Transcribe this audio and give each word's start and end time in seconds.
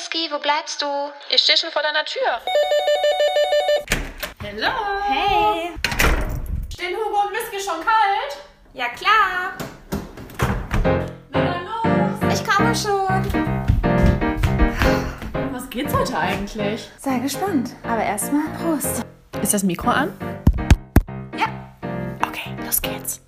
Whisky, 0.00 0.30
wo 0.30 0.38
bleibst 0.38 0.80
du? 0.80 0.86
Ich 1.28 1.42
stehe 1.42 1.58
schon 1.58 1.70
vor 1.70 1.82
deiner 1.82 2.06
Tür. 2.06 2.40
Hallo. 4.42 4.72
Hey. 5.06 5.72
Stehen 6.72 6.96
Hugo 6.96 7.20
und 7.26 7.32
Whisky 7.32 7.60
schon 7.60 7.80
kalt? 7.84 8.38
Ja, 8.72 8.86
klar. 8.88 9.52
Na 11.28 11.44
dann 11.44 11.66
los. 11.66 12.34
Ich 12.34 12.46
komme 12.48 12.74
schon. 12.74 13.52
Was 15.52 15.68
geht's 15.68 15.92
heute 15.92 16.16
eigentlich? 16.16 16.90
Sei 16.98 17.18
gespannt. 17.18 17.76
Aber 17.82 18.02
erstmal 18.02 18.48
Prost. 18.56 19.04
Ist 19.42 19.52
das 19.52 19.62
Mikro 19.62 19.90
an? 19.90 20.16
Ja. 21.36 21.48
Okay, 22.26 22.56
los 22.64 22.80
geht's. 22.80 23.20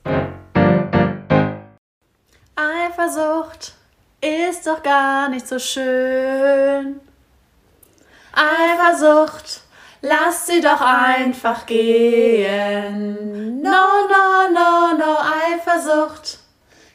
Eifersucht 2.57 3.75
ist 4.23 4.67
doch 4.67 4.83
gar 4.83 5.29
nicht 5.29 5.47
so 5.49 5.59
schön. 5.59 7.01
Eifersucht, 8.33 9.61
lass 10.01 10.47
sie 10.47 10.61
doch 10.61 10.81
einfach 10.81 11.67
gehen. 11.67 13.61
No, 13.61 13.71
no, 14.09 14.49
no, 14.53 14.97
no, 14.97 15.19
Eifersucht 15.19 16.39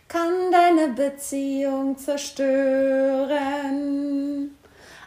kann 0.08 0.52
deine 0.52 0.88
Beziehung 0.88 1.98
zerstören. 1.98 3.28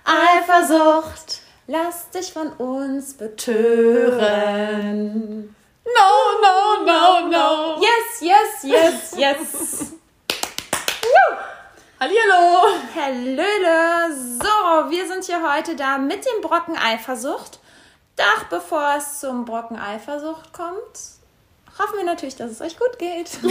Eifersucht, 0.04 1.40
lass 1.66 2.10
dich 2.10 2.34
von 2.34 2.48
uns 2.52 3.14
betören. 3.14 4.22
No, 5.86 6.38
no, 6.42 6.84
no, 6.84 7.28
no. 7.28 7.80
Yes, 7.80 8.20
yes, 8.20 8.62
yes, 8.62 9.14
yes. 9.16 9.92
Hallihallo. 12.00 12.62
Hallöle. 12.96 14.14
So, 14.14 14.90
wir 14.90 15.06
sind 15.06 15.24
hier 15.24 15.42
heute 15.54 15.76
da 15.76 15.98
mit 15.98 16.24
dem 16.24 16.40
Brocken 16.40 16.76
Eifersucht. 16.76 17.58
Doch 18.16 18.44
bevor 18.48 18.94
es 18.96 19.20
zum 19.20 19.44
Brocken 19.44 19.78
Eifersucht 19.78 20.52
kommt, 20.54 20.78
hoffen 21.78 21.96
wir 21.98 22.04
natürlich, 22.04 22.36
dass 22.36 22.50
es 22.52 22.60
euch 22.60 22.78
gut 22.78 22.98
geht. 22.98 23.30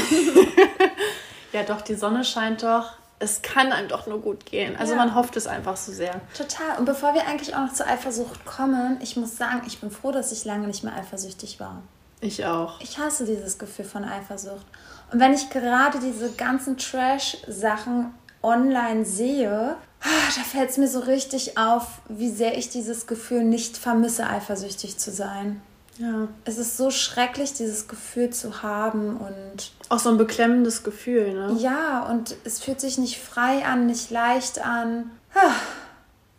Ja, 1.51 1.63
doch, 1.63 1.81
die 1.81 1.95
Sonne 1.95 2.23
scheint 2.23 2.61
doch. 2.61 2.91
Es 3.17 3.41
kann 3.41 3.71
einem 3.71 3.87
doch 3.87 4.05
nur 4.05 4.21
gut 4.21 4.45
gehen. 4.45 4.75
Also 4.77 4.93
Ja. 4.93 4.99
man 4.99 5.15
hofft 5.15 5.35
es 5.35 5.47
einfach 5.47 5.75
so 5.75 5.91
sehr. 5.91 6.21
Total. 6.37 6.77
Und 6.77 6.85
bevor 6.85 7.15
wir 7.15 7.25
eigentlich 7.25 7.55
auch 7.55 7.61
noch 7.61 7.73
zur 7.73 7.87
Eifersucht 7.87 8.45
kommen, 8.45 8.99
ich 9.01 9.15
muss 9.17 9.35
sagen, 9.35 9.63
ich 9.65 9.81
bin 9.81 9.89
froh, 9.89 10.11
dass 10.11 10.31
ich 10.31 10.45
lange 10.45 10.67
nicht 10.67 10.83
mehr 10.83 10.93
eifersüchtig 10.95 11.59
war. 11.59 11.81
Ich 12.21 12.45
auch. 12.45 12.79
Ich 12.81 12.99
hasse 12.99 13.25
dieses 13.25 13.57
Gefühl 13.57 13.83
von 13.85 14.03
Eifersucht. 14.05 14.63
Und 15.11 15.19
wenn 15.19 15.33
ich 15.33 15.49
gerade 15.49 15.97
diese 15.99 16.31
ganzen 16.33 16.77
Trash-Sachen 16.77 18.13
online 18.41 19.05
sehe, 19.05 19.75
ah, 20.01 20.31
da 20.35 20.41
fällt 20.43 20.69
es 20.69 20.77
mir 20.77 20.87
so 20.87 20.99
richtig 20.99 21.57
auf, 21.57 22.01
wie 22.07 22.29
sehr 22.29 22.57
ich 22.57 22.69
dieses 22.69 23.07
Gefühl 23.07 23.43
nicht 23.43 23.77
vermisse, 23.77 24.27
eifersüchtig 24.27 24.97
zu 24.97 25.11
sein. 25.11 25.61
Ja. 25.97 26.29
Es 26.45 26.57
ist 26.57 26.77
so 26.77 26.91
schrecklich, 26.91 27.53
dieses 27.53 27.89
Gefühl 27.89 28.29
zu 28.29 28.63
haben 28.63 29.17
und 29.17 29.71
Auch 29.89 29.99
so 29.99 30.09
ein 30.09 30.17
beklemmendes 30.17 30.83
Gefühl, 30.83 31.33
ne? 31.33 31.57
ja, 31.59 32.05
und 32.09 32.37
es 32.45 32.61
fühlt 32.61 32.79
sich 32.79 32.97
nicht 32.97 33.19
frei 33.19 33.65
an, 33.65 33.85
nicht 33.85 34.09
leicht 34.09 34.65
an. 34.65 35.11
Ah, 35.35 35.51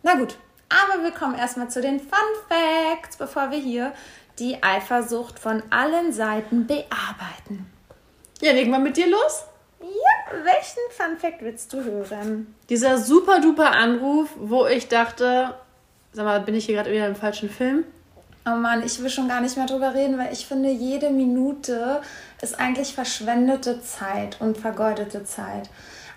Na 0.01 0.15
gut, 0.15 0.35
aber 0.69 1.03
wir 1.03 1.11
kommen 1.11 1.35
erstmal 1.35 1.69
zu 1.69 1.79
den 1.81 1.99
Fun 1.99 2.09
Facts, 2.49 3.17
bevor 3.17 3.51
wir 3.51 3.59
hier 3.59 3.93
die 4.39 4.63
Eifersucht 4.63 5.37
von 5.37 5.61
allen 5.69 6.11
Seiten 6.11 6.65
bearbeiten. 6.65 7.69
Ja, 8.41 8.53
legen 8.53 8.71
wir 8.71 8.79
mit 8.79 8.97
dir 8.97 9.07
los. 9.07 9.43
Ja, 9.81 10.43
welchen 10.43 10.79
Fun 10.91 11.17
Fact 11.17 11.41
willst 11.41 11.73
du 11.73 11.83
hören? 11.83 12.55
Dieser 12.69 12.97
super 12.97 13.41
duper 13.41 13.71
Anruf, 13.71 14.29
wo 14.37 14.65
ich 14.65 14.87
dachte, 14.87 15.53
sag 16.13 16.25
mal, 16.25 16.41
bin 16.41 16.55
ich 16.55 16.65
hier 16.65 16.75
gerade 16.75 16.91
wieder 16.91 17.07
im 17.07 17.15
falschen 17.15 17.49
Film? 17.49 17.83
Oh 18.45 18.55
Mann, 18.55 18.83
ich 18.83 19.01
will 19.01 19.09
schon 19.09 19.27
gar 19.27 19.41
nicht 19.41 19.55
mehr 19.55 19.67
drüber 19.67 19.93
reden, 19.93 20.17
weil 20.17 20.33
ich 20.33 20.47
finde, 20.47 20.69
jede 20.69 21.11
Minute 21.11 22.01
ist 22.41 22.59
eigentlich 22.59 22.93
verschwendete 22.93 23.81
Zeit 23.81 24.37
und 24.39 24.57
vergeudete 24.57 25.23
Zeit. 25.25 25.69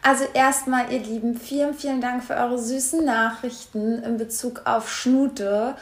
Also 0.03 0.25
erstmal, 0.33 0.93
ihr 0.93 1.01
Lieben, 1.01 1.35
vielen, 1.35 1.75
vielen 1.75 2.01
Dank 2.01 2.25
für 2.25 2.35
eure 2.35 2.59
süßen 2.59 3.05
Nachrichten 3.05 4.03
in 4.03 4.19
Bezug 4.19 4.63
auf 4.65 4.91
Schnute. 4.91 5.77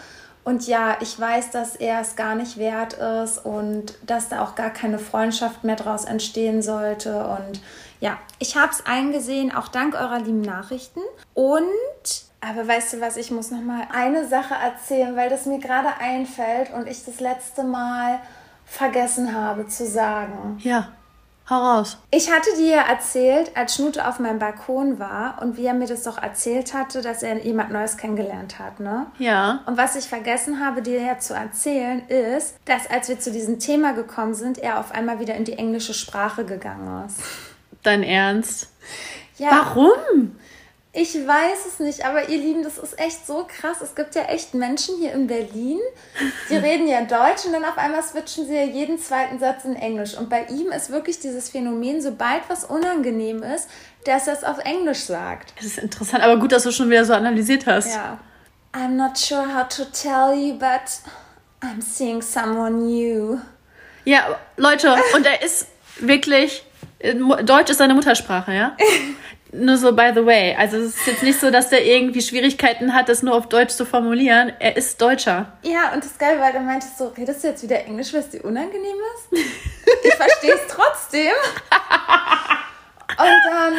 Und 0.44 0.66
ja, 0.66 0.96
ich 1.00 1.18
weiß, 1.18 1.50
dass 1.50 1.76
er 1.76 2.00
es 2.00 2.16
gar 2.16 2.34
nicht 2.34 2.56
wert 2.56 2.94
ist 2.94 3.44
und 3.44 3.94
dass 4.04 4.28
da 4.28 4.42
auch 4.42 4.54
gar 4.54 4.70
keine 4.70 4.98
Freundschaft 4.98 5.62
mehr 5.62 5.76
draus 5.76 6.04
entstehen 6.04 6.62
sollte. 6.62 7.24
Und 7.26 7.60
ja, 8.00 8.18
ich 8.40 8.56
habe 8.56 8.72
es 8.72 8.84
eingesehen, 8.84 9.54
auch 9.54 9.68
dank 9.68 9.94
eurer 9.94 10.18
lieben 10.18 10.40
Nachrichten. 10.40 11.00
Und, 11.34 12.24
aber 12.40 12.66
weißt 12.66 12.94
du 12.94 13.00
was, 13.00 13.16
ich 13.16 13.30
muss 13.30 13.52
noch 13.52 13.62
mal 13.62 13.86
eine 13.92 14.26
Sache 14.26 14.54
erzählen, 14.54 15.14
weil 15.14 15.30
das 15.30 15.46
mir 15.46 15.60
gerade 15.60 15.90
einfällt 16.00 16.72
und 16.72 16.88
ich 16.88 17.04
das 17.04 17.20
letzte 17.20 17.62
Mal 17.62 18.18
vergessen 18.64 19.34
habe 19.34 19.68
zu 19.68 19.86
sagen. 19.86 20.58
Ja, 20.60 20.88
hau 21.48 21.56
raus. 21.56 21.98
Ich 22.10 22.30
hatte 22.30 22.50
dir 22.56 22.76
ja 22.76 22.82
erzählt, 22.82 23.56
als 23.56 23.74
Schnute 23.74 24.06
auf 24.06 24.18
meinem 24.18 24.38
Balkon 24.38 24.98
war 24.98 25.40
und 25.42 25.56
wie 25.56 25.66
er 25.66 25.74
mir 25.74 25.86
das 25.86 26.02
doch 26.02 26.18
erzählt 26.22 26.74
hatte, 26.74 27.02
dass 27.02 27.22
er 27.22 27.44
jemand 27.44 27.70
Neues 27.70 27.96
kennengelernt 27.96 28.58
hat, 28.58 28.80
ne? 28.80 29.06
Ja. 29.18 29.60
Und 29.66 29.76
was 29.76 29.96
ich 29.96 30.08
vergessen 30.08 30.64
habe, 30.64 30.82
dir 30.82 31.00
ja 31.00 31.18
zu 31.18 31.34
erzählen, 31.34 32.06
ist, 32.08 32.56
dass 32.64 32.88
als 32.90 33.08
wir 33.08 33.18
zu 33.18 33.32
diesem 33.32 33.58
Thema 33.58 33.92
gekommen 33.92 34.34
sind, 34.34 34.58
er 34.58 34.78
auf 34.78 34.92
einmal 34.92 35.20
wieder 35.20 35.34
in 35.34 35.44
die 35.44 35.54
englische 35.54 35.94
Sprache 35.94 36.44
gegangen 36.44 37.06
ist. 37.06 37.18
Dein 37.82 38.02
Ernst? 38.02 38.70
Ja, 39.38 39.50
Warum? 39.50 40.36
Ich 40.94 41.14
weiß 41.14 41.66
es 41.66 41.80
nicht, 41.80 42.04
aber 42.04 42.28
ihr 42.28 42.36
Lieben, 42.36 42.62
das 42.62 42.76
ist 42.76 42.98
echt 42.98 43.26
so 43.26 43.46
krass. 43.48 43.78
Es 43.82 43.94
gibt 43.94 44.14
ja 44.14 44.24
echt 44.24 44.52
Menschen 44.52 44.98
hier 44.98 45.12
in 45.12 45.26
Berlin, 45.26 45.78
die 46.50 46.56
reden 46.56 46.86
ja 46.86 47.00
Deutsch 47.00 47.46
und 47.46 47.54
dann 47.54 47.64
auf 47.64 47.78
einmal 47.78 48.02
switchen 48.02 48.46
sie 48.46 48.54
ja 48.54 48.64
jeden 48.64 48.98
zweiten 48.98 49.38
Satz 49.38 49.64
in 49.64 49.74
Englisch. 49.74 50.14
Und 50.14 50.28
bei 50.28 50.44
ihm 50.50 50.70
ist 50.70 50.90
wirklich 50.90 51.18
dieses 51.18 51.48
Phänomen, 51.48 52.02
sobald 52.02 52.42
was 52.48 52.64
unangenehm 52.64 53.42
ist, 53.42 53.70
dass 54.04 54.26
er 54.26 54.34
es 54.34 54.44
auf 54.44 54.58
Englisch 54.58 55.04
sagt. 55.04 55.54
Das 55.56 55.64
ist 55.64 55.78
interessant, 55.78 56.22
aber 56.22 56.36
gut, 56.38 56.52
dass 56.52 56.64
du 56.64 56.72
schon 56.72 56.90
wieder 56.90 57.06
so 57.06 57.14
analysiert 57.14 57.66
hast. 57.66 57.94
Ja. 57.94 58.18
I'm 58.74 58.96
not 58.96 59.16
sure 59.16 59.46
how 59.54 59.66
to 59.68 59.84
tell 59.86 60.34
you, 60.34 60.58
but 60.58 61.00
I'm 61.62 61.80
seeing 61.80 62.20
someone 62.20 62.82
new. 62.84 63.38
Ja, 64.04 64.38
Leute, 64.58 64.94
und 65.14 65.24
er 65.24 65.42
ist 65.42 65.68
wirklich. 66.00 66.64
äh, 66.98 67.14
Deutsch 67.14 67.70
ist 67.70 67.78
seine 67.78 67.94
Muttersprache, 67.94 68.52
ja? 68.52 68.76
nur 69.52 69.76
so 69.76 69.92
by 69.94 70.10
the 70.14 70.24
way. 70.26 70.54
Also 70.58 70.78
es 70.78 70.96
ist 70.96 71.06
jetzt 71.06 71.22
nicht 71.22 71.38
so, 71.40 71.50
dass 71.50 71.68
der 71.68 71.84
irgendwie 71.84 72.20
Schwierigkeiten 72.22 72.94
hat, 72.94 73.08
das 73.08 73.22
nur 73.22 73.34
auf 73.34 73.48
Deutsch 73.48 73.74
zu 73.74 73.84
formulieren. 73.86 74.52
Er 74.58 74.76
ist 74.76 75.00
Deutscher. 75.00 75.52
Ja, 75.62 75.92
und 75.92 76.04
das 76.04 76.16
Geile 76.18 76.40
war, 76.40 76.52
er 76.52 76.60
meinte 76.60 76.86
so, 76.98 77.08
redest 77.08 77.44
du 77.44 77.48
jetzt 77.48 77.62
wieder 77.62 77.78
Englisch, 77.84 78.12
weil 78.12 78.20
es 78.20 78.30
dir 78.30 78.44
unangenehm 78.44 78.96
ist? 79.32 79.42
Ich 80.04 80.14
verstehe 80.14 80.54
es 80.54 80.60
trotzdem. 80.68 81.32
Und 83.18 83.40
dann, 83.46 83.74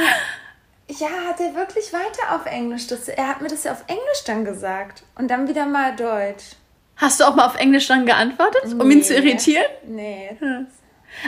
ja, 0.90 1.08
hat 1.28 1.40
er 1.40 1.56
wirklich 1.56 1.92
weiter 1.92 2.36
auf 2.36 2.46
Englisch. 2.46 2.88
Das, 2.88 3.08
er 3.10 3.28
hat 3.28 3.42
mir 3.42 3.48
das 3.50 3.64
ja 3.64 3.72
auf 3.72 3.84
Englisch 3.88 4.24
dann 4.26 4.46
gesagt. 4.46 5.04
Und 5.16 5.30
dann 5.30 5.48
wieder 5.48 5.66
mal 5.66 5.96
Deutsch. 5.96 6.56
Hast 6.98 7.20
du 7.20 7.24
auch 7.26 7.36
mal 7.36 7.46
auf 7.48 7.58
Englisch 7.60 7.88
dann 7.88 8.06
geantwortet, 8.06 8.64
um 8.80 8.90
ihn 8.92 9.04
zu 9.04 9.14
Nee. 9.14 9.20
irritieren? 9.20 9.66
Nee. 9.86 10.38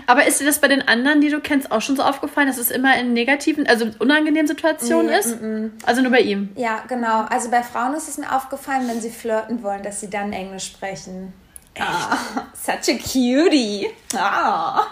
Aber 0.08 0.26
ist 0.26 0.40
dir 0.42 0.46
das 0.46 0.60
bei 0.60 0.68
den 0.68 0.88
anderen, 0.88 1.22
die 1.22 1.30
du 1.30 1.40
kennst, 1.40 1.72
auch 1.72 1.82
schon 1.82 1.96
so 1.96 2.04
aufgefallen, 2.04 2.48
dass 2.48 2.58
es 2.58 2.72
immer 2.72 2.98
in 2.98 3.14
negativen, 3.14 3.68
also 3.68 3.88
unangenehmen 4.00 4.48
Situationen 4.48 5.08
Nee, 5.08 5.18
ist? 5.18 5.38
Also 5.86 6.02
nur 6.02 6.12
bei 6.12 6.22
ihm. 6.22 6.50
Ja, 6.56 6.84
genau. 6.88 7.26
Also 7.30 7.50
bei 7.50 7.64
Frauen 7.64 7.94
ist 7.94 8.10
es 8.10 8.18
mir 8.18 8.34
aufgefallen, 8.36 8.88
wenn 8.88 9.02
sie 9.02 9.10
flirten 9.10 9.64
wollen, 9.64 9.84
dass 9.84 10.02
sie 10.02 10.10
dann 10.10 10.34
Englisch 10.34 10.66
sprechen. 10.66 11.34
Ah, 11.80 12.18
such 12.54 12.94
a 12.94 12.98
cutie. 12.98 13.90
Ah. 14.16 14.84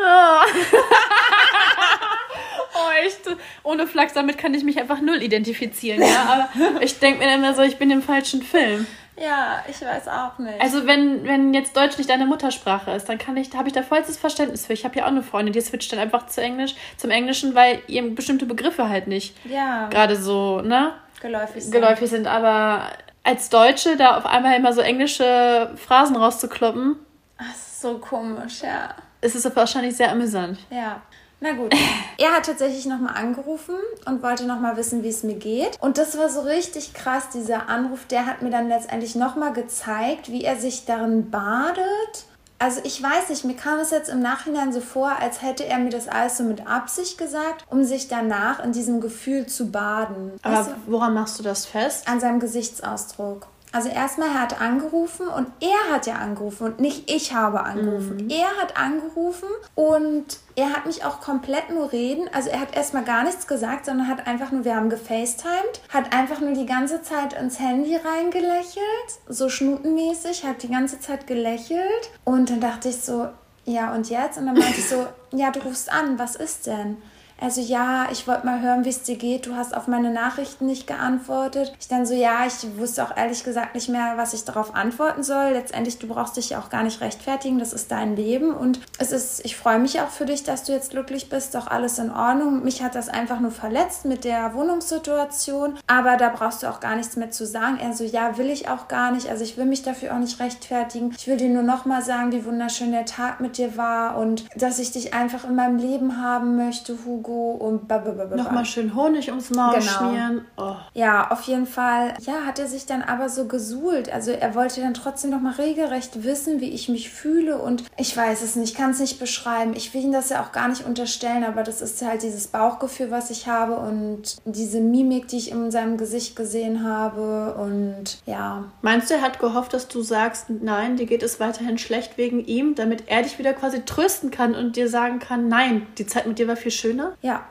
Oh, 2.72 3.04
echt. 3.04 3.20
Ohne 3.62 3.86
Flachs, 3.86 4.12
damit 4.14 4.38
kann 4.38 4.54
ich 4.54 4.64
mich 4.64 4.78
einfach 4.78 5.00
null 5.00 5.22
identifizieren, 5.22 6.00
ja. 6.00 6.48
Aber 6.68 6.82
ich 6.82 6.98
denke 6.98 7.18
mir 7.18 7.26
dann 7.26 7.40
immer 7.40 7.54
so, 7.54 7.62
ich 7.62 7.78
bin 7.78 7.90
im 7.90 8.02
falschen 8.02 8.42
Film. 8.42 8.86
Ja, 9.20 9.62
ich 9.68 9.80
weiß 9.82 10.08
auch 10.08 10.38
nicht. 10.38 10.60
Also 10.60 10.86
wenn, 10.86 11.24
wenn 11.24 11.52
jetzt 11.52 11.76
Deutsch 11.76 11.98
nicht 11.98 12.08
deine 12.08 12.24
Muttersprache 12.24 12.92
ist, 12.92 13.08
dann 13.08 13.18
kann 13.18 13.36
ich, 13.36 13.54
habe 13.54 13.68
ich 13.68 13.74
da 13.74 13.82
vollstes 13.82 14.16
Verständnis 14.16 14.66
für. 14.66 14.72
Ich 14.72 14.84
habe 14.84 14.98
ja 14.98 15.04
auch 15.04 15.08
eine 15.08 15.22
Freundin, 15.22 15.52
die 15.52 15.60
switcht 15.60 15.92
dann 15.92 15.98
einfach 15.98 16.26
zu 16.26 16.40
Englisch, 16.40 16.74
zum 16.96 17.10
Englischen, 17.10 17.54
weil 17.54 17.82
ihr 17.86 18.14
bestimmte 18.14 18.46
Begriffe 18.46 18.88
halt 18.88 19.08
nicht 19.08 19.36
ja, 19.44 19.88
gerade 19.88 20.16
so, 20.16 20.62
ne, 20.62 20.94
geläufig. 21.20 21.64
sind. 21.64 21.72
geläufig 21.72 22.08
sind. 22.08 22.26
Aber 22.26 22.86
als 23.22 23.50
Deutsche 23.50 23.96
da 23.98 24.16
auf 24.16 24.24
einmal 24.24 24.56
immer 24.56 24.72
so 24.72 24.80
englische 24.80 25.70
Phrasen 25.76 26.16
rauszukloppen, 26.16 26.96
Das 27.36 27.48
ist 27.56 27.80
so 27.82 27.98
komisch, 27.98 28.62
ja. 28.62 28.94
ist 29.20 29.34
es 29.34 29.54
wahrscheinlich 29.54 29.96
sehr 29.96 30.10
amüsant. 30.10 30.58
Ja. 30.70 31.02
Na 31.40 31.52
gut. 31.52 31.74
Er 32.18 32.32
hat 32.32 32.44
tatsächlich 32.46 32.84
nochmal 32.86 33.16
angerufen 33.16 33.74
und 34.04 34.22
wollte 34.22 34.44
nochmal 34.44 34.76
wissen, 34.76 35.02
wie 35.02 35.08
es 35.08 35.22
mir 35.22 35.36
geht. 35.36 35.78
Und 35.80 35.96
das 35.96 36.18
war 36.18 36.28
so 36.28 36.40
richtig 36.42 36.92
krass, 36.92 37.30
dieser 37.32 37.68
Anruf. 37.70 38.04
Der 38.06 38.26
hat 38.26 38.42
mir 38.42 38.50
dann 38.50 38.68
letztendlich 38.68 39.14
nochmal 39.14 39.52
gezeigt, 39.54 40.30
wie 40.30 40.44
er 40.44 40.56
sich 40.56 40.84
darin 40.84 41.30
badet, 41.30 42.24
Also 42.58 42.82
ich 42.84 43.02
weiß 43.02 43.30
nicht, 43.30 43.44
mir 43.46 43.56
kam 43.56 43.78
es 43.78 43.90
jetzt 43.90 44.10
im 44.10 44.20
Nachhinein 44.20 44.70
so 44.70 44.80
vor, 44.82 45.12
als 45.18 45.40
hätte 45.40 45.64
er 45.64 45.78
mir 45.78 45.88
das 45.88 46.08
alles 46.08 46.36
so 46.36 46.44
mit 46.44 46.66
Absicht 46.66 47.16
gesagt, 47.16 47.64
um 47.70 47.84
sich 47.84 48.06
danach 48.08 48.62
in 48.62 48.72
diesem 48.72 49.00
Gefühl 49.00 49.46
zu 49.46 49.70
baden. 49.70 50.32
Aber 50.42 50.58
Weißt 50.58 50.68
du? 50.68 50.74
woran 50.92 51.14
machst 51.14 51.38
du 51.38 51.42
das 51.42 51.64
fest? 51.64 52.06
An 52.06 52.20
seinem 52.20 52.38
Gesichtsausdruck. 52.38 53.46
Also 53.72 53.88
erstmal, 53.88 54.28
er 54.28 54.40
hat 54.40 54.60
angerufen 54.60 55.28
und 55.28 55.46
er 55.60 55.94
hat 55.94 56.06
ja 56.06 56.14
angerufen 56.16 56.66
und 56.66 56.80
nicht 56.80 57.10
ich 57.10 57.32
habe 57.32 57.62
angerufen. 57.62 58.28
Er 58.28 58.48
hat 58.60 58.76
angerufen 58.76 59.48
und 59.76 60.24
er 60.56 60.70
hat 60.70 60.86
mich 60.86 61.04
auch 61.04 61.20
komplett 61.20 61.70
nur 61.70 61.92
reden. 61.92 62.28
Also 62.32 62.50
er 62.50 62.60
hat 62.60 62.74
erstmal 62.74 63.04
gar 63.04 63.22
nichts 63.22 63.46
gesagt, 63.46 63.86
sondern 63.86 64.08
hat 64.08 64.26
einfach 64.26 64.50
nur, 64.50 64.64
wir 64.64 64.74
haben 64.74 64.90
gefacetimed, 64.90 65.80
hat 65.88 66.12
einfach 66.12 66.40
nur 66.40 66.52
die 66.52 66.66
ganze 66.66 67.02
Zeit 67.02 67.32
ins 67.32 67.60
Handy 67.60 67.96
reingelächelt, 67.96 68.84
so 69.28 69.48
schnutenmäßig, 69.48 70.44
hat 70.44 70.62
die 70.62 70.70
ganze 70.70 70.98
Zeit 70.98 71.26
gelächelt. 71.28 72.10
Und 72.24 72.50
dann 72.50 72.60
dachte 72.60 72.88
ich 72.88 73.00
so, 73.00 73.28
ja 73.64 73.94
und 73.94 74.10
jetzt? 74.10 74.38
Und 74.38 74.46
dann 74.46 74.56
meinte 74.56 74.80
ich 74.80 74.88
so, 74.88 75.06
ja, 75.32 75.50
du 75.50 75.60
rufst 75.60 75.92
an, 75.92 76.18
was 76.18 76.34
ist 76.34 76.66
denn? 76.66 76.96
Also 77.40 77.62
ja, 77.62 78.08
ich 78.12 78.28
wollte 78.28 78.44
mal 78.44 78.60
hören, 78.60 78.84
wie 78.84 78.90
es 78.90 79.02
dir 79.02 79.16
geht. 79.16 79.46
Du 79.46 79.56
hast 79.56 79.74
auf 79.74 79.88
meine 79.88 80.10
Nachrichten 80.10 80.66
nicht 80.66 80.86
geantwortet. 80.86 81.72
Ich 81.80 81.88
dann 81.88 82.04
so, 82.04 82.14
ja, 82.14 82.46
ich 82.46 82.78
wusste 82.78 83.02
auch 83.02 83.16
ehrlich 83.16 83.44
gesagt 83.44 83.74
nicht 83.74 83.88
mehr, 83.88 84.14
was 84.16 84.34
ich 84.34 84.44
darauf 84.44 84.74
antworten 84.74 85.22
soll. 85.22 85.52
Letztendlich, 85.52 85.98
du 85.98 86.06
brauchst 86.06 86.36
dich 86.36 86.50
ja 86.50 86.60
auch 86.60 86.68
gar 86.68 86.82
nicht 86.82 87.00
rechtfertigen. 87.00 87.58
Das 87.58 87.72
ist 87.72 87.90
dein 87.90 88.14
Leben. 88.14 88.52
Und 88.52 88.80
es 88.98 89.10
ist, 89.10 89.44
ich 89.44 89.56
freue 89.56 89.78
mich 89.78 90.00
auch 90.00 90.10
für 90.10 90.26
dich, 90.26 90.44
dass 90.44 90.64
du 90.64 90.72
jetzt 90.72 90.90
glücklich 90.90 91.30
bist. 91.30 91.54
Doch 91.54 91.66
alles 91.66 91.98
in 91.98 92.10
Ordnung. 92.10 92.62
Mich 92.62 92.82
hat 92.82 92.94
das 92.94 93.08
einfach 93.08 93.40
nur 93.40 93.52
verletzt 93.52 94.04
mit 94.04 94.24
der 94.24 94.52
Wohnungssituation. 94.54 95.78
Aber 95.86 96.18
da 96.18 96.28
brauchst 96.28 96.62
du 96.62 96.68
auch 96.68 96.80
gar 96.80 96.96
nichts 96.96 97.16
mehr 97.16 97.30
zu 97.30 97.46
sagen. 97.46 97.78
Er 97.80 97.94
so, 97.94 98.04
ja, 98.04 98.36
will 98.36 98.50
ich 98.50 98.68
auch 98.68 98.86
gar 98.86 99.12
nicht. 99.12 99.28
Also 99.28 99.44
ich 99.44 99.56
will 99.56 99.64
mich 99.64 99.82
dafür 99.82 100.14
auch 100.14 100.18
nicht 100.18 100.40
rechtfertigen. 100.40 101.14
Ich 101.16 101.26
will 101.26 101.38
dir 101.38 101.48
nur 101.48 101.62
noch 101.62 101.86
mal 101.86 102.02
sagen, 102.02 102.32
wie 102.32 102.44
wunderschön 102.44 102.92
der 102.92 103.06
Tag 103.06 103.40
mit 103.40 103.56
dir 103.56 103.78
war 103.78 104.18
und 104.18 104.44
dass 104.56 104.78
ich 104.78 104.92
dich 104.92 105.14
einfach 105.14 105.44
in 105.44 105.54
meinem 105.54 105.78
Leben 105.78 106.20
haben 106.20 106.56
möchte, 106.56 106.98
Hugo 107.06 107.29
und 107.32 107.88
blablabla. 107.88 108.36
Nochmal 108.36 108.64
schön 108.64 108.94
Honig 108.94 109.28
ums 109.28 109.50
Maul 109.50 109.74
Genau. 109.78 109.82
schmieren. 109.90 110.44
Oh. 110.56 110.74
Ja, 110.94 111.30
auf 111.30 111.42
jeden 111.42 111.66
Fall. 111.66 112.14
Ja, 112.20 112.44
hat 112.46 112.58
er 112.58 112.66
sich 112.66 112.86
dann 112.86 113.02
aber 113.02 113.28
so 113.28 113.46
gesuhlt. 113.46 114.12
Also 114.12 114.30
er 114.32 114.54
wollte 114.54 114.80
dann 114.80 114.94
trotzdem 114.94 115.30
noch 115.30 115.40
mal 115.40 115.52
regelrecht 115.54 116.24
wissen, 116.24 116.60
wie 116.60 116.70
ich 116.70 116.88
mich 116.88 117.10
fühle 117.10 117.58
und 117.58 117.84
ich 117.96 118.16
weiß 118.16 118.42
es 118.42 118.56
nicht, 118.56 118.76
kann 118.76 118.90
es 118.90 119.00
nicht 119.00 119.18
beschreiben. 119.18 119.72
Ich 119.74 119.94
will 119.94 120.02
ihm 120.02 120.12
das 120.12 120.30
ja 120.30 120.42
auch 120.42 120.52
gar 120.52 120.68
nicht 120.68 120.84
unterstellen, 120.84 121.44
aber 121.44 121.62
das 121.62 121.80
ist 121.80 122.02
halt 122.02 122.22
dieses 122.22 122.48
Bauchgefühl, 122.48 123.10
was 123.10 123.30
ich 123.30 123.46
habe 123.46 123.76
und 123.76 124.36
diese 124.44 124.80
Mimik, 124.80 125.28
die 125.28 125.36
ich 125.38 125.50
in 125.50 125.70
seinem 125.70 125.96
Gesicht 125.96 126.36
gesehen 126.36 126.84
habe 126.84 127.54
und 127.54 128.18
ja. 128.26 128.64
Meinst 128.82 129.10
du, 129.10 129.14
er 129.14 129.22
hat 129.22 129.38
gehofft, 129.38 129.72
dass 129.74 129.88
du 129.88 130.02
sagst, 130.02 130.46
nein, 130.48 130.96
dir 130.96 131.06
geht 131.06 131.22
es 131.22 131.40
weiterhin 131.40 131.78
schlecht 131.78 132.16
wegen 132.18 132.44
ihm, 132.44 132.74
damit 132.74 133.04
er 133.06 133.22
dich 133.22 133.38
wieder 133.38 133.52
quasi 133.52 133.84
trösten 133.84 134.30
kann 134.30 134.54
und 134.54 134.76
dir 134.76 134.88
sagen 134.88 135.18
kann, 135.18 135.48
nein, 135.48 135.86
die 135.98 136.06
Zeit 136.06 136.26
mit 136.26 136.38
dir 136.38 136.48
war 136.48 136.56
viel 136.56 136.70
schöner? 136.72 137.12
Ja. 137.22 137.44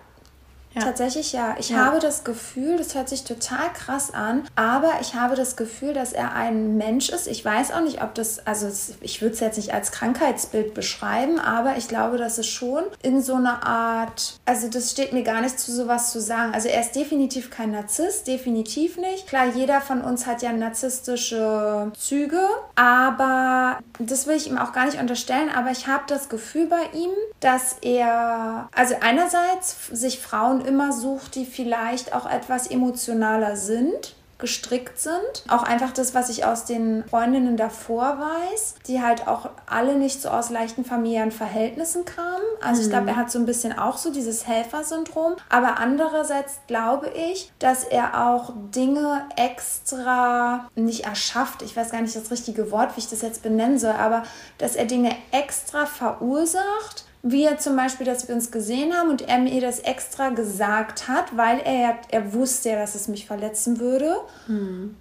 Ja. 0.75 0.83
Tatsächlich 0.83 1.33
ja. 1.33 1.56
Ich 1.60 1.69
Ja. 1.69 1.86
habe 1.86 2.00
das 2.00 2.24
Gefühl, 2.24 2.77
das 2.77 2.94
hört 2.94 3.10
sich 3.10 3.24
total 3.24 3.71
krass 3.74 4.13
an, 4.13 4.48
aber 4.56 4.94
ich 5.01 5.16
habe 5.16 5.36
das 5.36 5.56
Gefühl, 5.56 5.94
dass 5.94 6.13
er 6.13 6.33
ein 6.33 6.77
Mensch 6.77 7.10
ist. 7.10 7.27
Ich 7.27 7.44
weiß 7.44 7.71
auch 7.71 7.81
nicht, 7.81 8.04
ob 8.04 8.13
das, 8.13 8.45
also 8.45 8.69
ich 9.01 9.21
würde 9.21 9.33
es 9.33 9.39
jetzt 9.39 9.57
nicht 9.57 9.74
als 9.74 9.92
Krankheitsbild 9.92 10.75
beschreiben, 10.75 11.39
aber 11.39 11.77
ich 11.77 11.88
glaube, 11.88 12.18
dass 12.18 12.38
es 12.38 12.48
schon 12.48 12.83
in 13.01 13.21
so 13.21 13.33
einer 13.36 13.66
Art, 13.66 14.39
also 14.45 14.68
das 14.69 14.92
steht 14.92 15.12
mir 15.12 15.24
gar 15.24 15.42
nicht 15.42 15.60
zu, 15.60 15.71
sowas 15.71 16.12
zu 16.12 16.21
sagen. 16.21 16.54
Also 16.54 16.68
er 16.68 16.81
ist 16.81 16.95
definitiv 16.95 17.50
kein 17.50 17.72
Narzisst, 17.72 18.27
definitiv 18.27 18.98
nicht. 18.98 19.27
Klar, 19.27 19.48
jeder 19.48 19.81
von 19.81 20.01
uns 20.01 20.27
hat 20.27 20.44
ja 20.44 20.51
narzisstische 20.54 21.92
Züge, 21.98 22.42
aber 22.75 23.80
das 23.98 24.27
will 24.27 24.36
ich 24.36 24.48
ihm 24.48 24.57
auch 24.57 24.72
gar 24.74 24.86
nicht 24.86 25.00
unterstellen, 25.00 25.50
aber 25.50 25.72
ich 25.72 25.88
habe 25.88 26.04
das 26.07 26.30
Gefühl 26.30 26.68
bei 26.68 26.81
ihm, 26.94 27.10
dass 27.39 27.77
er, 27.81 28.69
also 28.75 28.95
einerseits 29.01 29.88
sich 29.92 30.19
Frauen 30.19 30.59
immer 30.62 30.92
sucht, 30.94 31.36
die 31.36 31.46
vielleicht 31.46 32.14
auch 32.14 32.30
etwas 32.30 32.68
emotionaler 32.68 33.56
sind 33.56 34.16
gestrickt 34.40 34.98
sind. 34.98 35.44
Auch 35.50 35.64
einfach 35.64 35.92
das, 35.92 36.16
was 36.16 36.30
ich 36.30 36.46
aus 36.46 36.64
den 36.64 37.04
Freundinnen 37.04 37.58
davor 37.58 38.20
weiß, 38.20 38.76
die 38.88 39.02
halt 39.02 39.28
auch 39.28 39.50
alle 39.68 39.96
nicht 39.96 40.22
so 40.22 40.30
aus 40.30 40.50
leichten 40.50 40.86
familiären 40.86 41.32
Verhältnissen 41.32 42.06
kamen. 42.06 42.44
Also 42.62 42.82
ich 42.82 42.90
glaube, 42.90 43.10
er 43.10 43.16
hat 43.18 43.30
so 43.30 43.38
ein 43.38 43.46
bisschen 43.46 43.78
auch 43.78 43.98
so 43.98 44.12
dieses 44.12 44.48
Helfersyndrom. 44.48 45.36
Aber 45.50 45.78
andererseits 45.78 46.60
glaube 46.68 47.10
ich, 47.10 47.52
dass 47.60 47.84
er 47.84 48.30
auch 48.30 48.54
Dinge 48.74 49.26
extra 49.36 50.70
nicht 50.74 51.06
erschafft. 51.06 51.62
Ich 51.62 51.76
weiß 51.76 51.92
gar 51.92 52.02
nicht 52.02 52.16
das 52.16 52.32
richtige 52.32 52.72
Wort, 52.72 52.96
wie 52.96 53.02
ich 53.02 53.10
das 53.10 53.22
jetzt 53.22 53.44
benennen 53.44 53.78
soll, 53.78 53.92
aber 53.92 54.24
dass 54.58 54.78
er 54.78 54.86
Dinge 54.86 55.12
extra 55.32 55.86
verursacht, 55.86 57.06
wie 57.21 57.44
er 57.44 57.57
zum 57.57 57.75
Beispiel, 57.75 58.06
dass 58.06 58.27
wir 58.27 58.36
uns 58.36 58.50
gesehen 58.50 58.94
haben 58.94 59.10
und 59.10 59.21
er 59.21 59.39
mir 59.39 59.60
das 59.60 59.80
extra 59.80 60.30
gesagt 60.30 61.10
hat, 61.10 61.36
weil 61.36 61.60
er, 61.60 61.98
er 62.10 62.33
wusste 62.33 62.69
ja, 62.69 62.75
dass 62.77 62.95
es 62.95 63.10
mich 63.10 63.25
verletzen 63.27 63.80
würde, 63.80 64.16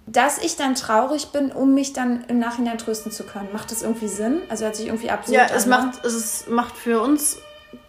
dass 0.05 0.37
ich 0.37 0.57
dann 0.57 0.75
traurig 0.75 1.27
bin, 1.31 1.51
um 1.51 1.73
mich 1.73 1.93
dann 1.93 2.25
im 2.27 2.39
Nachhinein 2.39 2.77
trösten 2.77 3.11
zu 3.11 3.23
können. 3.23 3.47
Macht 3.53 3.71
das 3.71 3.83
irgendwie 3.83 4.09
Sinn? 4.09 4.41
Also 4.49 4.65
hört 4.65 4.75
sich 4.75 4.87
irgendwie 4.87 5.09
absurd 5.09 5.37
Ja, 5.37 5.47
es 5.55 5.65
ne? 5.65 5.71
macht, 5.71 6.03
es 6.03 6.47
macht 6.47 6.75
für 6.75 7.01
uns 7.01 7.37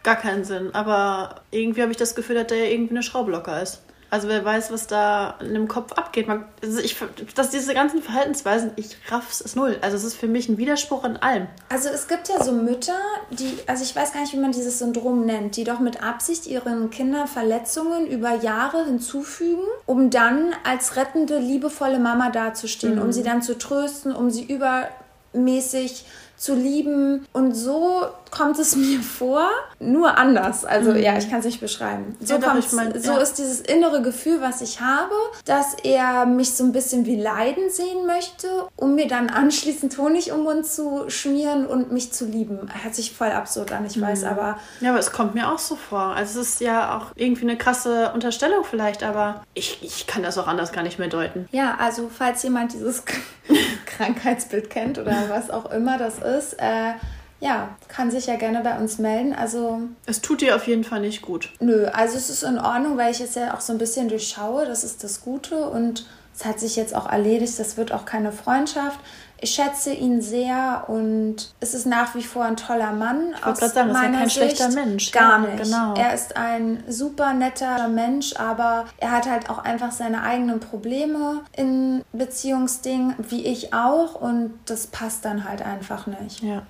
gar 0.02 0.16
keinen 0.16 0.44
Sinn. 0.44 0.70
Aber 0.74 1.42
irgendwie 1.50 1.82
habe 1.82 1.90
ich 1.90 1.98
das 1.98 2.14
Gefühl, 2.14 2.36
dass 2.36 2.46
der 2.46 2.70
irgendwie 2.70 2.94
eine 2.94 3.02
Schraube 3.02 3.32
locker 3.32 3.60
ist. 3.60 3.80
Also 4.10 4.28
wer 4.28 4.44
weiß, 4.44 4.72
was 4.72 4.88
da 4.88 5.36
in 5.40 5.54
dem 5.54 5.68
Kopf 5.68 5.92
abgeht. 5.92 6.26
Man, 6.26 6.44
also 6.62 6.80
ich, 6.80 6.96
dass 7.34 7.50
diese 7.50 7.74
ganzen 7.74 8.02
Verhaltensweisen, 8.02 8.72
ich 8.76 8.96
raff's 9.08 9.40
ist 9.40 9.54
null. 9.54 9.78
Also 9.82 9.96
es 9.96 10.04
ist 10.04 10.16
für 10.16 10.26
mich 10.26 10.48
ein 10.48 10.58
Widerspruch 10.58 11.04
in 11.04 11.16
allem. 11.16 11.46
Also 11.68 11.88
es 11.88 12.08
gibt 12.08 12.28
ja 12.28 12.42
so 12.42 12.52
Mütter, 12.52 12.98
die, 13.30 13.58
also 13.66 13.84
ich 13.84 13.94
weiß 13.94 14.12
gar 14.12 14.20
nicht, 14.20 14.32
wie 14.32 14.38
man 14.38 14.52
dieses 14.52 14.80
Syndrom 14.80 15.24
nennt, 15.24 15.56
die 15.56 15.64
doch 15.64 15.78
mit 15.78 16.02
Absicht 16.02 16.46
ihren 16.48 16.90
Kindern 16.90 17.28
Verletzungen 17.28 18.06
über 18.08 18.34
Jahre 18.34 18.84
hinzufügen, 18.84 19.62
um 19.86 20.10
dann 20.10 20.54
als 20.64 20.96
rettende, 20.96 21.38
liebevolle 21.38 22.00
Mama 22.00 22.30
dazustehen, 22.30 23.00
um 23.00 23.12
sie 23.12 23.22
dann 23.22 23.42
zu 23.42 23.58
trösten, 23.58 24.12
um 24.12 24.30
sie 24.30 24.44
übermäßig 24.44 26.04
zu 26.40 26.54
lieben. 26.54 27.26
Und 27.34 27.54
so 27.54 28.06
kommt 28.30 28.58
es 28.58 28.74
mir 28.76 29.00
vor, 29.00 29.46
nur 29.78 30.16
anders. 30.16 30.64
Also 30.64 30.92
ja, 30.92 31.18
ich 31.18 31.28
kann 31.28 31.40
es 31.40 31.44
nicht 31.44 31.60
beschreiben. 31.60 32.16
So, 32.20 32.36
Ja, 32.36 32.56
ich 32.58 32.72
mein, 32.72 32.98
so 33.00 33.12
ja. 33.12 33.18
ist 33.18 33.34
dieses 33.34 33.60
innere 33.60 34.00
Gefühl, 34.02 34.40
was 34.40 34.60
ich 34.62 34.80
habe, 34.80 35.12
dass 35.44 35.74
er 35.82 36.24
mich 36.24 36.54
so 36.54 36.64
ein 36.64 36.72
bisschen 36.72 37.04
wie 37.04 37.16
leiden 37.20 37.68
sehen 37.70 38.06
möchte, 38.06 38.48
um 38.76 38.94
mir 38.94 39.06
dann 39.06 39.28
anschließend 39.28 39.98
Honig 39.98 40.32
um 40.32 40.38
den 40.38 40.44
Mund 40.44 40.66
zu 40.66 41.10
schmieren 41.10 41.66
und 41.66 41.92
mich 41.92 42.12
zu 42.12 42.24
lieben. 42.24 42.70
Hört 42.82 42.94
sich 42.94 43.12
voll 43.12 43.30
absurd 43.32 43.72
an, 43.72 43.84
ich 43.84 43.96
Mhm. 43.96 44.02
weiß, 44.02 44.24
aber 44.24 44.58
Ja, 44.80 44.90
aber 44.90 44.98
es 44.98 45.12
kommt 45.12 45.34
mir 45.34 45.52
auch 45.52 45.58
so 45.58 45.76
vor. 45.76 46.00
Also 46.16 46.40
es 46.40 46.52
ist 46.52 46.60
ja 46.62 46.96
auch 46.96 47.06
irgendwie 47.16 47.42
eine 47.42 47.58
krasse 47.58 48.12
Unterstellung 48.14 48.64
vielleicht, 48.64 49.02
aber 49.02 49.42
ich, 49.54 49.78
ich 49.82 50.06
kann 50.06 50.22
das 50.22 50.38
auch 50.38 50.46
anders 50.46 50.72
gar 50.72 50.82
nicht 50.82 50.98
mehr 50.98 51.08
deuten. 51.08 51.48
ja, 51.52 51.76
also 51.78 52.08
falls 52.16 52.42
jemand 52.44 52.72
dieses 52.72 53.02
Krankheitsbild 53.86 54.70
kennt 54.70 54.98
oder 54.98 55.14
was 55.28 55.50
auch 55.50 55.70
immer 55.72 55.98
das 55.98 56.14
ist, 56.18 56.29
äh, 56.58 56.92
ja, 57.40 57.70
kann 57.88 58.10
sich 58.10 58.26
ja 58.26 58.36
gerne 58.36 58.60
bei 58.60 58.76
uns 58.78 58.98
melden. 58.98 59.32
Also 59.34 59.80
Es 60.06 60.20
tut 60.20 60.42
dir 60.42 60.56
auf 60.56 60.66
jeden 60.66 60.84
Fall 60.84 61.00
nicht 61.00 61.22
gut. 61.22 61.50
Nö, 61.60 61.86
also 61.86 62.16
es 62.16 62.28
ist 62.28 62.42
in 62.42 62.58
Ordnung, 62.58 62.98
weil 62.98 63.10
ich 63.10 63.20
es 63.20 63.34
ja 63.34 63.54
auch 63.54 63.60
so 63.60 63.72
ein 63.72 63.78
bisschen 63.78 64.08
durchschaue. 64.08 64.66
Das 64.66 64.84
ist 64.84 65.02
das 65.02 65.22
Gute 65.22 65.68
und 65.68 66.06
es 66.34 66.44
hat 66.44 66.60
sich 66.60 66.76
jetzt 66.76 66.94
auch 66.94 67.10
erledigt. 67.10 67.58
Das 67.58 67.76
wird 67.76 67.92
auch 67.92 68.04
keine 68.04 68.32
Freundschaft. 68.32 68.98
Ich 69.42 69.52
schätze 69.54 69.92
ihn 69.94 70.20
sehr 70.20 70.84
und 70.88 71.54
es 71.60 71.72
ist 71.72 71.86
nach 71.86 72.14
wie 72.14 72.22
vor 72.22 72.44
ein 72.44 72.56
toller 72.56 72.92
Mann. 72.92 73.34
Ich 73.38 73.46
wollte 73.46 73.60
gerade 73.60 73.72
sagen, 73.74 73.90
ist 73.90 73.96
ja 74.02 74.10
kein 74.12 74.30
schlechter 74.30 74.68
Mensch. 74.70 75.10
Gar 75.12 75.42
Ja, 75.44 75.50
nicht. 75.50 75.62
genau. 75.64 75.94
Er 75.94 76.12
ist 76.12 76.36
ein 76.36 76.84
super 76.88 77.32
netter 77.32 77.88
Mensch, 77.88 78.36
aber 78.36 78.84
er 78.98 79.12
hat 79.12 79.26
halt 79.28 79.48
auch 79.48 79.58
einfach 79.58 79.92
seine 79.92 80.22
eigenen 80.22 80.60
Probleme 80.60 81.40
in 81.56 82.04
Beziehungsdingen, 82.12 83.14
wie 83.30 83.46
ich 83.46 83.72
auch. 83.72 84.14
Und 84.14 84.58
das 84.66 84.86
passt 84.88 85.24
dann 85.24 85.48
halt 85.48 85.62
einfach 85.62 86.06
nicht. 86.06 86.42
Ja. 86.42 86.62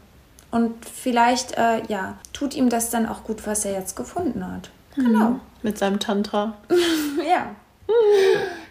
Und 0.53 0.85
vielleicht, 0.85 1.57
äh, 1.59 1.83
ja, 1.89 2.15
tut 2.33 2.55
ihm 2.55 2.69
das 2.71 2.91
dann 2.91 3.07
auch 3.09 3.25
gut, 3.25 3.47
was 3.47 3.65
er 3.65 3.73
jetzt 3.73 3.97
gefunden 3.97 4.47
hat. 4.47 4.71
Genau. 4.95 5.41
Mit 5.63 5.77
seinem 5.79 5.99
Tantra. 5.99 6.55
Ja. 7.29 7.47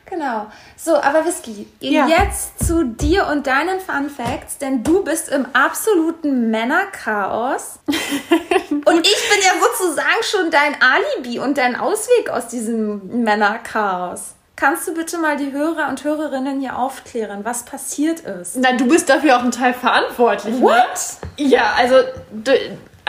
Genau. 0.09 0.47
So, 0.75 0.95
aber 0.95 1.25
Whisky, 1.25 1.67
Ja. 1.79 2.07
jetzt 2.07 2.65
zu 2.65 2.83
dir 2.83 3.27
und 3.27 3.45
deinen 3.47 3.79
Fun 3.79 4.09
Facts, 4.09 4.57
denn 4.57 4.83
du 4.83 5.03
bist 5.03 5.29
im 5.29 5.45
absoluten 5.53 6.49
Männerchaos. 6.49 7.79
und 7.87 9.07
ich 9.07 9.29
bin 9.29 9.39
ja 9.43 9.51
sozusagen 9.61 10.23
schon 10.23 10.51
dein 10.51 10.75
Alibi 10.81 11.39
und 11.39 11.57
dein 11.57 11.75
Ausweg 11.75 12.29
aus 12.29 12.47
diesem 12.47 13.23
Männerchaos. 13.23 14.33
Kannst 14.55 14.87
du 14.89 14.93
bitte 14.93 15.17
mal 15.17 15.37
die 15.37 15.53
Hörer 15.53 15.87
und 15.87 16.03
Hörerinnen 16.03 16.59
hier 16.59 16.77
aufklären, 16.77 17.45
was 17.45 17.63
passiert 17.63 18.19
ist? 18.21 18.57
Nein, 18.57 18.77
du 18.77 18.87
bist 18.87 19.09
dafür 19.09 19.37
auch 19.37 19.43
ein 19.43 19.51
Teil 19.51 19.73
verantwortlich. 19.73 20.55
Ne? 20.55 20.61
What? 20.61 20.99
Ja, 21.37 21.73
also, 21.77 21.95
du, 22.31 22.51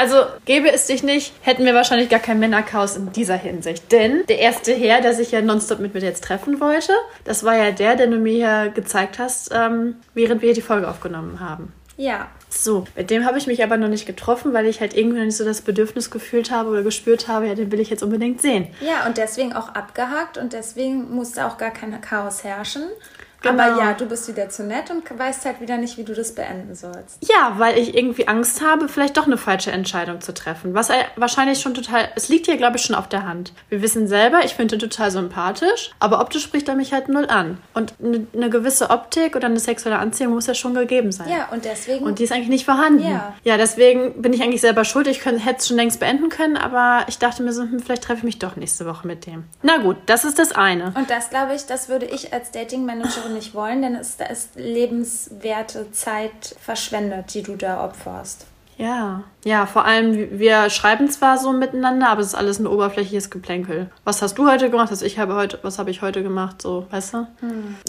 also 0.00 0.24
gäbe 0.46 0.72
es 0.72 0.86
dich 0.86 1.02
nicht, 1.02 1.34
hätten 1.42 1.66
wir 1.66 1.74
wahrscheinlich 1.74 2.08
gar 2.08 2.20
kein 2.20 2.38
Männerchaos 2.38 2.96
in 2.96 3.12
dieser 3.12 3.36
Hinsicht. 3.36 3.92
Denn 3.92 4.24
der 4.30 4.38
erste 4.38 4.72
Herr, 4.72 5.02
der 5.02 5.12
sich 5.12 5.30
ja 5.30 5.42
nonstop 5.42 5.78
mit 5.78 5.92
mir 5.92 6.00
jetzt 6.00 6.24
treffen 6.24 6.58
wollte, 6.58 6.94
das 7.24 7.44
war 7.44 7.54
ja 7.54 7.70
der, 7.70 7.96
den 7.96 8.10
du 8.10 8.16
mir 8.16 8.32
hier 8.32 8.72
gezeigt 8.74 9.18
hast, 9.18 9.50
ähm, 9.52 9.96
während 10.14 10.40
wir 10.40 10.54
die 10.54 10.62
Folge 10.62 10.88
aufgenommen 10.88 11.40
haben. 11.40 11.74
Ja. 11.98 12.28
So, 12.48 12.86
mit 12.96 13.10
dem 13.10 13.26
habe 13.26 13.36
ich 13.36 13.46
mich 13.46 13.62
aber 13.62 13.76
noch 13.76 13.88
nicht 13.88 14.06
getroffen, 14.06 14.54
weil 14.54 14.64
ich 14.64 14.80
halt 14.80 14.96
irgendwie 14.96 15.18
noch 15.18 15.26
nicht 15.26 15.36
so 15.36 15.44
das 15.44 15.60
Bedürfnis 15.60 16.10
gefühlt 16.10 16.50
habe 16.50 16.70
oder 16.70 16.82
gespürt 16.82 17.28
habe, 17.28 17.46
ja, 17.46 17.54
den 17.54 17.70
will 17.70 17.78
ich 17.78 17.90
jetzt 17.90 18.02
unbedingt 18.02 18.40
sehen. 18.40 18.68
Ja, 18.80 19.06
und 19.06 19.18
deswegen 19.18 19.52
auch 19.52 19.74
abgehakt 19.74 20.38
und 20.38 20.54
deswegen 20.54 21.14
musste 21.14 21.44
auch 21.44 21.58
gar 21.58 21.72
kein 21.72 22.00
Chaos 22.00 22.42
herrschen. 22.42 22.84
Genau. 23.42 23.62
Aber 23.62 23.82
ja, 23.82 23.94
du 23.94 24.06
bist 24.06 24.28
wieder 24.28 24.48
zu 24.48 24.64
nett 24.64 24.90
und 24.90 25.02
weißt 25.18 25.44
halt 25.44 25.60
wieder 25.60 25.78
nicht, 25.78 25.96
wie 25.96 26.04
du 26.04 26.14
das 26.14 26.34
beenden 26.34 26.74
sollst. 26.74 27.18
Ja, 27.22 27.54
weil 27.56 27.78
ich 27.78 27.96
irgendwie 27.96 28.28
Angst 28.28 28.62
habe, 28.62 28.88
vielleicht 28.88 29.16
doch 29.16 29.26
eine 29.26 29.38
falsche 29.38 29.72
Entscheidung 29.72 30.20
zu 30.20 30.34
treffen. 30.34 30.74
Was 30.74 30.90
er 30.90 31.06
wahrscheinlich 31.16 31.60
schon 31.60 31.74
total. 31.74 32.08
Es 32.16 32.28
liegt 32.28 32.46
hier, 32.46 32.56
glaube 32.56 32.76
ich, 32.76 32.82
schon 32.82 32.96
auf 32.96 33.08
der 33.08 33.26
Hand. 33.26 33.52
Wir 33.68 33.82
wissen 33.82 34.08
selber, 34.08 34.44
ich 34.44 34.54
finde 34.54 34.76
ihn 34.76 34.78
total 34.78 35.10
sympathisch, 35.10 35.90
aber 36.00 36.20
optisch 36.20 36.42
spricht 36.42 36.68
er 36.68 36.74
mich 36.74 36.92
halt 36.92 37.08
null 37.08 37.26
an. 37.26 37.58
Und 37.74 37.94
eine, 38.02 38.26
eine 38.34 38.50
gewisse 38.50 38.90
Optik 38.90 39.36
oder 39.36 39.46
eine 39.46 39.60
sexuelle 39.60 39.98
Anziehung 39.98 40.34
muss 40.34 40.46
ja 40.46 40.54
schon 40.54 40.74
gegeben 40.74 41.12
sein. 41.12 41.28
Ja, 41.28 41.48
und 41.50 41.64
deswegen. 41.64 42.04
Und 42.04 42.18
die 42.18 42.24
ist 42.24 42.32
eigentlich 42.32 42.48
nicht 42.48 42.64
vorhanden. 42.64 43.04
Ja. 43.04 43.34
ja 43.42 43.56
deswegen 43.56 44.20
bin 44.20 44.32
ich 44.32 44.42
eigentlich 44.42 44.60
selber 44.60 44.84
schuld. 44.84 45.06
Ich 45.06 45.24
hätte 45.24 45.56
es 45.58 45.68
schon 45.68 45.76
längst 45.76 46.00
beenden 46.00 46.28
können, 46.28 46.56
aber 46.56 47.04
ich 47.08 47.18
dachte 47.18 47.42
mir 47.42 47.52
so, 47.52 47.62
hm, 47.62 47.80
vielleicht 47.80 48.02
treffe 48.02 48.18
ich 48.18 48.24
mich 48.24 48.38
doch 48.38 48.56
nächste 48.56 48.86
Woche 48.86 49.06
mit 49.06 49.26
dem. 49.26 49.44
Na 49.62 49.78
gut, 49.78 49.96
das 50.06 50.24
ist 50.24 50.38
das 50.38 50.52
eine. 50.52 50.92
Und 50.96 51.10
das, 51.10 51.30
glaube 51.30 51.54
ich, 51.54 51.66
das 51.66 51.88
würde 51.88 52.06
ich 52.06 52.32
als 52.32 52.50
Dating-Managerin 52.50 53.29
nicht 53.30 53.54
wollen, 53.54 53.82
denn 53.82 53.94
es 53.94 54.16
da 54.16 54.26
ist 54.26 54.50
lebenswerte 54.56 55.90
Zeit 55.92 56.56
verschwendet, 56.60 57.34
die 57.34 57.42
du 57.42 57.56
da 57.56 57.84
opferst. 57.84 58.46
Ja, 58.76 59.24
ja, 59.44 59.66
vor 59.66 59.84
allem, 59.84 60.38
wir 60.38 60.70
schreiben 60.70 61.10
zwar 61.10 61.36
so 61.36 61.52
miteinander, 61.52 62.08
aber 62.08 62.22
es 62.22 62.28
ist 62.28 62.34
alles 62.34 62.58
ein 62.58 62.66
oberflächliches 62.66 63.28
Geplänkel. 63.28 63.90
Was 64.04 64.22
hast 64.22 64.38
du 64.38 64.50
heute 64.50 64.70
gemacht? 64.70 64.90
Was, 64.90 65.02
ich 65.02 65.18
habe 65.18 65.34
heute, 65.34 65.58
was 65.60 65.78
habe 65.78 65.90
ich 65.90 66.00
heute 66.00 66.22
gemacht? 66.22 66.62
So, 66.62 66.86
weißt 66.90 67.12
du? 67.12 67.26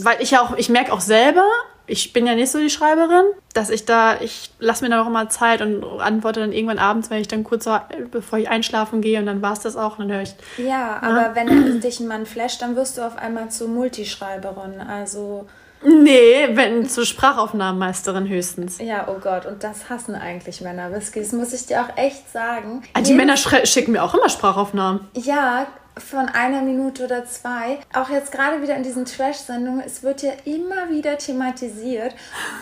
Weil 0.01 0.21
ich 0.21 0.31
ja 0.31 0.41
auch, 0.41 0.57
ich 0.57 0.67
merke 0.67 0.91
auch 0.91 0.99
selber, 0.99 1.45
ich 1.91 2.13
bin 2.13 2.25
ja 2.25 2.35
nicht 2.35 2.49
so 2.51 2.57
die 2.59 2.69
Schreiberin, 2.69 3.25
dass 3.53 3.69
ich 3.69 3.85
da, 3.85 4.19
ich 4.21 4.49
lasse 4.59 4.83
mir 4.83 4.89
dann 4.89 5.01
auch 5.01 5.07
immer 5.07 5.27
Zeit 5.29 5.61
und 5.61 5.83
antworte 5.99 6.39
dann 6.39 6.53
irgendwann 6.53 6.79
abends, 6.79 7.09
wenn 7.09 7.19
ich 7.19 7.27
dann 7.27 7.43
kurz, 7.43 7.67
bevor 8.11 8.39
ich 8.39 8.49
einschlafen 8.49 9.01
gehe 9.01 9.19
und 9.19 9.25
dann 9.25 9.41
war 9.41 9.53
es 9.53 9.59
das 9.59 9.75
auch 9.75 9.99
und 9.99 10.07
dann 10.07 10.15
höre 10.17 10.23
ich, 10.23 10.33
Ja, 10.57 10.99
aber 11.01 11.35
wenn 11.35 11.81
dich 11.81 11.99
ein 11.99 12.07
Mann 12.07 12.25
flasht, 12.25 12.61
dann 12.61 12.75
wirst 12.75 12.97
du 12.97 13.01
auf 13.05 13.17
einmal 13.17 13.49
zur 13.49 13.67
Multischreiberin. 13.67 14.79
Also, 14.79 15.47
nee, 15.83 16.47
wenn 16.53 16.87
zur 16.87 17.05
Sprachaufnahmenmeisterin 17.05 18.27
höchstens. 18.29 18.77
ja, 18.79 19.07
oh 19.09 19.19
Gott, 19.21 19.45
und 19.45 19.63
das 19.63 19.89
hassen 19.89 20.15
eigentlich 20.15 20.61
Männer, 20.61 20.91
Whisky. 20.93 21.19
Das 21.19 21.33
muss 21.33 21.51
ich 21.53 21.65
dir 21.65 21.81
auch 21.81 21.97
echt 21.97 22.31
sagen. 22.31 22.83
Ah, 22.93 23.01
Die 23.01 23.13
Männer 23.13 23.35
schicken 23.37 23.91
mir 23.91 24.03
auch 24.03 24.13
immer 24.13 24.29
Sprachaufnahmen. 24.29 25.09
Ja, 25.15 25.67
von 26.01 26.27
einer 26.27 26.61
Minute 26.61 27.05
oder 27.05 27.25
zwei. 27.25 27.79
Auch 27.93 28.09
jetzt 28.09 28.31
gerade 28.31 28.61
wieder 28.61 28.75
in 28.75 28.83
diesen 28.83 29.05
Trash-Sendungen, 29.05 29.81
es 29.85 30.03
wird 30.03 30.21
ja 30.21 30.33
immer 30.45 30.89
wieder 30.89 31.17
thematisiert, 31.17 32.15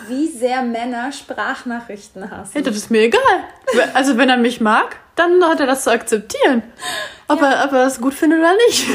wie 0.08 0.28
sehr 0.28 0.62
Männer 0.62 1.12
Sprachnachrichten 1.12 2.30
hassen. 2.30 2.52
Hey, 2.52 2.62
das 2.62 2.76
ist 2.76 2.90
mir 2.90 3.02
egal. 3.02 3.20
Also 3.94 4.16
wenn 4.16 4.28
er 4.28 4.36
mich 4.36 4.60
mag, 4.60 4.96
dann 5.16 5.42
hat 5.44 5.60
er 5.60 5.66
das 5.66 5.84
zu 5.84 5.90
akzeptieren. 5.90 6.62
Ob, 7.28 7.42
er, 7.42 7.64
ob 7.64 7.72
er 7.72 7.86
es 7.86 8.00
gut 8.00 8.14
findet 8.14 8.40
oder 8.40 8.54
nicht. 8.68 8.86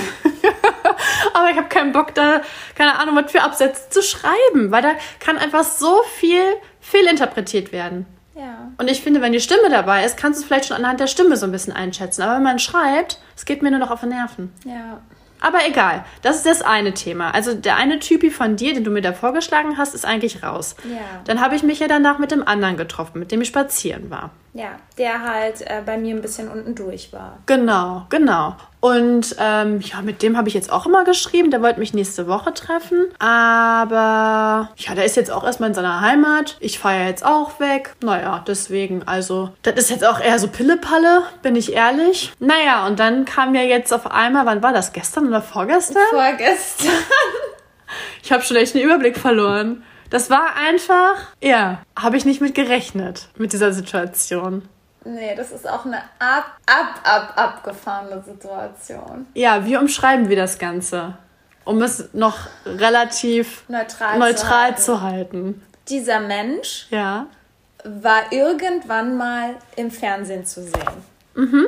Aber 1.33 1.49
ich 1.49 1.57
habe 1.57 1.67
keinen 1.67 1.91
Bock, 1.91 2.13
da, 2.15 2.41
keine 2.75 2.97
Ahnung, 2.97 3.15
was 3.15 3.31
für 3.31 3.41
Absätze 3.41 3.89
zu 3.89 4.01
schreiben, 4.01 4.71
weil 4.71 4.81
da 4.81 4.91
kann 5.19 5.37
einfach 5.37 5.63
so 5.63 6.01
viel 6.17 6.43
fehlinterpretiert 6.81 7.71
werden. 7.71 8.05
Ja. 8.36 8.72
Und 8.77 8.89
ich 8.89 9.01
finde, 9.01 9.22
wenn 9.22 9.32
die 9.32 9.39
Stimme 9.39 9.70
dabei 9.70 10.06
ist, 10.06 10.18
kannst 10.18 10.39
du 10.39 10.42
es 10.42 10.48
vielleicht 10.48 10.65
schon 10.65 10.77
anhand 10.77 11.00
der 11.00 11.08
Stimme 11.08 11.38
so 11.38 11.46
ein 11.46 11.51
bisschen 11.51 11.74
einschätzen. 11.74 12.22
Aber 12.22 12.36
wenn 12.36 12.44
man 12.44 12.60
schreibt, 12.60 13.20
es 13.36 13.46
geht 13.46 13.62
mir 13.62 13.72
nur 13.72 13.80
noch 13.80 13.92
auf 13.92 14.01
die 14.01 14.08
Nerven. 14.08 14.54
Ja. 14.65 15.01
Aber 15.42 15.60
egal, 15.68 16.04
das 16.22 16.38
ist 16.38 16.46
das 16.46 16.62
eine 16.62 16.94
Thema. 16.94 17.32
Also 17.32 17.54
der 17.54 17.75
eine 17.75 18.00
Typi 18.00 18.32
von 18.32 18.56
dir, 18.56 18.74
den 18.74 18.84
du 18.84 18.92
mir 18.92 19.01
da 19.01 19.13
vorgeschlagen 19.13 19.77
hast, 19.77 19.94
ist 19.94 20.06
eigentlich 20.06 20.44
raus. 20.44 20.75
Ja. 20.89 21.22
Dann 21.25 21.39
habe 21.39 21.56
ich 21.56 21.63
mich 21.63 21.80
ja 21.80 21.88
danach 21.88 22.20
mit 22.20 22.32
dem 22.32 22.48
anderen 22.48 22.77
getroffen, 22.77 23.20
mit 23.20 23.32
dem 23.32 23.42
ich 23.42 23.50
spazieren 23.50 24.10
war. 24.10 24.32
Ja, 24.54 24.70
der 24.98 25.22
halt 25.22 25.62
äh, 25.62 25.82
bei 25.86 25.98
mir 25.98 26.15
ein 26.15 26.22
bisschen 26.22 26.48
unten 26.48 26.75
durch 26.75 27.12
war. 27.13 27.38
Genau, 27.46 28.06
genau. 28.10 28.56
Und 28.86 29.36
ähm, 29.39 29.82
ja, 29.82 30.04
mit 30.04 30.22
dem 30.22 30.38
habe 30.38 30.48
ich 30.48 30.54
jetzt 30.54 30.72
auch 30.72 30.86
immer 30.86 31.06
geschrieben. 31.06 31.50
Der 31.50 31.63
wollte 31.63 31.80
mich 31.80 31.96
nächste 31.96 32.27
Woche 32.27 32.54
treffen. 32.54 33.08
Aber 33.18 34.70
ja, 34.77 34.94
der 34.94 35.06
ist 35.06 35.15
jetzt 35.15 35.32
auch 35.32 35.44
erstmal 35.44 35.70
in 35.70 35.74
seiner 35.74 36.01
Heimat. 36.01 36.56
Ich 36.60 36.77
fahre 36.77 37.00
ja 37.00 37.06
jetzt 37.08 37.25
auch 37.25 37.60
weg. 37.60 37.96
Naja, 38.04 38.44
deswegen, 38.48 39.01
also, 39.08 39.50
das 39.63 39.74
ist 39.74 39.89
jetzt 39.89 40.06
auch 40.06 40.20
eher 40.20 40.38
so 40.38 40.50
Pillepalle, 40.50 41.24
bin 41.42 41.56
ich 41.56 41.74
ehrlich. 41.74 42.32
Naja, 42.38 42.86
und 42.86 43.00
dann 43.00 43.25
kam 43.25 43.56
ja 43.56 43.63
jetzt 43.63 43.92
auf 43.92 44.12
einmal, 44.12 44.46
wann 44.46 44.62
war 44.62 44.72
das? 44.72 44.94
Gestern 44.94 45.30
oder 45.30 45.42
vorgestern? 45.42 46.04
Vorgestern. 46.12 46.92
Ich 48.22 48.32
habe 48.32 48.44
schon 48.44 48.58
echt 48.58 48.75
einen 48.75 48.84
Überblick 48.84 49.18
verloren. 49.18 49.84
Das 50.12 50.30
war 50.30 50.56
einfach, 50.56 51.15
ja, 51.42 51.82
habe 51.98 52.18
ich 52.18 52.25
nicht 52.25 52.42
mit 52.42 52.54
gerechnet, 52.54 53.30
mit 53.36 53.51
dieser 53.51 53.74
Situation. 53.74 54.62
Nee, 55.05 55.35
das 55.35 55.51
ist 55.51 55.69
auch 55.69 55.85
eine 55.85 55.97
ab, 56.19 56.57
ab, 56.65 57.00
ab, 57.03 57.33
abgefahrene 57.35 58.21
Situation. 58.24 59.27
Ja, 59.35 59.63
wie 59.65 59.77
umschreiben 59.77 60.29
wir 60.29 60.35
das 60.35 60.57
Ganze? 60.57 61.13
Um 61.63 61.81
es 61.81 62.09
noch 62.13 62.38
relativ 62.65 63.63
Neutral, 63.69 64.19
neutral 64.19 64.75
zu 64.77 64.83
zu 64.83 65.01
halten. 65.01 65.12
halten. 65.45 65.63
Dieser 65.89 66.19
Mensch 66.19 66.88
Ja. 66.89 67.27
war 67.83 68.31
irgendwann 68.31 69.15
mal 69.15 69.55
im 69.75 69.91
Fernsehen 69.91 70.45
zu 70.45 70.63
sehen. 70.63 71.03
Mhm. 71.35 71.67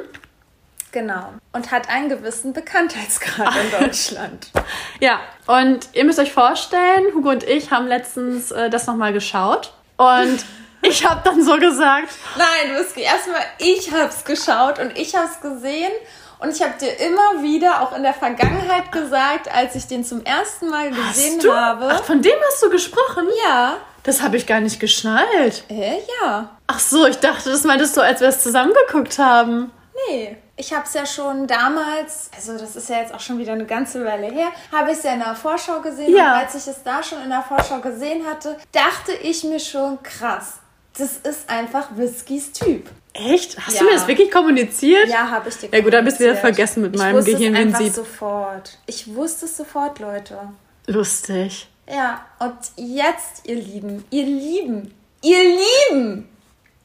Genau. 0.91 1.33
Und 1.53 1.69
hat 1.71 1.89
einen 1.89 2.09
gewissen 2.09 2.53
Bekanntheitsgrad 2.53 3.53
in 3.55 3.71
Deutschland. 3.85 4.51
Ja, 4.99 5.19
und 5.45 5.89
ihr 5.93 6.05
müsst 6.05 6.17
euch 6.19 6.31
vorstellen, 6.33 7.05
Hugo 7.13 7.29
und 7.29 7.43
ich 7.43 7.69
haben 7.71 7.85
letztens 7.87 8.51
äh, 8.51 8.69
das 8.71 8.87
nochmal 8.87 9.13
geschaut. 9.13 9.73
Und 9.97 10.43
ich 10.81 11.05
habe 11.05 11.21
dann 11.23 11.43
so 11.43 11.57
gesagt, 11.57 12.09
Nein, 12.37 12.75
Whisky, 12.77 13.01
erstmal, 13.01 13.41
ich 13.59 13.91
hab's 13.91 14.23
geschaut 14.23 14.79
und 14.79 14.97
ich 14.97 15.15
hab's 15.15 15.39
gesehen. 15.41 15.91
Und 16.39 16.55
ich 16.55 16.61
habe 16.61 16.73
dir 16.79 16.91
immer 16.99 17.41
wieder, 17.41 17.81
auch 17.81 17.95
in 17.95 18.03
der 18.03 18.13
Vergangenheit 18.13 18.91
gesagt, 18.91 19.51
als 19.51 19.73
ich 19.73 19.87
den 19.87 20.05
zum 20.05 20.23
ersten 20.23 20.69
Mal 20.69 20.89
gesehen 20.91 21.37
hast 21.37 21.43
du? 21.43 21.51
habe. 21.51 21.87
Ach, 21.91 22.03
von 22.03 22.21
dem 22.21 22.35
hast 22.47 22.61
du 22.63 22.69
gesprochen? 22.69 23.27
ja. 23.47 23.77
Das 24.03 24.21
habe 24.21 24.37
ich 24.37 24.47
gar 24.47 24.61
nicht 24.61 24.79
geschnallt. 24.79 25.65
Äh, 25.67 25.97
ja. 26.21 26.49
Ach 26.67 26.79
so, 26.79 27.05
ich 27.07 27.17
dachte, 27.17 27.51
das 27.51 27.65
meintest 27.65 27.97
du, 27.97 28.01
als 28.01 28.21
wir 28.21 28.29
es 28.29 28.41
zusammengeguckt 28.41 29.19
haben. 29.19 29.69
Nee. 30.09 30.37
Ich 30.55 30.73
habe 30.73 30.85
es 30.85 30.93
ja 30.93 31.05
schon 31.05 31.45
damals, 31.45 32.31
also 32.35 32.57
das 32.57 32.75
ist 32.77 32.87
ja 32.89 32.99
jetzt 32.99 33.13
auch 33.13 33.19
schon 33.19 33.37
wieder 33.37 33.51
eine 33.51 33.65
ganze 33.65 34.05
Weile 34.05 34.27
her, 34.27 34.47
habe 34.71 34.91
ich 34.91 34.97
es 34.97 35.03
ja 35.03 35.11
in 35.11 35.19
der 35.19 35.35
Vorschau 35.35 35.81
gesehen. 35.81 36.15
Ja. 36.15 36.33
Und 36.35 36.39
als 36.39 36.55
ich 36.55 36.67
es 36.67 36.81
da 36.83 37.03
schon 37.03 37.21
in 37.21 37.29
der 37.29 37.43
Vorschau 37.43 37.79
gesehen 37.79 38.25
hatte, 38.25 38.57
dachte 38.71 39.11
ich 39.11 39.43
mir 39.43 39.59
schon, 39.59 40.01
krass, 40.01 40.53
das 40.97 41.17
ist 41.17 41.49
einfach 41.49 41.89
Whiskys 41.95 42.51
Typ. 42.51 42.89
Echt? 43.13 43.57
Hast 43.59 43.73
Ja. 43.75 43.79
du 43.79 43.85
mir 43.85 43.93
das 43.93 44.07
wirklich 44.07 44.29
kommuniziert? 44.31 45.07
Ja, 45.07 45.29
habe 45.31 45.49
ich 45.49 45.57
dir 45.57 45.69
Ja 45.71 45.81
gut, 45.81 45.93
dann 45.93 46.05
bist 46.05 46.19
du 46.19 46.23
wieder 46.25 46.35
vergessen 46.35 46.81
mit 46.83 46.95
ich 46.95 47.01
meinem 47.01 47.15
wusste 47.17 47.31
Gehirn 47.31 47.53
es 47.53 47.57
wie 47.59 47.61
ein 47.61 47.67
einfach 47.69 47.81
Sieb. 47.81 47.93
sofort. 47.93 48.77
Ich 48.85 49.15
wusste 49.15 49.45
es 49.45 49.57
sofort, 49.57 49.99
Leute. 49.99 50.37
Lustig. 50.85 51.67
Ja, 51.89 52.25
und 52.39 52.55
jetzt, 52.75 53.47
ihr 53.47 53.55
Lieben, 53.55 54.03
ihr 54.11 54.25
Lieben, 54.25 54.93
ihr 55.21 55.57
Lieben, 55.89 56.29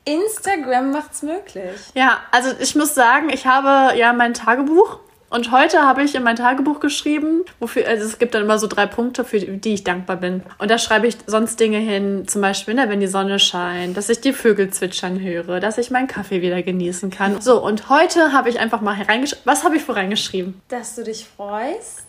Instagram 0.04 0.90
macht's 0.92 1.22
möglich. 1.22 1.80
Ja, 1.94 2.20
also 2.30 2.50
ich 2.58 2.74
muss 2.74 2.94
sagen, 2.94 3.28
ich 3.30 3.46
habe 3.46 3.96
ja 3.98 4.12
mein 4.12 4.34
Tagebuch 4.34 4.98
und 5.32 5.50
heute 5.50 5.80
habe 5.82 6.02
ich 6.02 6.14
in 6.14 6.22
mein 6.22 6.36
Tagebuch 6.36 6.80
geschrieben, 6.80 7.44
wofür, 7.60 7.86
also 7.88 8.04
es 8.04 8.18
gibt 8.18 8.34
dann 8.34 8.42
immer 8.42 8.58
so 8.58 8.66
drei 8.66 8.86
Punkte, 8.86 9.24
für 9.24 9.38
die 9.40 9.74
ich 9.74 9.84
dankbar 9.84 10.16
bin. 10.16 10.42
Und 10.58 10.70
da 10.70 10.78
schreibe 10.78 11.06
ich 11.06 11.16
sonst 11.26 11.58
Dinge 11.58 11.78
hin, 11.78 12.28
zum 12.28 12.42
Beispiel, 12.42 12.74
ne, 12.74 12.88
wenn 12.88 13.00
die 13.00 13.06
Sonne 13.06 13.38
scheint, 13.38 13.96
dass 13.96 14.08
ich 14.08 14.20
die 14.20 14.32
Vögel 14.32 14.70
zwitschern 14.70 15.20
höre, 15.20 15.58
dass 15.60 15.78
ich 15.78 15.90
meinen 15.90 16.06
Kaffee 16.06 16.42
wieder 16.42 16.62
genießen 16.62 17.10
kann. 17.10 17.40
So, 17.40 17.62
und 17.62 17.88
heute 17.88 18.32
habe 18.32 18.48
ich 18.48 18.60
einfach 18.60 18.80
mal 18.80 19.00
reingeschrieben. 19.00 19.42
Was 19.44 19.64
habe 19.64 19.76
ich 19.76 19.82
vor 19.82 19.96
reingeschrieben? 19.96 20.60
Dass 20.68 20.94
du 20.94 21.04
dich 21.04 21.26
freust, 21.26 22.02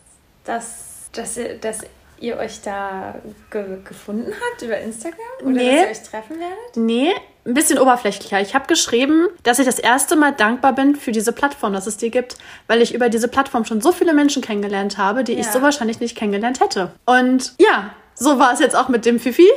dass, 0.46 1.10
dass, 1.14 1.38
ihr, 1.38 1.58
dass 1.58 1.80
ihr 2.20 2.38
euch 2.38 2.62
da 2.62 3.16
ge 3.52 3.80
gefunden 3.84 4.32
habt 4.34 4.62
über 4.62 4.78
Instagram? 4.80 5.20
Oder 5.42 5.52
Nee. 5.52 5.72
dass 5.76 5.82
ihr 5.86 5.92
euch 5.92 6.04
treffen 6.04 6.40
werdet? 6.40 6.76
Nee, 6.78 7.12
ein 7.46 7.54
bisschen 7.54 7.78
oberflächlicher. 7.80 8.40
Ich 8.42 8.56
habe 8.56 8.68
geschrieben, 8.68 9.28
dass 9.44 9.60
ich 9.60 9.66
das 9.66 9.80
erste 9.80 10.16
Mal 10.16 10.32
dankbar 10.32 10.74
bin 10.74 10.96
für 10.96 11.12
diese 11.12 11.34
Plattform, 11.34 11.74
dass 11.74 11.88
es 11.88 11.98
die 11.98 12.10
gibt, 12.10 12.38
weil 12.68 12.82
ich 12.82 12.94
über 12.94 13.10
diese 13.10 13.28
Plattform 13.28 13.66
schon 13.66 13.82
so 13.82 13.92
viele 13.92 14.14
Menschen 14.14 14.42
kennengelernt 14.42 14.98
habe, 14.98 15.24
die 15.24 15.34
ich 15.34 15.46
Ja. 15.48 15.52
so 15.52 15.62
wahrscheinlich 15.62 16.00
nicht 16.00 16.16
kennengelernt 16.18 16.62
hätte. 16.62 16.92
Und 17.06 17.54
ja, 17.60 17.90
so 18.16 18.40
war 18.40 18.54
es 18.54 18.60
jetzt 18.60 18.76
auch 18.76 18.88
mit 18.88 19.06
dem 19.06 19.20
Fifi. 19.20 19.50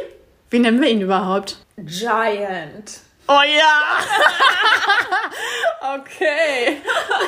Wie 0.51 0.59
nennen 0.59 0.81
wir 0.81 0.89
ihn 0.89 1.01
überhaupt? 1.01 1.59
Giant. 1.77 3.01
Oh 3.29 3.41
ja! 3.43 3.81
okay. 5.97 6.81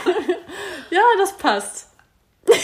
ja, 0.90 1.00
das 1.18 1.36
passt. 1.36 1.88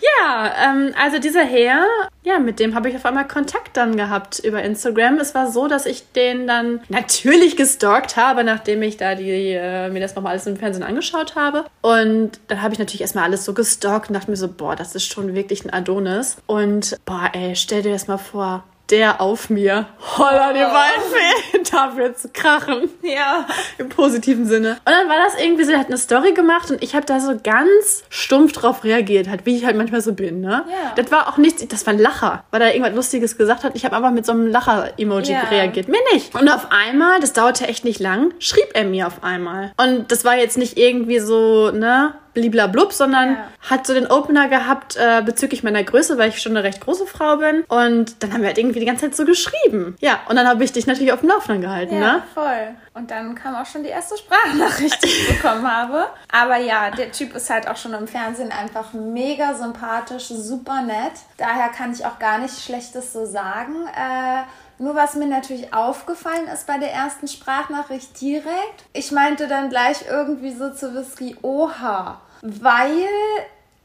ja, 0.00 0.52
ähm, 0.64 0.92
also 1.00 1.18
dieser 1.18 1.44
Herr, 1.44 1.84
ja, 2.24 2.38
mit 2.38 2.58
dem 2.58 2.74
habe 2.74 2.88
ich 2.88 2.96
auf 2.96 3.04
einmal 3.06 3.26
Kontakt 3.26 3.76
dann 3.76 3.96
gehabt 3.96 4.38
über 4.40 4.62
Instagram. 4.62 5.18
Es 5.18 5.34
war 5.34 5.50
so, 5.50 5.68
dass 5.68 5.86
ich 5.86 6.12
den 6.12 6.46
dann 6.46 6.80
natürlich 6.88 7.56
gestalkt 7.56 8.16
habe, 8.16 8.44
nachdem 8.44 8.82
ich 8.82 8.96
da 8.96 9.14
die, 9.14 9.52
äh, 9.52 9.88
mir 9.90 10.00
das 10.00 10.14
nochmal 10.14 10.32
alles 10.32 10.46
im 10.46 10.56
Fernsehen 10.56 10.82
angeschaut 10.82 11.36
habe. 11.36 11.64
Und 11.82 12.40
dann 12.48 12.62
habe 12.62 12.74
ich 12.74 12.78
natürlich 12.78 13.00
erstmal 13.00 13.24
alles 13.24 13.44
so 13.44 13.54
gestalkt 13.54 14.08
und 14.08 14.14
dachte 14.14 14.30
mir 14.30 14.36
so, 14.36 14.48
boah, 14.48 14.76
das 14.76 14.94
ist 14.94 15.04
schon 15.04 15.34
wirklich 15.34 15.64
ein 15.64 15.70
Adonis. 15.70 16.36
Und 16.46 16.96
boah, 17.04 17.30
ey, 17.32 17.54
stell 17.56 17.82
dir 17.82 17.92
das 17.92 18.08
mal 18.08 18.18
vor. 18.18 18.64
Der 18.90 19.20
auf 19.20 19.50
mir. 19.50 19.86
Holla, 20.16 20.52
die 20.52 20.60
Waldfee. 20.60 21.62
Darf 21.72 21.98
jetzt 21.98 22.32
krachen. 22.32 22.88
Ja. 23.02 23.46
Im 23.78 23.88
positiven 23.88 24.46
Sinne. 24.46 24.72
Und 24.84 24.92
dann 24.92 25.08
war 25.08 25.16
das 25.24 25.40
irgendwie 25.42 25.64
so, 25.64 25.72
er 25.72 25.78
hat 25.80 25.88
eine 25.88 25.98
Story 25.98 26.32
gemacht 26.32 26.70
und 26.70 26.82
ich 26.82 26.94
habe 26.94 27.04
da 27.04 27.18
so 27.20 27.34
ganz 27.42 28.04
stumpf 28.08 28.52
drauf 28.52 28.84
reagiert, 28.84 29.28
halt, 29.28 29.44
wie 29.44 29.56
ich 29.56 29.64
halt 29.64 29.76
manchmal 29.76 30.00
so 30.00 30.12
bin, 30.14 30.40
ne? 30.40 30.64
Ja. 30.68 30.92
Das 30.94 31.10
war 31.10 31.28
auch 31.28 31.36
nichts, 31.36 31.66
das 31.66 31.84
war 31.86 31.94
ein 31.94 31.98
Lacher, 31.98 32.44
weil 32.50 32.62
er 32.62 32.72
irgendwas 32.74 32.94
Lustiges 32.94 33.36
gesagt 33.36 33.64
hat. 33.64 33.72
Ich 33.74 33.84
habe 33.84 33.96
einfach 33.96 34.12
mit 34.12 34.24
so 34.24 34.32
einem 34.32 34.46
Lacher-Emoji 34.46 35.32
Ja. 35.32 35.40
reagiert. 35.50 35.88
Mir 35.88 35.98
nicht. 36.12 36.34
Und 36.34 36.48
auf 36.48 36.68
einmal, 36.70 37.18
das 37.20 37.32
dauerte 37.32 37.66
echt 37.66 37.84
nicht 37.84 37.98
lang, 38.00 38.32
schrieb 38.38 38.68
er 38.74 38.84
mir 38.84 39.06
auf 39.08 39.24
einmal. 39.24 39.72
Und 39.76 40.12
das 40.12 40.24
war 40.24 40.36
jetzt 40.36 40.56
nicht 40.58 40.78
irgendwie 40.78 41.18
so, 41.18 41.70
ne? 41.72 42.14
Bliblablub, 42.36 42.92
sondern 42.92 43.30
Ja. 43.32 43.44
hat 43.68 43.86
so 43.86 43.94
den 43.94 44.06
Opener 44.06 44.48
gehabt 44.48 44.96
äh, 44.96 45.22
bezüglich 45.24 45.62
meiner 45.64 45.82
Größe, 45.82 46.16
weil 46.18 46.28
ich 46.28 46.40
schon 46.40 46.52
eine 46.56 46.62
recht 46.64 46.80
große 46.80 47.06
Frau 47.06 47.38
bin. 47.38 47.62
Und 47.68 48.22
dann 48.22 48.32
haben 48.32 48.42
wir 48.42 48.48
halt 48.48 48.58
irgendwie 48.58 48.78
die 48.78 48.86
ganze 48.86 49.06
Zeit 49.06 49.16
so 49.16 49.24
geschrieben. 49.24 49.96
Ja, 50.00 50.20
und 50.28 50.36
dann 50.36 50.46
habe 50.46 50.62
ich 50.62 50.70
dich 50.72 50.86
natürlich 50.86 51.12
auf 51.12 51.20
dem 51.20 51.30
Laufenden 51.30 51.62
gehalten, 51.62 51.94
Ja, 51.94 52.00
ne? 52.18 52.22
voll. 52.34 52.68
Und 52.94 53.10
dann 53.10 53.34
kam 53.34 53.54
auch 53.56 53.66
schon 53.66 53.82
die 53.82 53.88
erste 53.90 54.16
Sprachnachricht, 54.16 55.02
die 55.02 55.08
ich 55.08 55.28
bekommen 55.42 55.70
habe. 55.70 56.06
Aber 56.30 56.56
ja, 56.58 56.90
der 56.90 57.10
Typ 57.12 57.34
ist 57.34 57.50
halt 57.50 57.66
auch 57.68 57.76
schon 57.76 57.92
im 57.94 58.06
Fernsehen 58.06 58.52
einfach 58.52 58.92
mega 58.92 59.54
sympathisch, 59.54 60.28
super 60.28 60.82
nett. 60.82 61.12
Daher 61.38 61.68
kann 61.70 61.92
ich 61.92 62.04
auch 62.06 62.18
gar 62.18 62.38
nichts 62.38 62.62
Schlechtes 62.64 63.12
so 63.12 63.26
sagen. 63.26 63.74
Äh, 63.88 64.42
nur 64.78 64.94
was 64.94 65.14
mir 65.14 65.26
natürlich 65.26 65.72
aufgefallen 65.72 66.48
ist 66.52 66.66
bei 66.66 66.76
der 66.76 66.92
ersten 66.92 67.28
Sprachnachricht 67.28 68.20
direkt, 68.20 68.84
ich 68.92 69.10
meinte 69.10 69.48
dann 69.48 69.70
gleich 69.70 70.04
irgendwie 70.06 70.52
so 70.52 70.70
zu 70.70 70.94
Whisky, 70.94 71.34
oha, 71.40 72.20
weil 72.42 73.08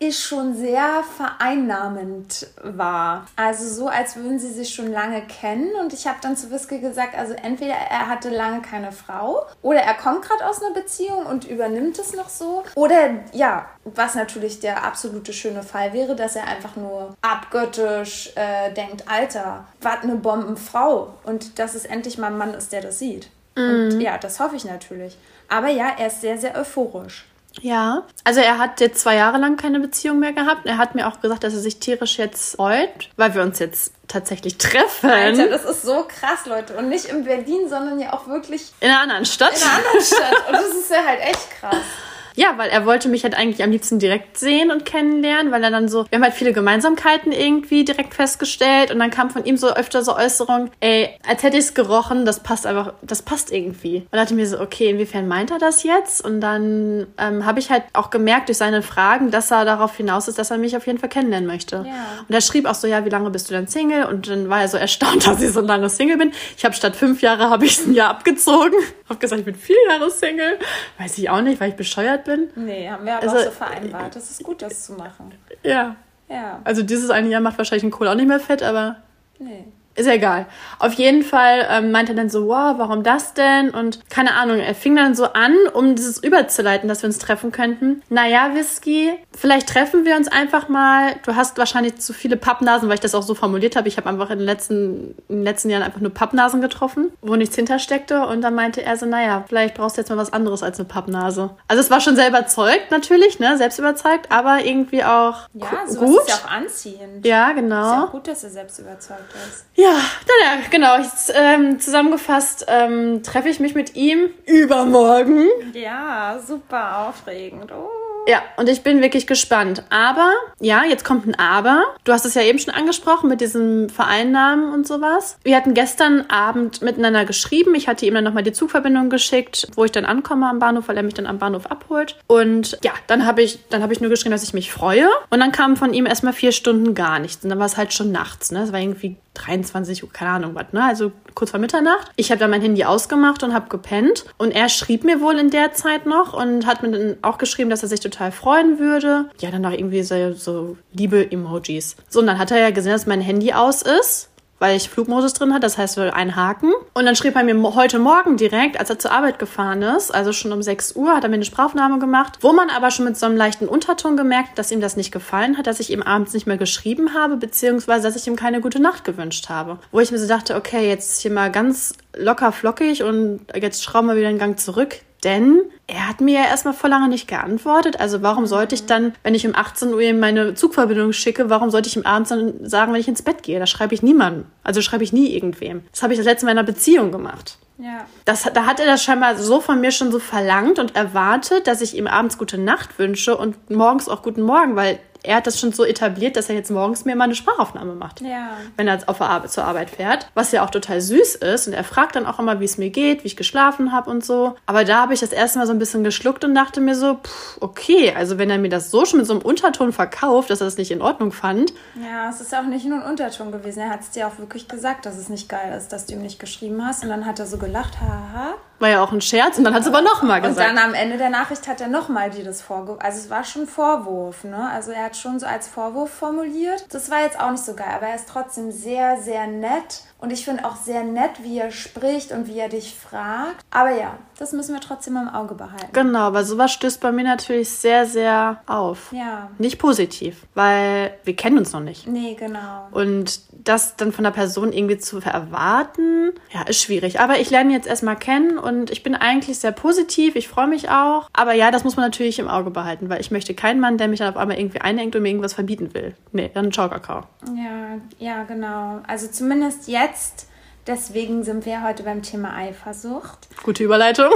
ich 0.03 0.17
schon 0.17 0.55
sehr 0.55 1.03
vereinnahmend 1.15 2.47
war. 2.63 3.27
Also 3.35 3.69
so, 3.69 3.87
als 3.87 4.15
würden 4.15 4.39
sie 4.39 4.51
sich 4.51 4.73
schon 4.73 4.91
lange 4.91 5.21
kennen. 5.21 5.75
Und 5.75 5.93
ich 5.93 6.07
habe 6.07 6.17
dann 6.21 6.35
zu 6.35 6.49
Whisky 6.49 6.79
gesagt, 6.79 7.15
also 7.15 7.33
entweder 7.33 7.75
er 7.75 8.07
hatte 8.07 8.29
lange 8.29 8.63
keine 8.63 8.91
Frau 8.91 9.45
oder 9.61 9.79
er 9.81 9.93
kommt 9.93 10.23
gerade 10.23 10.47
aus 10.47 10.59
einer 10.59 10.73
Beziehung 10.73 11.27
und 11.27 11.45
übernimmt 11.45 11.99
es 11.99 12.15
noch 12.15 12.29
so. 12.29 12.63
Oder 12.73 13.11
ja, 13.31 13.67
was 13.83 14.15
natürlich 14.15 14.59
der 14.59 14.83
absolute 14.83 15.33
schöne 15.33 15.61
Fall 15.61 15.93
wäre, 15.93 16.15
dass 16.15 16.35
er 16.35 16.47
einfach 16.47 16.75
nur 16.75 17.15
abgöttisch 17.21 18.31
äh, 18.35 18.73
denkt, 18.73 19.03
Alter, 19.07 19.65
was 19.81 20.01
eine 20.01 20.15
Bombenfrau. 20.15 21.13
Und 21.25 21.59
dass 21.59 21.75
es 21.75 21.85
endlich 21.85 22.17
mal 22.17 22.31
ein 22.31 22.39
Mann 22.39 22.55
ist, 22.55 22.71
der 22.73 22.81
das 22.81 22.97
sieht. 22.97 23.29
Und 23.55 23.99
ja, 23.99 24.17
das 24.17 24.39
hoffe 24.39 24.55
ich 24.55 24.65
natürlich. 24.65 25.17
Aber 25.47 25.67
ja, 25.67 25.91
er 25.99 26.07
ist 26.07 26.21
sehr, 26.21 26.39
sehr 26.39 26.55
euphorisch. 26.55 27.25
Ja. 27.59 28.03
Also 28.23 28.39
er 28.39 28.57
hat 28.57 28.79
jetzt 28.79 29.01
zwei 29.01 29.15
Jahre 29.15 29.37
lang 29.37 29.57
keine 29.57 29.79
Beziehung 29.79 30.19
mehr 30.19 30.33
gehabt. 30.33 30.65
Er 30.65 30.77
hat 30.77 30.95
mir 30.95 31.07
auch 31.07 31.19
gesagt, 31.21 31.43
dass 31.43 31.53
er 31.53 31.59
sich 31.59 31.79
tierisch 31.79 32.17
jetzt 32.17 32.55
freut, 32.55 33.09
weil 33.17 33.35
wir 33.35 33.41
uns 33.41 33.59
jetzt 33.59 33.93
tatsächlich 34.07 34.57
treffen. 34.57 35.09
Alter, 35.09 35.47
das 35.47 35.65
ist 35.65 35.83
so 35.83 36.05
krass, 36.07 36.45
Leute. 36.45 36.77
Und 36.77 36.89
nicht 36.89 37.05
in 37.05 37.23
Berlin, 37.23 37.69
sondern 37.69 37.99
ja 37.99 38.13
auch 38.13 38.27
wirklich 38.27 38.71
in 38.79 38.89
einer 38.89 39.01
anderen 39.01 39.25
Stadt. 39.25 39.53
in 39.55 39.63
einer 39.63 39.77
anderen 39.77 40.01
Stadt. 40.01 40.47
Und 40.47 40.53
das 40.53 40.69
ist 40.69 40.91
ja 40.91 41.05
halt 41.05 41.19
echt 41.21 41.51
krass. 41.59 41.75
Ja, 42.41 42.57
weil 42.57 42.71
er 42.71 42.87
wollte 42.87 43.07
mich 43.07 43.23
halt 43.23 43.37
eigentlich 43.37 43.63
am 43.63 43.69
liebsten 43.69 43.99
direkt 43.99 44.35
sehen 44.35 44.71
und 44.71 44.83
kennenlernen, 44.83 45.51
weil 45.51 45.63
er 45.63 45.69
dann 45.69 45.87
so, 45.87 46.07
wir 46.09 46.15
haben 46.15 46.23
halt 46.23 46.33
viele 46.33 46.53
Gemeinsamkeiten 46.53 47.31
irgendwie 47.31 47.85
direkt 47.85 48.15
festgestellt 48.15 48.89
und 48.89 48.97
dann 48.97 49.11
kam 49.11 49.29
von 49.29 49.45
ihm 49.45 49.57
so 49.57 49.71
öfter 49.75 50.01
so 50.01 50.15
Äußerungen, 50.15 50.71
ey, 50.79 51.11
als 51.27 51.43
hätte 51.43 51.57
ich 51.57 51.65
es 51.65 51.73
gerochen, 51.75 52.25
das 52.25 52.39
passt 52.39 52.65
einfach, 52.65 52.93
das 53.03 53.21
passt 53.21 53.51
irgendwie. 53.51 53.97
Und 53.97 54.07
da 54.11 54.17
dachte 54.17 54.33
ich 54.33 54.39
mir 54.39 54.47
so, 54.47 54.59
okay, 54.59 54.89
inwiefern 54.89 55.27
meint 55.27 55.51
er 55.51 55.59
das 55.59 55.83
jetzt? 55.83 56.25
Und 56.25 56.41
dann 56.41 57.05
ähm, 57.19 57.45
habe 57.45 57.59
ich 57.59 57.69
halt 57.69 57.83
auch 57.93 58.09
gemerkt 58.09 58.49
durch 58.49 58.57
seine 58.57 58.81
Fragen, 58.81 59.29
dass 59.29 59.51
er 59.51 59.63
darauf 59.63 59.95
hinaus 59.95 60.27
ist, 60.27 60.39
dass 60.39 60.49
er 60.49 60.57
mich 60.57 60.75
auf 60.75 60.87
jeden 60.87 60.97
Fall 60.97 61.09
kennenlernen 61.09 61.45
möchte. 61.45 61.85
Ja. 61.87 62.23
Und 62.27 62.33
er 62.33 62.41
schrieb 62.41 62.65
auch 62.65 62.73
so, 62.73 62.87
ja, 62.87 63.05
wie 63.05 63.09
lange 63.09 63.29
bist 63.29 63.51
du 63.51 63.53
denn 63.53 63.67
Single? 63.67 64.05
Und 64.05 64.27
dann 64.27 64.49
war 64.49 64.61
er 64.61 64.67
so 64.67 64.77
erstaunt, 64.77 65.27
dass 65.27 65.39
ich 65.43 65.51
so 65.51 65.61
lange 65.61 65.89
Single 65.89 66.17
bin. 66.17 66.31
Ich 66.57 66.65
habe 66.65 66.73
statt 66.73 66.95
fünf 66.95 67.21
Jahre, 67.21 67.51
habe 67.51 67.65
ich 67.65 67.85
ein 67.85 67.93
Jahr 67.93 68.09
abgezogen. 68.09 68.79
Hab 69.07 69.19
gesagt, 69.19 69.41
ich 69.41 69.45
bin 69.45 69.53
vier 69.53 69.77
Jahre 69.89 70.09
Single. 70.09 70.57
Weiß 70.97 71.19
ich 71.19 71.29
auch 71.29 71.41
nicht, 71.41 71.61
weil 71.61 71.69
ich 71.69 71.75
bescheuert 71.75 72.23
bin. 72.23 72.30
Nee, 72.55 72.89
haben 72.89 73.05
wir 73.05 73.13
aber 73.17 73.23
Also- 73.23 73.37
auch 73.37 73.43
so 73.45 73.51
vereinbart. 73.51 74.15
Das 74.15 74.29
ist 74.31 74.43
gut, 74.43 74.61
das 74.61 74.85
zu 74.85 74.93
machen. 74.93 75.33
Ja. 75.63 75.95
Ja, 76.29 76.61
Also 76.63 76.81
dieses 76.83 77.09
eine 77.09 77.27
Jahr 77.27 77.41
macht 77.41 77.57
wahrscheinlich 77.57 77.83
ein 77.83 77.91
Kohl 77.91 78.07
auch 78.07 78.15
nicht 78.15 78.27
mehr 78.27 78.39
fett, 78.39 78.63
aber 78.63 78.95
nee. 79.37 79.65
Ist 80.01 80.07
ja 80.07 80.13
egal. 80.13 80.45
Auf 80.79 80.93
jeden 80.93 81.23
Fall 81.23 81.65
ähm, 81.69 81.91
meinte 81.91 82.11
er 82.13 82.15
dann 82.15 82.29
so, 82.29 82.47
wow, 82.47 82.75
warum 82.77 83.03
das 83.03 83.33
denn? 83.33 83.69
Und 83.69 83.99
keine 84.09 84.33
Ahnung, 84.35 84.59
er 84.59 84.75
fing 84.75 84.95
dann 84.95 85.15
so 85.15 85.25
an, 85.25 85.55
um 85.73 85.95
dieses 85.95 86.21
überzuleiten, 86.23 86.87
dass 86.89 87.01
wir 87.03 87.07
uns 87.07 87.17
treffen 87.19 87.51
könnten. 87.51 88.01
Naja, 88.09 88.51
Whisky, 88.53 89.13
vielleicht 89.35 89.69
treffen 89.69 90.05
wir 90.05 90.15
uns 90.15 90.27
einfach 90.27 90.67
mal. 90.69 91.15
Du 91.25 91.35
hast 91.35 91.57
wahrscheinlich 91.57 91.97
zu 91.99 92.13
viele 92.13 92.35
Pappnasen, 92.37 92.87
weil 92.89 92.95
ich 92.95 93.01
das 93.01 93.15
auch 93.15 93.23
so 93.23 93.35
formuliert 93.35 93.75
habe. 93.75 93.87
Ich 93.87 93.97
habe 93.97 94.09
einfach 94.09 94.29
in 94.29 94.39
den, 94.39 94.45
letzten, 94.45 95.15
in 95.29 95.37
den 95.37 95.43
letzten 95.43 95.69
Jahren 95.69 95.83
einfach 95.83 96.01
nur 96.01 96.13
Pappnasen 96.13 96.61
getroffen, 96.61 97.11
wo 97.21 97.35
nichts 97.35 97.55
hintersteckte. 97.55 98.25
Und 98.25 98.41
dann 98.41 98.55
meinte 98.55 98.83
er 98.83 98.97
so, 98.97 99.05
naja, 99.05 99.43
vielleicht 99.47 99.75
brauchst 99.75 99.97
du 99.97 100.01
jetzt 100.01 100.09
mal 100.09 100.17
was 100.17 100.33
anderes 100.33 100.63
als 100.63 100.79
eine 100.79 100.87
Pappnase. 100.87 101.51
Also 101.67 101.81
es 101.81 101.89
war 101.91 102.01
schon 102.01 102.15
sehr 102.15 102.27
überzeugt 102.29 102.91
natürlich, 102.91 103.39
ne, 103.39 103.57
selbst 103.57 103.79
überzeugt, 103.79 104.31
aber 104.31 104.65
irgendwie 104.65 105.03
auch 105.03 105.47
Ja, 105.53 105.67
gu- 105.85 105.91
sowas 105.93 106.09
gut. 106.09 106.21
ist 106.21 106.29
ja 106.29 106.35
auch 106.35 106.51
anziehend. 106.51 107.25
Ja, 107.25 107.49
Ist 107.49 107.55
ja 107.55 107.61
genau. 107.61 108.03
auch 108.05 108.11
gut, 108.11 108.27
dass 108.27 108.43
er 108.43 108.49
selbst 108.49 108.79
überzeugt 108.79 109.33
ist. 109.47 109.65
Ja, 109.75 109.90
naja, 109.93 110.61
genau. 110.69 110.97
Jetzt, 110.97 111.33
ähm, 111.35 111.79
zusammengefasst 111.79 112.65
ähm, 112.67 113.23
treffe 113.23 113.49
ich 113.49 113.59
mich 113.59 113.75
mit 113.75 113.95
ihm 113.95 114.29
übermorgen. 114.45 115.47
Ja, 115.73 116.39
super 116.45 117.07
aufregend. 117.07 117.71
Oh. 117.71 118.00
Ja, 118.27 118.43
und 118.57 118.69
ich 118.69 118.83
bin 118.83 119.01
wirklich 119.01 119.27
gespannt. 119.27 119.83
Aber, 119.89 120.31
ja, 120.59 120.83
jetzt 120.85 121.03
kommt 121.03 121.27
ein 121.27 121.37
Aber. 121.39 121.83
Du 122.03 122.13
hast 122.13 122.25
es 122.25 122.35
ja 122.35 122.43
eben 122.43 122.59
schon 122.59 122.73
angesprochen 122.73 123.29
mit 123.29 123.41
diesem 123.41 123.89
Vereinnahmen 123.89 124.73
und 124.73 124.87
sowas. 124.87 125.37
Wir 125.43 125.55
hatten 125.55 125.73
gestern 125.73 126.25
Abend 126.29 126.81
miteinander 126.81 127.25
geschrieben. 127.25 127.73
Ich 127.75 127.87
hatte 127.87 128.05
ihm 128.05 128.13
dann 128.13 128.23
nochmal 128.23 128.43
die 128.43 128.51
Zugverbindung 128.51 129.09
geschickt, 129.09 129.67
wo 129.75 129.85
ich 129.85 129.91
dann 129.91 130.05
ankomme 130.05 130.47
am 130.47 130.59
Bahnhof, 130.59 130.87
weil 130.87 130.97
er 130.97 131.03
mich 131.03 131.13
dann 131.13 131.25
am 131.25 131.39
Bahnhof 131.39 131.65
abholt. 131.65 132.17
Und 132.27 132.77
ja, 132.83 132.91
dann 133.07 133.25
habe 133.25 133.41
ich, 133.41 133.59
dann 133.69 133.89
ich 133.91 134.01
nur 134.01 134.09
geschrieben, 134.09 134.31
dass 134.31 134.43
ich 134.43 134.53
mich 134.53 134.71
freue. 134.71 135.09
Und 135.29 135.39
dann 135.39 135.51
kam 135.51 135.75
von 135.75 135.93
ihm 135.93 136.05
erstmal 136.05 136.33
vier 136.33 136.51
Stunden 136.51 136.93
gar 136.93 137.19
nichts. 137.19 137.43
Und 137.43 137.49
dann 137.49 137.59
war 137.59 137.65
es 137.65 137.77
halt 137.77 137.93
schon 137.93 138.11
nachts, 138.11 138.51
ne? 138.51 138.63
Es 138.63 138.71
war 138.71 138.79
irgendwie 138.79 139.17
23 139.33 140.03
Uhr, 140.03 140.11
keine 140.11 140.31
Ahnung 140.31 140.55
was, 140.55 140.73
ne? 140.73 140.83
Also 140.83 141.11
kurz 141.35 141.51
vor 141.51 141.59
Mitternacht. 141.59 142.11
Ich 142.15 142.31
habe 142.31 142.39
dann 142.39 142.51
mein 142.51 142.61
Handy 142.61 142.83
ausgemacht 142.83 143.43
und 143.43 143.53
habe 143.53 143.69
gepennt. 143.69 144.25
Und 144.37 144.51
er 144.51 144.69
schrieb 144.69 145.03
mir 145.03 145.21
wohl 145.21 145.37
in 145.39 145.49
der 145.49 145.73
Zeit 145.73 146.05
noch 146.05 146.33
und 146.33 146.65
hat 146.65 146.83
mir 146.83 146.91
dann 146.91 147.17
auch 147.21 147.37
geschrieben, 147.37 147.69
dass 147.69 147.83
er 147.83 147.89
sich 147.89 148.01
total 148.11 148.31
freuen 148.31 148.77
würde. 148.79 149.25
Ja, 149.39 149.51
dann 149.51 149.61
noch 149.61 149.71
irgendwie 149.71 150.03
so, 150.03 150.33
so 150.33 150.77
liebe 150.93 151.31
Emojis. 151.31 151.95
So, 152.09 152.19
und 152.19 152.27
dann 152.27 152.37
hat 152.37 152.51
er 152.51 152.59
ja 152.59 152.69
gesehen, 152.71 152.91
dass 152.91 153.07
mein 153.07 153.21
Handy 153.21 153.53
aus 153.53 153.81
ist 153.81 154.31
weil 154.61 154.77
ich 154.77 154.89
Flugmodus 154.89 155.33
drin 155.33 155.53
hatte, 155.53 155.61
das 155.61 155.79
heißt 155.79 155.97
ein 155.97 156.35
Haken. 156.35 156.71
Und 156.93 157.05
dann 157.05 157.15
schrieb 157.15 157.35
er 157.35 157.43
mir 157.43 157.59
heute 157.73 157.97
Morgen 157.97 158.37
direkt, 158.37 158.79
als 158.79 158.91
er 158.91 158.99
zur 158.99 159.11
Arbeit 159.11 159.39
gefahren 159.39 159.81
ist, 159.81 160.13
also 160.13 160.31
schon 160.33 160.51
um 160.51 160.61
6 160.61 160.95
Uhr, 160.95 161.15
hat 161.15 161.23
er 161.23 161.29
mir 161.29 161.35
eine 161.35 161.45
Sprachaufnahme 161.45 161.97
gemacht, 161.97 162.37
wo 162.41 162.53
man 162.53 162.69
aber 162.69 162.91
schon 162.91 163.05
mit 163.05 163.17
so 163.17 163.25
einem 163.25 163.35
leichten 163.35 163.67
Unterton 163.67 164.15
gemerkt, 164.15 164.59
dass 164.59 164.71
ihm 164.71 164.79
das 164.79 164.95
nicht 164.95 165.11
gefallen 165.11 165.57
hat, 165.57 165.65
dass 165.65 165.79
ich 165.79 165.91
ihm 165.91 166.03
abends 166.03 166.33
nicht 166.33 166.45
mehr 166.45 166.57
geschrieben 166.57 167.15
habe, 167.15 167.37
beziehungsweise 167.37 168.03
dass 168.03 168.15
ich 168.15 168.27
ihm 168.27 168.35
keine 168.35 168.61
gute 168.61 168.79
Nacht 168.79 169.03
gewünscht 169.03 169.49
habe. 169.49 169.79
Wo 169.91 169.99
ich 169.99 170.11
mir 170.11 170.19
so 170.19 170.27
dachte, 170.27 170.55
okay, 170.55 170.87
jetzt 170.87 171.21
hier 171.21 171.31
mal 171.31 171.51
ganz 171.51 171.95
locker 172.15 172.51
flockig 172.51 173.01
und 173.01 173.39
jetzt 173.55 173.83
schrauben 173.83 174.09
wir 174.09 174.15
wieder 174.15 174.29
den 174.29 174.37
Gang 174.37 174.59
zurück. 174.59 174.99
Denn 175.23 175.61
er 175.85 176.07
hat 176.07 176.19
mir 176.19 176.41
ja 176.41 176.47
erstmal 176.47 176.73
vor 176.73 176.89
lange 176.89 177.07
nicht 177.07 177.27
geantwortet. 177.27 177.99
Also 177.99 178.21
warum 178.23 178.47
sollte 178.47 178.73
ich 178.73 178.87
dann, 178.87 179.13
wenn 179.23 179.35
ich 179.35 179.45
um 179.45 179.55
18 179.55 179.93
Uhr 179.93 180.01
ihm 180.01 180.19
meine 180.19 180.55
Zugverbindung 180.55 181.13
schicke, 181.13 181.49
warum 181.49 181.69
sollte 181.69 181.89
ich 181.89 181.95
ihm 181.95 182.05
abends 182.05 182.29
dann 182.29 182.67
sagen, 182.67 182.91
wenn 182.91 182.99
ich 182.99 183.07
ins 183.07 183.21
Bett 183.21 183.43
gehe? 183.43 183.59
Da 183.59 183.67
schreibe 183.67 183.93
ich 183.93 184.01
niemandem. 184.01 184.45
Also 184.63 184.81
schreibe 184.81 185.03
ich 185.03 185.13
nie 185.13 185.35
irgendwem. 185.35 185.83
Das 185.91 186.01
habe 186.01 186.13
ich 186.13 186.19
das 186.19 186.25
letzte 186.25 186.45
Mal 186.45 186.53
in 186.53 186.57
einer 186.57 186.65
Beziehung 186.65 187.11
gemacht. 187.11 187.57
Ja. 187.77 188.05
Das, 188.25 188.43
da 188.53 188.65
hat 188.65 188.79
er 188.79 188.85
das 188.85 189.03
scheinbar 189.03 189.35
so 189.37 189.59
von 189.59 189.81
mir 189.81 189.91
schon 189.91 190.11
so 190.11 190.19
verlangt 190.19 190.79
und 190.79 190.95
erwartet, 190.95 191.67
dass 191.67 191.81
ich 191.81 191.95
ihm 191.95 192.07
abends 192.07 192.37
gute 192.37 192.57
Nacht 192.57 192.97
wünsche 192.99 193.35
und 193.35 193.69
morgens 193.69 194.07
auch 194.07 194.21
guten 194.21 194.43
Morgen, 194.43 194.75
weil 194.75 194.99
er 195.23 195.35
hat 195.37 195.47
das 195.47 195.59
schon 195.59 195.71
so 195.71 195.85
etabliert, 195.85 196.35
dass 196.35 196.49
er 196.49 196.55
jetzt 196.55 196.71
morgens 196.71 197.05
mir 197.05 197.15
mal 197.15 197.25
eine 197.25 197.35
Sprachaufnahme 197.35 197.93
macht 197.95 198.21
Ja. 198.21 198.49
wenn 198.77 198.87
er 198.87 198.99
auf 199.07 199.21
Arbeit, 199.21 199.51
zur 199.51 199.65
Arbeit 199.65 199.89
fährt, 199.89 200.27
was 200.33 200.51
ja 200.51 200.63
auch 200.65 200.69
total 200.69 201.01
süß 201.01 201.35
ist. 201.35 201.67
Und 201.67 201.73
er 201.73 201.83
fragt 201.83 202.15
dann 202.15 202.25
auch 202.25 202.39
immer, 202.39 202.59
wie 202.59 202.65
es 202.65 202.77
mir 202.77 202.89
geht, 202.89 203.23
wie 203.23 203.27
ich 203.27 203.35
geschlafen 203.37 203.91
habe 203.91 204.09
und 204.09 204.23
so. 204.25 204.55
Aber 204.65 204.83
da 204.83 205.01
habe 205.01 205.13
ich 205.13 205.19
das 205.19 205.31
erste 205.31 205.59
Mal 205.59 205.67
so 205.67 205.73
ein 205.73 205.79
bisschen 205.79 206.03
geschluckt 206.03 206.43
und 206.43 206.55
dachte 206.55 206.81
mir 206.81 206.95
so, 206.95 207.15
pff, 207.15 207.57
okay, 207.61 208.13
also 208.15 208.37
wenn 208.37 208.49
er 208.49 208.57
mir 208.57 208.69
das 208.69 208.89
so 208.91 209.05
schon 209.05 209.19
mit 209.19 209.27
so 209.27 209.33
einem 209.33 209.41
Unterton 209.41 209.93
verkauft, 209.93 210.49
dass 210.49 210.61
er 210.61 210.65
das 210.65 210.77
nicht 210.77 210.91
in 210.91 211.01
Ordnung 211.01 211.31
fand, 211.31 211.73
Ja, 212.01 212.29
es 212.29 212.41
ist 212.41 212.53
auch 212.55 212.63
nicht 212.63 212.85
nur 212.85 212.99
ein 213.03 213.09
Unterton 213.09 213.51
gewesen. 213.51 213.79
Er 213.81 213.89
hat 213.89 214.01
es 214.01 214.11
dir 214.11 214.27
auch 214.27 214.37
wirklich 214.39 214.67
gesagt, 214.67 215.05
dass 215.05 215.17
es 215.17 215.29
nicht 215.29 215.49
geil 215.49 215.73
ist, 215.77 215.89
dass 215.93 216.05
du 216.05 216.13
ihm 216.13 216.21
nicht 216.21 216.39
geschrieben 216.39 216.85
hast. 216.85 217.03
Und 217.03 217.09
dann 217.09 217.25
hat 217.25 217.39
er 217.39 217.45
so 217.45 217.57
gelacht, 217.57 217.99
haha. 218.01 218.55
War 218.81 218.89
ja 218.89 219.03
auch 219.03 219.11
ein 219.11 219.21
Scherz 219.21 219.57
und 219.57 219.63
dann 219.63 219.73
hat 219.73 219.81
es 219.81 219.87
aber 219.87 220.01
nochmal 220.01 220.41
Und 220.41 220.49
gesagt. 220.49 220.67
dann 220.69 220.77
am 220.77 220.93
Ende 220.93 221.17
der 221.17 221.29
Nachricht 221.29 221.67
hat 221.67 221.81
er 221.81 221.87
nochmal 221.87 222.29
dir 222.29 222.43
das 222.43 222.61
vorgeworfen. 222.61 223.05
Also 223.05 223.19
es 223.19 223.29
war 223.29 223.43
schon 223.43 223.67
Vorwurf, 223.67 224.43
ne? 224.43 224.69
Also 224.73 224.91
er 224.91 225.05
hat 225.05 225.15
schon 225.15 225.39
so 225.39 225.45
als 225.45 225.67
Vorwurf 225.67 226.11
formuliert. 226.11 226.85
Das 226.89 227.09
war 227.11 227.21
jetzt 227.21 227.39
auch 227.39 227.51
nicht 227.51 227.63
so 227.63 227.73
geil, 227.73 227.91
aber 227.95 228.07
er 228.07 228.15
ist 228.15 228.27
trotzdem 228.29 228.71
sehr, 228.71 229.17
sehr 229.21 229.47
nett. 229.47 230.03
Und 230.19 230.31
ich 230.31 230.45
finde 230.45 230.65
auch 230.65 230.75
sehr 230.75 231.03
nett, 231.03 231.31
wie 231.41 231.57
er 231.57 231.71
spricht 231.71 232.31
und 232.31 232.47
wie 232.47 232.59
er 232.59 232.69
dich 232.69 232.95
fragt. 232.95 233.65
Aber 233.71 233.89
ja, 233.91 234.13
das 234.37 234.51
müssen 234.53 234.73
wir 234.73 234.81
trotzdem 234.81 235.17
im 235.17 235.27
Auge 235.27 235.55
behalten. 235.55 235.89
Genau, 235.93 236.19
aber 236.19 236.43
sowas 236.43 236.71
stößt 236.71 237.01
bei 237.01 237.11
mir 237.11 237.23
natürlich 237.23 237.69
sehr, 237.69 238.05
sehr 238.05 238.61
auf. 238.67 239.11
Ja. 239.11 239.49
Nicht 239.57 239.79
positiv, 239.79 240.45
weil 240.53 241.15
wir 241.23 241.35
kennen 241.35 241.57
uns 241.57 241.73
noch 241.73 241.79
nicht. 241.79 242.07
Nee, 242.07 242.35
genau. 242.35 242.87
Und 242.91 243.41
das 243.63 243.95
dann 243.95 244.11
von 244.11 244.23
der 244.23 244.31
Person 244.31 244.73
irgendwie 244.73 244.97
zu 244.97 245.19
erwarten, 245.19 246.33
ja, 246.51 246.63
ist 246.63 246.81
schwierig. 246.81 247.19
Aber 247.19 247.39
ich 247.39 247.49
lerne 247.49 247.73
jetzt 247.73 247.87
erstmal 247.87 248.15
kennen 248.15 248.57
und 248.57 248.91
ich 248.91 249.03
bin 249.03 249.15
eigentlich 249.15 249.59
sehr 249.59 249.71
positiv. 249.71 250.35
Ich 250.35 250.47
freue 250.47 250.67
mich 250.67 250.89
auch. 250.89 251.29
Aber 251.33 251.53
ja, 251.53 251.71
das 251.71 251.83
muss 251.83 251.95
man 251.95 252.05
natürlich 252.05 252.39
im 252.39 252.47
Auge 252.47 252.71
behalten, 252.71 253.09
weil 253.09 253.21
ich 253.21 253.31
möchte 253.31 253.53
keinen 253.53 253.79
Mann, 253.79 253.97
der 253.97 254.07
mich 254.07 254.19
dann 254.19 254.29
auf 254.29 254.37
einmal 254.37 254.59
irgendwie 254.59 254.81
einengt 254.81 255.15
und 255.15 255.21
mir 255.21 255.29
irgendwas 255.29 255.53
verbieten 255.53 255.93
will. 255.93 256.15
Nee, 256.31 256.49
dann 256.53 256.71
ciao 256.71 256.89
Kakao. 256.89 257.23
Ja, 257.55 257.97
ja, 258.19 258.43
genau. 258.43 259.01
Also 259.07 259.27
zumindest 259.27 259.87
jetzt. 259.87 260.47
Deswegen 260.87 261.43
sind 261.43 261.67
wir 261.67 261.83
heute 261.83 262.01
beim 262.01 262.23
Thema 262.23 262.55
Eifersucht. 262.55 263.47
Gute 263.61 263.83
Überleitung. 263.83 264.31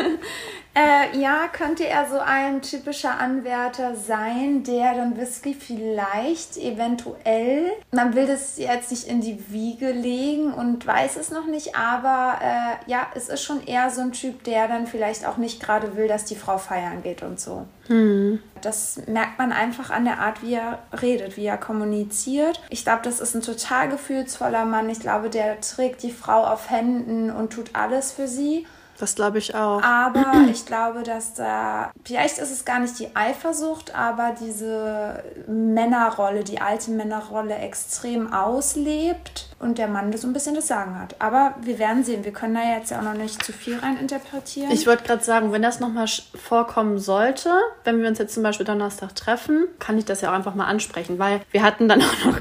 Äh, 0.76 1.18
ja, 1.18 1.48
könnte 1.50 1.88
er 1.88 2.06
so 2.06 2.18
ein 2.18 2.60
typischer 2.60 3.18
Anwärter 3.18 3.94
sein, 3.94 4.62
der 4.62 4.94
dann 4.94 5.16
Whisky 5.16 5.54
vielleicht 5.54 6.58
eventuell, 6.58 7.72
man 7.92 8.14
will 8.14 8.26
das 8.26 8.58
jetzt 8.58 8.90
nicht 8.90 9.08
in 9.08 9.22
die 9.22 9.50
Wiege 9.50 9.90
legen 9.90 10.52
und 10.52 10.86
weiß 10.86 11.16
es 11.16 11.30
noch 11.30 11.46
nicht, 11.46 11.76
aber 11.76 12.38
äh, 12.42 12.90
ja, 12.90 13.06
es 13.14 13.30
ist 13.30 13.42
schon 13.42 13.66
eher 13.66 13.88
so 13.88 14.02
ein 14.02 14.12
Typ, 14.12 14.44
der 14.44 14.68
dann 14.68 14.86
vielleicht 14.86 15.26
auch 15.26 15.38
nicht 15.38 15.62
gerade 15.62 15.96
will, 15.96 16.08
dass 16.08 16.26
die 16.26 16.36
Frau 16.36 16.58
feiern 16.58 17.02
geht 17.02 17.22
und 17.22 17.40
so. 17.40 17.64
Hm. 17.86 18.42
Das 18.60 19.00
merkt 19.06 19.38
man 19.38 19.52
einfach 19.52 19.88
an 19.88 20.04
der 20.04 20.18
Art, 20.18 20.42
wie 20.42 20.54
er 20.54 20.80
redet, 21.00 21.38
wie 21.38 21.46
er 21.46 21.56
kommuniziert. 21.56 22.60
Ich 22.68 22.84
glaube, 22.84 23.00
das 23.02 23.20
ist 23.20 23.34
ein 23.34 23.42
total 23.42 23.88
gefühlsvoller 23.88 24.66
Mann. 24.66 24.90
Ich 24.90 25.00
glaube, 25.00 25.30
der 25.30 25.58
trägt 25.60 26.02
die 26.02 26.12
Frau 26.12 26.44
auf 26.44 26.68
Händen 26.68 27.30
und 27.30 27.52
tut 27.52 27.70
alles 27.72 28.12
für 28.12 28.28
sie. 28.28 28.66
Das 28.98 29.14
glaube 29.14 29.38
ich 29.38 29.54
auch. 29.54 29.82
Aber 29.82 30.46
ich 30.50 30.64
glaube, 30.66 31.02
dass 31.02 31.34
da, 31.34 31.90
vielleicht 32.04 32.38
ist 32.38 32.50
es 32.50 32.64
gar 32.64 32.80
nicht 32.80 32.98
die 32.98 33.14
Eifersucht, 33.14 33.94
aber 33.94 34.34
diese 34.40 35.22
Männerrolle, 35.46 36.44
die 36.44 36.60
alte 36.60 36.90
Männerrolle 36.90 37.54
extrem 37.56 38.32
auslebt 38.32 39.48
und 39.58 39.78
der 39.78 39.88
Mann 39.88 40.14
so 40.16 40.26
ein 40.26 40.32
bisschen 40.32 40.54
das 40.54 40.66
Sagen 40.66 40.98
hat. 40.98 41.16
Aber 41.18 41.54
wir 41.62 41.78
werden 41.78 42.04
sehen, 42.04 42.24
wir 42.24 42.32
können 42.32 42.54
da 42.54 42.76
jetzt 42.76 42.90
ja 42.90 42.98
auch 42.98 43.02
noch 43.02 43.14
nicht 43.14 43.42
zu 43.42 43.52
viel 43.52 43.78
rein 43.78 43.98
interpretieren. 43.98 44.70
Ich 44.70 44.86
wollte 44.86 45.04
gerade 45.04 45.24
sagen, 45.24 45.52
wenn 45.52 45.62
das 45.62 45.80
nochmal 45.80 46.06
vorkommen 46.34 46.98
sollte, 46.98 47.50
wenn 47.84 48.00
wir 48.00 48.08
uns 48.08 48.18
jetzt 48.18 48.34
zum 48.34 48.42
Beispiel 48.42 48.66
Donnerstag 48.66 49.14
treffen, 49.14 49.66
kann 49.78 49.98
ich 49.98 50.04
das 50.04 50.20
ja 50.20 50.30
auch 50.30 50.34
einfach 50.34 50.54
mal 50.54 50.66
ansprechen, 50.66 51.18
weil 51.18 51.40
wir 51.50 51.62
hatten 51.62 51.88
dann 51.88 52.02
auch 52.02 52.24
noch 52.24 52.40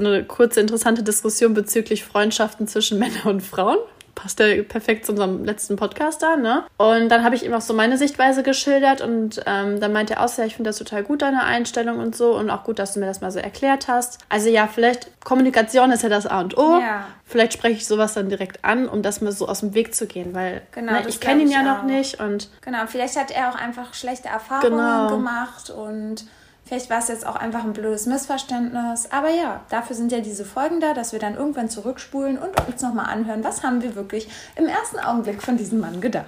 eine 0.00 0.24
kurze 0.24 0.60
interessante 0.60 1.02
Diskussion 1.02 1.54
bezüglich 1.54 2.04
Freundschaften 2.04 2.66
zwischen 2.66 2.98
Männern 2.98 3.26
und 3.26 3.40
Frauen 3.40 3.78
passt 4.14 4.38
ja 4.40 4.62
perfekt 4.62 5.06
zu 5.06 5.12
unserem 5.12 5.44
letzten 5.44 5.76
Podcast 5.76 6.22
da, 6.22 6.36
ne? 6.36 6.64
Und 6.76 7.08
dann 7.08 7.24
habe 7.24 7.34
ich 7.34 7.44
ihm 7.44 7.52
auch 7.54 7.60
so 7.60 7.74
meine 7.74 7.98
Sichtweise 7.98 8.42
geschildert 8.42 9.00
und 9.00 9.42
ähm, 9.46 9.80
dann 9.80 9.92
meinte 9.92 10.14
er 10.14 10.24
auch 10.24 10.36
ja, 10.38 10.44
ich 10.44 10.56
finde 10.56 10.70
das 10.70 10.78
total 10.78 11.02
gut, 11.02 11.22
deine 11.22 11.42
Einstellung 11.44 11.98
und 11.98 12.16
so 12.16 12.34
und 12.36 12.50
auch 12.50 12.64
gut, 12.64 12.78
dass 12.78 12.94
du 12.94 13.00
mir 13.00 13.06
das 13.06 13.20
mal 13.20 13.30
so 13.30 13.38
erklärt 13.38 13.88
hast. 13.88 14.18
Also 14.28 14.48
ja, 14.48 14.66
vielleicht 14.66 15.08
Kommunikation 15.24 15.90
ist 15.92 16.02
ja 16.02 16.08
das 16.08 16.26
A 16.26 16.40
und 16.40 16.56
O. 16.56 16.78
Ja. 16.80 17.06
Vielleicht 17.26 17.52
spreche 17.54 17.76
ich 17.76 17.86
sowas 17.86 18.14
dann 18.14 18.28
direkt 18.28 18.64
an, 18.64 18.88
um 18.88 19.02
das 19.02 19.20
mal 19.20 19.32
so 19.32 19.48
aus 19.48 19.60
dem 19.60 19.74
Weg 19.74 19.94
zu 19.94 20.06
gehen, 20.06 20.34
weil 20.34 20.62
Genau, 20.72 20.92
ne, 20.92 21.02
ich 21.08 21.20
kenne 21.20 21.42
ihn 21.42 21.50
ja 21.50 21.60
ich 21.60 21.66
noch 21.66 21.78
auch. 21.80 21.84
nicht 21.84 22.20
und 22.20 22.48
Genau, 22.60 22.80
vielleicht 22.86 23.16
hat 23.18 23.30
er 23.30 23.50
auch 23.50 23.56
einfach 23.56 23.94
schlechte 23.94 24.28
Erfahrungen 24.28 24.76
Genau. 24.78 25.08
gemacht 25.08 25.70
und 25.70 26.24
vielleicht 26.64 26.90
war 26.90 26.98
es 26.98 27.08
jetzt 27.08 27.26
auch 27.26 27.36
einfach 27.36 27.64
ein 27.64 27.72
blödes 27.72 28.06
Missverständnis. 28.06 29.10
Aber 29.10 29.30
ja, 29.30 29.60
dafür 29.68 29.96
sind 29.96 30.12
ja 30.12 30.20
diese 30.20 30.44
Folgen 30.44 30.80
da, 30.80 30.94
dass 30.94 31.12
wir 31.12 31.18
dann 31.18 31.36
irgendwann 31.36 31.68
zurückspulen 31.68 32.38
und 32.38 32.60
uns 32.66 32.82
nochmal 32.82 33.06
anhören, 33.06 33.44
was 33.44 33.62
haben 33.62 33.82
wir 33.82 33.94
wirklich 33.94 34.28
im 34.56 34.66
ersten 34.66 34.98
Augenblick 34.98 35.42
von 35.42 35.56
diesem 35.56 35.80
Mann 35.80 36.00
gedacht. 36.00 36.26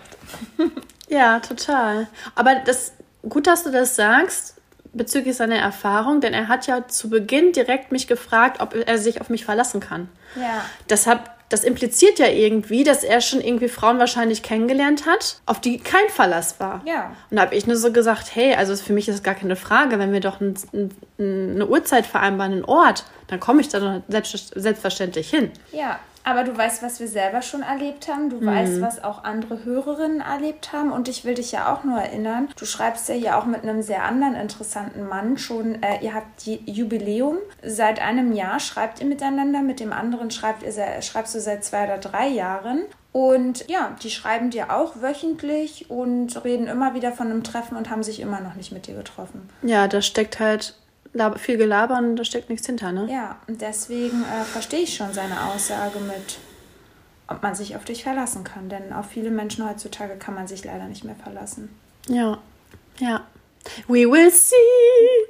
Ja, 1.09 1.38
total. 1.38 2.09
Aber 2.35 2.57
das 2.57 2.92
gut, 3.29 3.46
dass 3.46 3.64
du 3.64 3.70
das 3.70 3.96
sagst 3.96 4.55
bezüglich 4.92 5.37
seiner 5.37 5.57
Erfahrung, 5.57 6.20
denn 6.20 6.33
er 6.33 6.49
hat 6.49 6.66
ja 6.66 6.88
zu 6.88 7.11
Beginn 7.11 7.53
direkt 7.53 7.92
mich 7.92 8.07
gefragt, 8.07 8.61
ob 8.61 8.75
er 8.75 8.99
sich 8.99 9.20
auf 9.20 9.29
mich 9.29 9.44
verlassen 9.44 9.81
kann. 9.81 10.09
Ja. 10.37 10.64
Das, 10.88 11.07
hat, 11.07 11.31
das 11.48 11.62
impliziert 11.62 12.18
ja 12.18 12.26
irgendwie, 12.26 12.82
dass 12.82 13.04
er 13.04 13.20
schon 13.20 13.40
irgendwie 13.40 13.68
Frauen 13.68 13.98
wahrscheinlich 13.98 14.42
kennengelernt 14.42 15.06
hat, 15.06 15.40
auf 15.46 15.61
die 15.61 15.78
kein 15.78 16.09
Verlass 16.09 16.59
war. 16.59 16.82
Ja. 16.85 17.14
Und 17.30 17.37
da 17.37 17.42
habe 17.42 17.54
ich 17.54 17.66
nur 17.66 17.76
so 17.76 17.92
gesagt, 17.92 18.35
hey, 18.35 18.54
also 18.54 18.74
für 18.76 18.92
mich 18.92 19.09
ist 19.09 19.16
es 19.16 19.22
gar 19.22 19.35
keine 19.35 19.56
Frage, 19.56 19.98
wenn 19.98 20.12
wir 20.12 20.20
doch 20.20 20.40
ein, 20.40 20.54
ein, 20.72 20.90
eine 21.18 21.66
Uhrzeit 21.66 22.06
vereinbaren, 22.06 22.52
einen 22.52 22.64
Ort, 22.64 23.04
dann 23.28 23.38
komme 23.38 23.61
ich 23.61 23.68
da 23.68 24.02
selbstverständlich 24.09 25.30
hin. 25.30 25.50
Ja, 25.72 26.00
aber 26.26 26.42
du 26.42 26.56
weißt, 26.58 26.82
was 26.82 26.98
wir 26.98 27.06
selber 27.06 27.40
schon 27.40 27.62
erlebt 27.62 28.08
haben. 28.08 28.30
Du 28.30 28.44
weißt, 28.44 28.80
was 28.80 29.04
auch 29.04 29.22
andere 29.22 29.64
Hörerinnen 29.64 30.20
erlebt 30.20 30.72
haben. 30.72 30.90
Und 30.90 31.06
ich 31.06 31.24
will 31.24 31.34
dich 31.34 31.52
ja 31.52 31.72
auch 31.72 31.84
nur 31.84 32.00
erinnern, 32.00 32.48
du 32.58 32.66
schreibst 32.66 33.08
ja 33.08 33.14
hier 33.14 33.38
auch 33.38 33.46
mit 33.46 33.62
einem 33.62 33.80
sehr 33.80 34.02
anderen 34.02 34.34
interessanten 34.34 35.06
Mann 35.06 35.38
schon, 35.38 35.80
äh, 35.84 36.04
ihr 36.04 36.14
habt 36.14 36.44
die 36.44 36.60
Jubiläum. 36.68 37.36
Seit 37.62 38.02
einem 38.02 38.32
Jahr 38.32 38.58
schreibt 38.58 39.00
ihr 39.00 39.06
miteinander, 39.06 39.62
mit 39.62 39.78
dem 39.78 39.92
anderen 39.92 40.32
schreibt 40.32 40.64
ihr, 40.64 40.72
schreibst 41.00 41.32
du 41.36 41.40
seit 41.40 41.64
zwei 41.64 41.84
oder 41.84 41.98
drei 41.98 42.26
Jahren. 42.26 42.80
Und 43.12 43.68
ja, 43.68 43.94
die 44.02 44.10
schreiben 44.10 44.50
dir 44.50 44.74
auch 44.74 45.00
wöchentlich 45.00 45.90
und 45.90 46.44
reden 46.44 46.66
immer 46.66 46.94
wieder 46.94 47.12
von 47.12 47.28
einem 47.28 47.44
Treffen 47.44 47.76
und 47.76 47.88
haben 47.88 48.02
sich 48.02 48.18
immer 48.18 48.40
noch 48.40 48.56
nicht 48.56 48.72
mit 48.72 48.88
dir 48.88 48.96
getroffen. 48.96 49.48
Ja, 49.62 49.86
da 49.86 50.02
steckt 50.02 50.40
halt 50.40 50.74
Lab- 51.16 51.38
viel 51.38 51.57
Gelaber 51.57 51.98
und 51.98 52.16
da 52.16 52.24
steckt 52.24 52.50
nichts 52.50 52.66
hinter, 52.66 52.92
ne? 52.92 53.07
Ja, 53.11 53.38
und 53.48 53.61
deswegen 53.61 54.22
äh, 54.22 54.44
verstehe 54.44 54.81
ich 54.81 54.94
schon 54.94 55.12
seine 55.12 55.44
Aussage 55.46 55.98
mit, 55.98 56.38
ob 57.29 57.42
man 57.42 57.55
sich 57.55 57.74
auf 57.76 57.85
dich 57.85 58.05
verlassen 58.05 58.44
kann. 58.44 58.68
Denn 58.68 58.92
auf 58.92 59.07
viele 59.07 59.31
Menschen 59.31 59.68
heutzutage 59.68 60.16
kann 60.16 60.35
man 60.35 60.46
sich 60.46 60.64
leider 60.64 60.85
nicht 60.85 61.05
mehr 61.05 61.16
verlassen. 61.16 61.68
Ja, 62.09 62.38
ja. 62.98 63.24
We 63.88 64.09
will 64.09 64.31
see. 64.31 64.55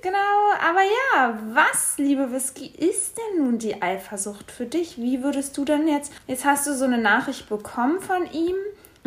Genau, 0.03 0.19
aber 0.63 0.83
ja, 0.83 1.39
was, 1.55 1.97
liebe 1.97 2.31
Whisky, 2.31 2.67
ist 2.67 3.17
denn 3.17 3.45
nun 3.45 3.59
die 3.59 3.81
Eifersucht 3.81 4.51
für 4.51 4.67
dich? 4.67 4.99
Wie 4.99 5.23
würdest 5.23 5.57
du 5.57 5.65
denn 5.65 5.89
jetzt, 5.89 6.13
jetzt 6.27 6.45
hast 6.45 6.67
du 6.67 6.75
so 6.75 6.85
eine 6.85 6.99
Nachricht 6.99 7.49
bekommen 7.49 8.01
von 8.01 8.31
ihm 8.31 8.57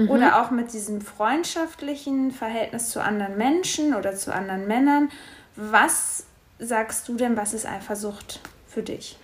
oder 0.08 0.42
auch 0.42 0.50
mit 0.50 0.72
diesem 0.72 1.02
freundschaftlichen 1.02 2.32
Verhältnis 2.32 2.90
zu 2.90 3.04
anderen 3.04 3.38
Menschen 3.38 3.94
oder 3.94 4.16
zu 4.16 4.34
anderen 4.34 4.66
Männern. 4.66 5.10
Was 5.58 6.24
sagst 6.60 7.08
du 7.08 7.16
denn, 7.16 7.38
was 7.38 7.54
ist 7.54 7.66
Eifersucht 7.66 8.40
für 8.68 8.84
dich? 8.84 9.18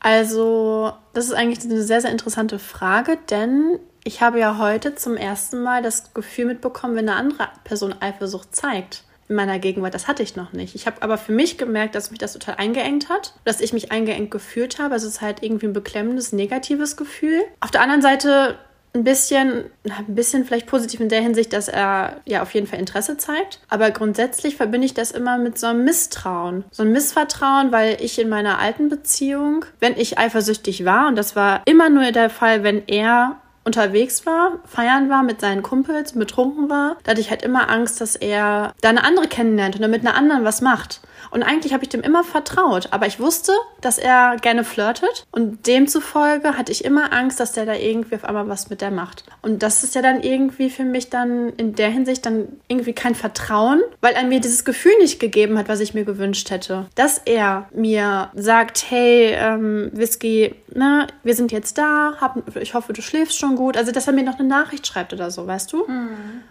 Also, 0.00 0.92
das 1.12 1.26
ist 1.26 1.32
eigentlich 1.32 1.64
eine 1.64 1.82
sehr, 1.82 2.00
sehr 2.00 2.12
interessante 2.12 2.58
Frage, 2.58 3.18
denn 3.30 3.80
ich 4.04 4.22
habe 4.22 4.38
ja 4.38 4.58
heute 4.58 4.94
zum 4.94 5.16
ersten 5.16 5.60
Mal 5.62 5.82
das 5.82 6.14
Gefühl 6.14 6.46
mitbekommen, 6.46 6.94
wenn 6.94 7.08
eine 7.08 7.18
andere 7.18 7.48
Person 7.64 7.94
Eifersucht 8.00 8.54
zeigt 8.54 9.04
in 9.28 9.36
meiner 9.36 9.58
Gegenwart. 9.58 9.94
Das 9.94 10.08
hatte 10.08 10.22
ich 10.22 10.36
noch 10.36 10.52
nicht. 10.52 10.74
Ich 10.74 10.86
habe 10.86 11.02
aber 11.02 11.18
für 11.18 11.32
mich 11.32 11.58
gemerkt, 11.58 11.94
dass 11.94 12.10
mich 12.10 12.18
das 12.18 12.32
total 12.32 12.54
eingeengt 12.54 13.08
hat, 13.08 13.34
dass 13.44 13.60
ich 13.60 13.72
mich 13.72 13.92
eingeengt 13.92 14.30
gefühlt 14.30 14.78
habe. 14.78 14.94
Es 14.94 15.02
ist 15.02 15.20
halt 15.20 15.42
irgendwie 15.42 15.66
ein 15.66 15.72
beklemmendes, 15.72 16.32
negatives 16.32 16.96
Gefühl. 16.96 17.42
Auf 17.60 17.70
der 17.70 17.82
anderen 17.82 18.02
Seite 18.02 18.58
ein 18.94 19.04
bisschen, 19.04 19.64
ein 19.84 20.14
bisschen 20.14 20.44
vielleicht 20.44 20.66
positiv 20.66 21.00
in 21.00 21.08
der 21.08 21.20
Hinsicht, 21.20 21.52
dass 21.52 21.68
er 21.68 22.20
ja 22.24 22.42
auf 22.42 22.54
jeden 22.54 22.66
Fall 22.66 22.78
Interesse 22.78 23.16
zeigt. 23.16 23.60
Aber 23.68 23.90
grundsätzlich 23.90 24.56
verbinde 24.56 24.86
ich 24.86 24.94
das 24.94 25.10
immer 25.10 25.38
mit 25.38 25.58
so 25.58 25.66
einem 25.66 25.84
Misstrauen. 25.84 26.64
So 26.70 26.82
ein 26.82 26.92
Missvertrauen, 26.92 27.72
weil 27.72 27.98
ich 28.00 28.18
in 28.18 28.28
meiner 28.28 28.58
alten 28.58 28.88
Beziehung, 28.88 29.64
wenn 29.80 29.96
ich 29.96 30.18
eifersüchtig 30.18 30.84
war, 30.84 31.08
und 31.08 31.16
das 31.16 31.36
war 31.36 31.62
immer 31.66 31.90
nur 31.90 32.10
der 32.12 32.30
Fall, 32.30 32.62
wenn 32.62 32.86
er 32.86 33.36
unterwegs 33.68 34.24
war, 34.24 34.60
feiern 34.64 35.10
war 35.10 35.22
mit 35.22 35.42
seinen 35.42 35.62
Kumpels, 35.62 36.14
betrunken 36.14 36.70
war, 36.70 36.96
da 37.04 37.10
hatte 37.10 37.20
ich 37.20 37.30
halt 37.30 37.42
immer 37.42 37.68
Angst, 37.68 38.00
dass 38.00 38.16
er 38.16 38.72
da 38.80 38.88
eine 38.88 39.04
andere 39.04 39.28
kennenlernt 39.28 39.76
und 39.76 39.82
dann 39.82 39.90
mit 39.90 40.00
einer 40.00 40.16
anderen 40.16 40.44
was 40.44 40.62
macht. 40.62 41.02
Und 41.30 41.42
eigentlich 41.42 41.72
habe 41.72 41.84
ich 41.84 41.88
dem 41.88 42.02
immer 42.02 42.24
vertraut, 42.24 42.88
aber 42.92 43.06
ich 43.06 43.20
wusste, 43.20 43.52
dass 43.80 43.98
er 43.98 44.36
gerne 44.40 44.64
flirtet 44.64 45.26
und 45.30 45.66
demzufolge 45.66 46.56
hatte 46.56 46.72
ich 46.72 46.84
immer 46.84 47.12
Angst, 47.12 47.40
dass 47.40 47.52
der 47.52 47.66
da 47.66 47.74
irgendwie 47.74 48.14
auf 48.16 48.24
einmal 48.24 48.48
was 48.48 48.70
mit 48.70 48.80
der 48.80 48.90
macht. 48.90 49.24
Und 49.42 49.62
das 49.62 49.84
ist 49.84 49.94
ja 49.94 50.02
dann 50.02 50.22
irgendwie 50.22 50.70
für 50.70 50.84
mich 50.84 51.10
dann 51.10 51.50
in 51.50 51.74
der 51.74 51.90
Hinsicht 51.90 52.26
dann 52.26 52.48
irgendwie 52.68 52.92
kein 52.92 53.14
Vertrauen, 53.14 53.80
weil 54.00 54.14
er 54.14 54.24
mir 54.24 54.40
dieses 54.40 54.64
Gefühl 54.64 54.92
nicht 55.00 55.20
gegeben 55.20 55.58
hat, 55.58 55.68
was 55.68 55.80
ich 55.80 55.94
mir 55.94 56.04
gewünscht 56.04 56.50
hätte. 56.50 56.86
Dass 56.94 57.18
er 57.24 57.68
mir 57.72 58.30
sagt, 58.34 58.86
hey, 58.90 59.34
ähm, 59.36 59.90
Whisky, 59.92 60.54
ne, 60.74 61.06
wir 61.22 61.34
sind 61.34 61.52
jetzt 61.52 61.78
da, 61.78 62.14
hab, 62.20 62.56
ich 62.56 62.74
hoffe, 62.74 62.92
du 62.92 63.02
schläfst 63.02 63.38
schon 63.38 63.56
gut. 63.56 63.76
Also, 63.76 63.92
dass 63.92 64.06
er 64.06 64.12
mir 64.12 64.22
noch 64.24 64.38
eine 64.38 64.48
Nachricht 64.48 64.86
schreibt 64.86 65.12
oder 65.12 65.30
so, 65.30 65.46
weißt 65.46 65.72
du? 65.72 65.84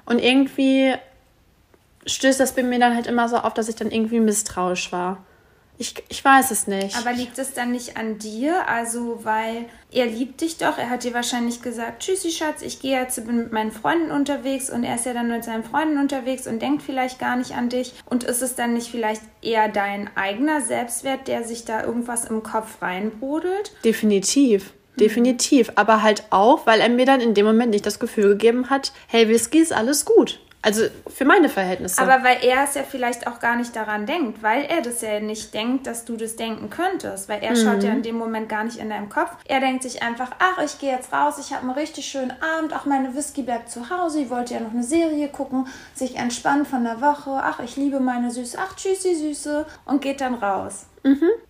Und 0.05 0.19
irgendwie 0.19 0.93
stößt 2.07 2.39
das 2.39 2.53
bei 2.53 2.63
mir 2.63 2.79
dann 2.79 2.95
halt 2.95 3.07
immer 3.07 3.29
so 3.29 3.37
auf, 3.37 3.53
dass 3.53 3.69
ich 3.69 3.75
dann 3.75 3.91
irgendwie 3.91 4.19
misstrauisch 4.19 4.91
war. 4.91 5.23
Ich, 5.79 5.93
ich 6.09 6.25
weiß 6.25 6.49
es 6.49 6.65
nicht. 6.65 6.97
Aber 6.97 7.13
liegt 7.13 7.37
es 7.37 7.53
dann 7.53 7.71
nicht 7.71 7.97
an 7.97 8.17
dir? 8.17 8.67
Also, 8.67 9.19
weil 9.23 9.65
er 9.91 10.07
liebt 10.07 10.41
dich 10.41 10.57
doch. 10.57 10.77
Er 10.77 10.89
hat 10.89 11.03
dir 11.03 11.13
wahrscheinlich 11.13 11.61
gesagt, 11.61 12.01
tschüssi 12.01 12.31
Schatz, 12.31 12.63
ich 12.63 12.79
gehe 12.79 12.99
jetzt 12.99 13.23
bin 13.27 13.37
mit 13.37 13.51
meinen 13.51 13.71
Freunden 13.71 14.09
unterwegs 14.09 14.71
und 14.71 14.83
er 14.83 14.95
ist 14.95 15.05
ja 15.05 15.13
dann 15.13 15.29
mit 15.29 15.43
seinen 15.43 15.63
Freunden 15.63 15.99
unterwegs 15.99 16.47
und 16.47 16.61
denkt 16.61 16.81
vielleicht 16.81 17.19
gar 17.19 17.35
nicht 17.35 17.51
an 17.51 17.69
dich. 17.69 17.93
Und 18.05 18.23
ist 18.23 18.41
es 18.41 18.55
dann 18.55 18.73
nicht 18.73 18.89
vielleicht 18.89 19.21
eher 19.43 19.69
dein 19.69 20.09
eigener 20.15 20.61
Selbstwert, 20.61 21.27
der 21.27 21.43
sich 21.43 21.63
da 21.63 21.83
irgendwas 21.83 22.25
im 22.25 22.41
Kopf 22.41 22.81
reinbrodelt? 22.81 23.71
Definitiv. 23.85 24.73
Definitiv. 24.99 25.71
Aber 25.75 26.01
halt 26.01 26.23
auch, 26.31 26.65
weil 26.65 26.81
er 26.81 26.89
mir 26.89 27.05
dann 27.05 27.21
in 27.21 27.35
dem 27.35 27.45
Moment 27.45 27.69
nicht 27.69 27.85
das 27.85 27.99
Gefühl 27.99 28.29
gegeben 28.29 28.71
hat, 28.71 28.93
hey, 29.07 29.29
Whisky 29.29 29.59
ist 29.59 29.73
alles 29.73 30.05
gut. 30.05 30.39
Also 30.67 30.83
für 31.07 31.23
meine 31.23 31.47
Verhältnisse. 31.47 32.01
Aber 32.01 32.25
weil 32.25 32.43
er 32.43 32.65
es 32.65 32.73
ja 32.73 32.83
vielleicht 32.83 33.25
auch 33.25 33.39
gar 33.39 33.55
nicht 33.55 33.73
daran 33.73 34.05
denkt, 34.05 34.43
weil 34.43 34.65
er 34.65 34.81
das 34.81 34.99
ja 34.99 35.21
nicht 35.21 35.53
denkt, 35.53 35.87
dass 35.87 36.03
du 36.03 36.17
das 36.17 36.35
denken 36.35 36.69
könntest, 36.69 37.29
weil 37.29 37.41
er 37.41 37.55
schaut 37.55 37.83
ja 37.83 37.91
in 37.91 38.03
dem 38.03 38.17
Moment 38.17 38.49
gar 38.49 38.65
nicht 38.65 38.77
in 38.77 38.89
deinem 38.89 39.07
Kopf. 39.07 39.31
Er 39.45 39.61
denkt 39.61 39.83
sich 39.83 40.03
einfach, 40.03 40.31
ach, 40.39 40.61
ich 40.61 40.77
gehe 40.77 40.91
jetzt 40.91 41.13
raus, 41.13 41.35
ich 41.39 41.53
habe 41.53 41.61
einen 41.61 41.71
richtig 41.71 42.05
schönen 42.05 42.33
Abend, 42.41 42.73
ach, 42.73 42.85
meine 42.85 43.15
Whisky 43.15 43.43
bleibt 43.43 43.71
zu 43.71 43.89
Hause, 43.89 44.19
ich 44.19 44.29
wollte 44.29 44.55
ja 44.55 44.59
noch 44.59 44.73
eine 44.73 44.83
Serie 44.83 45.29
gucken, 45.29 45.67
sich 45.95 46.17
entspannen 46.17 46.65
von 46.65 46.83
der 46.83 46.99
Woche, 46.99 47.31
ach, 47.31 47.61
ich 47.61 47.77
liebe 47.77 48.01
meine 48.01 48.29
Süße, 48.29 48.57
ach, 48.59 48.75
tschüssi, 48.75 49.15
Süße 49.15 49.65
und 49.85 50.01
geht 50.01 50.19
dann 50.19 50.35
raus. 50.35 50.87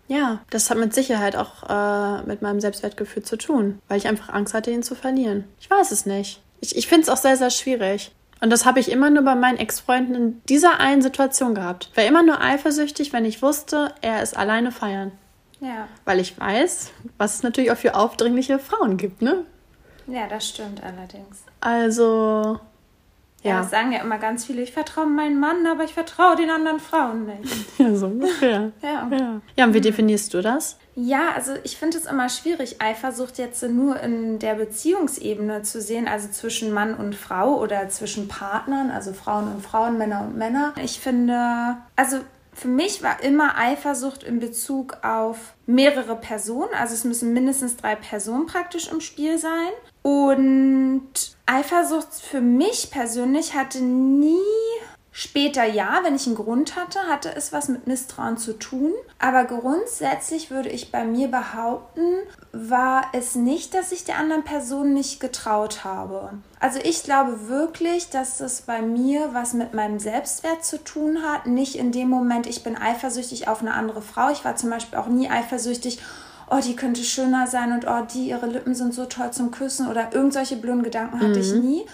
ja, 0.07 0.41
das 0.51 0.69
hat 0.69 0.77
mit 0.77 0.93
Sicherheit 0.93 1.35
auch 1.35 1.67
äh, 1.67 2.21
mit 2.27 2.43
meinem 2.43 2.59
Selbstwertgefühl 2.59 3.23
zu 3.23 3.35
tun, 3.37 3.79
weil 3.87 3.97
ich 3.97 4.07
einfach 4.07 4.29
Angst 4.29 4.53
hatte, 4.53 4.69
ihn 4.69 4.83
zu 4.83 4.93
verlieren. 4.93 5.45
Ich 5.59 5.71
weiß 5.71 5.91
es 5.91 6.05
nicht. 6.05 6.43
Ich, 6.59 6.75
ich 6.75 6.87
finde 6.87 7.03
es 7.03 7.09
auch 7.09 7.17
sehr, 7.17 7.37
sehr 7.37 7.49
schwierig. 7.49 8.11
Und 8.39 8.51
das 8.51 8.65
habe 8.65 8.79
ich 8.79 8.91
immer 8.91 9.09
nur 9.09 9.23
bei 9.23 9.35
meinen 9.35 9.57
Ex-Freunden 9.57 10.15
in 10.15 10.41
dieser 10.45 10.79
einen 10.79 11.01
Situation 11.01 11.55
gehabt. 11.55 11.89
Ich 11.91 11.97
war 11.97 12.05
immer 12.05 12.23
nur 12.23 12.39
eifersüchtig, 12.41 13.13
wenn 13.13 13.25
ich 13.25 13.41
wusste, 13.41 13.93
er 14.01 14.21
ist 14.21 14.37
alleine 14.37 14.71
feiern. 14.71 15.11
Ja, 15.59 15.87
Weil 16.05 16.19
ich 16.19 16.39
weiß, 16.39 16.91
was 17.17 17.35
es 17.35 17.43
natürlich 17.43 17.71
auch 17.71 17.77
für 17.77 17.95
aufdringliche 17.95 18.59
Frauen 18.59 18.97
gibt, 18.97 19.21
ne? 19.23 19.43
ja, 20.05 20.27
das 20.27 20.49
stimmt 20.49 20.83
allerdings. 20.83 21.43
Also, 21.61 22.59
Ja, 23.43 23.51
ja. 23.51 23.61
das 23.61 23.69
sagen 23.69 23.91
ja 23.91 24.01
immer 24.01 24.17
ganz 24.17 24.45
viele, 24.45 24.61
ich 24.61 24.73
vertraue 24.73 25.05
meinem 25.05 25.39
Mann, 25.39 25.65
aber 25.67 25.83
ich 25.83 25.93
vertraue 25.93 26.35
den 26.35 26.49
anderen 26.49 26.79
Frauen 26.79 27.25
nicht. 27.25 27.55
Ja, 27.77 27.95
so 27.95 28.07
ungefähr. 28.07 28.71
Ja. 28.81 29.07
Ja. 29.11 29.41
ja, 29.55 29.65
und 29.65 29.73
wie 29.73 29.81
definierst 29.81 30.33
du 30.33 30.41
das? 30.41 30.77
Ja, 30.95 31.29
also 31.35 31.53
ich 31.63 31.77
finde 31.77 31.97
es 31.99 32.07
immer 32.07 32.27
schwierig, 32.27 32.81
Eifersucht 32.81 33.37
jetzt 33.37 33.61
nur 33.61 33.99
in 33.99 34.39
der 34.39 34.55
Beziehungsebene 34.55 35.61
zu 35.61 35.79
sehen, 35.79 36.07
also 36.07 36.29
zwischen 36.29 36.73
Mann 36.73 36.95
und 36.95 37.13
Frau 37.13 37.59
oder 37.61 37.87
zwischen 37.89 38.27
Partnern, 38.27 38.89
also 38.89 39.13
Frauen 39.13 39.47
und 39.53 39.63
Frauen, 39.63 39.99
Männer 39.99 40.21
und 40.21 40.37
Männer. 40.37 40.73
Ich 40.83 40.99
finde, 40.99 41.77
also 41.95 42.17
für 42.51 42.67
mich 42.67 43.03
war 43.03 43.21
immer 43.23 43.59
Eifersucht 43.59 44.23
in 44.23 44.39
Bezug 44.39 44.97
auf 45.03 45.53
mehrere 45.67 46.15
Personen, 46.15 46.73
also 46.73 46.95
es 46.95 47.03
müssen 47.03 47.31
mindestens 47.31 47.77
drei 47.77 47.95
Personen 47.95 48.47
praktisch 48.47 48.91
im 48.91 48.99
Spiel 48.99 49.37
sein. 49.37 49.69
Und 50.07 51.11
Eifersucht 51.47 52.13
für 52.13 52.39
mich 52.39 52.91
persönlich 52.91 53.55
hatte 53.55 53.79
nie 53.79 54.37
Später 55.19 55.65
ja, 55.65 56.01
wenn 56.03 56.15
ich 56.15 56.27
einen 56.27 56.35
Grund 56.35 56.75
hatte, 56.75 56.99
hatte 57.09 57.35
es 57.35 57.51
was 57.51 57.69
mit 57.69 57.87
Misstrauen 57.87 58.37
zu 58.37 58.53
tun. 58.53 58.93
Aber 59.17 59.45
grundsätzlich 59.45 60.51
würde 60.51 60.69
ich 60.69 60.91
bei 60.91 61.05
mir 61.05 61.27
behaupten, 61.27 62.03
war 62.51 63.05
es 63.13 63.33
nicht, 63.33 63.73
dass 63.73 63.91
ich 63.91 64.03
der 64.03 64.19
anderen 64.19 64.43
Person 64.43 64.93
nicht 64.93 65.19
getraut 65.19 65.83
habe. 65.83 66.33
Also 66.59 66.77
ich 66.83 67.01
glaube 67.01 67.49
wirklich, 67.49 68.11
dass 68.11 68.39
es 68.41 68.61
bei 68.61 68.83
mir 68.83 69.33
was 69.33 69.53
mit 69.53 69.73
meinem 69.73 69.97
Selbstwert 69.97 70.63
zu 70.63 70.83
tun 70.83 71.23
hat. 71.23 71.47
Nicht 71.47 71.73
in 71.73 71.91
dem 71.91 72.09
Moment, 72.09 72.45
ich 72.45 72.61
bin 72.61 72.77
eifersüchtig 72.77 73.47
auf 73.47 73.61
eine 73.61 73.73
andere 73.73 74.03
Frau. 74.03 74.29
Ich 74.29 74.45
war 74.45 74.55
zum 74.55 74.69
Beispiel 74.69 74.99
auch 74.99 75.07
nie 75.07 75.31
eifersüchtig. 75.31 75.99
Oh, 76.49 76.59
die 76.63 76.75
könnte 76.75 77.03
schöner 77.03 77.47
sein 77.47 77.71
und 77.73 77.85
oh, 77.87 78.05
die, 78.13 78.29
ihre 78.29 78.45
Lippen 78.47 78.73
sind 78.73 78.93
so 78.93 79.05
toll 79.05 79.31
zum 79.31 79.51
Küssen 79.51 79.87
oder 79.87 80.13
irgend 80.13 80.33
solche 80.33 80.55
blöden 80.55 80.83
Gedanken 80.83 81.19
hatte 81.19 81.39
ich 81.39 81.53
nie. 81.53 81.85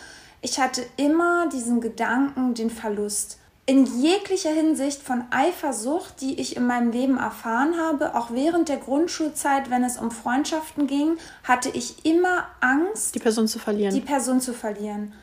Ich 0.42 0.60
hatte 0.60 0.82
immer 0.98 1.48
diesen 1.50 1.82
Gedanken, 1.82 2.54
den 2.54 2.70
Verlust. 2.70 3.38
In 3.66 3.86
jeglicher 4.02 4.50
Hinsicht 4.52 5.02
von 5.02 5.24
Eifersucht, 5.32 6.20
die 6.20 6.40
ich 6.42 6.58
in 6.58 6.68
meinem 6.68 6.92
Leben 6.92 7.18
erfahren 7.18 7.76
habe, 7.80 8.14
auch 8.14 8.32
während 8.32 8.68
der 8.68 8.76
Grundschulzeit, 8.76 9.70
wenn 9.70 9.86
es 9.86 9.98
um 9.98 10.12
Freundschaften 10.12 10.86
ging, 10.86 11.16
hatte 11.46 11.70
ich 11.70 12.06
immer 12.06 12.46
Angst, 12.60 13.16
Die 13.16 13.20
Person 13.20 13.48
zu 13.48 13.60
verlieren. 13.60 13.94
die 13.96 14.02
Person 14.02 14.42
zu 14.42 14.54
verlieren. 14.54 15.14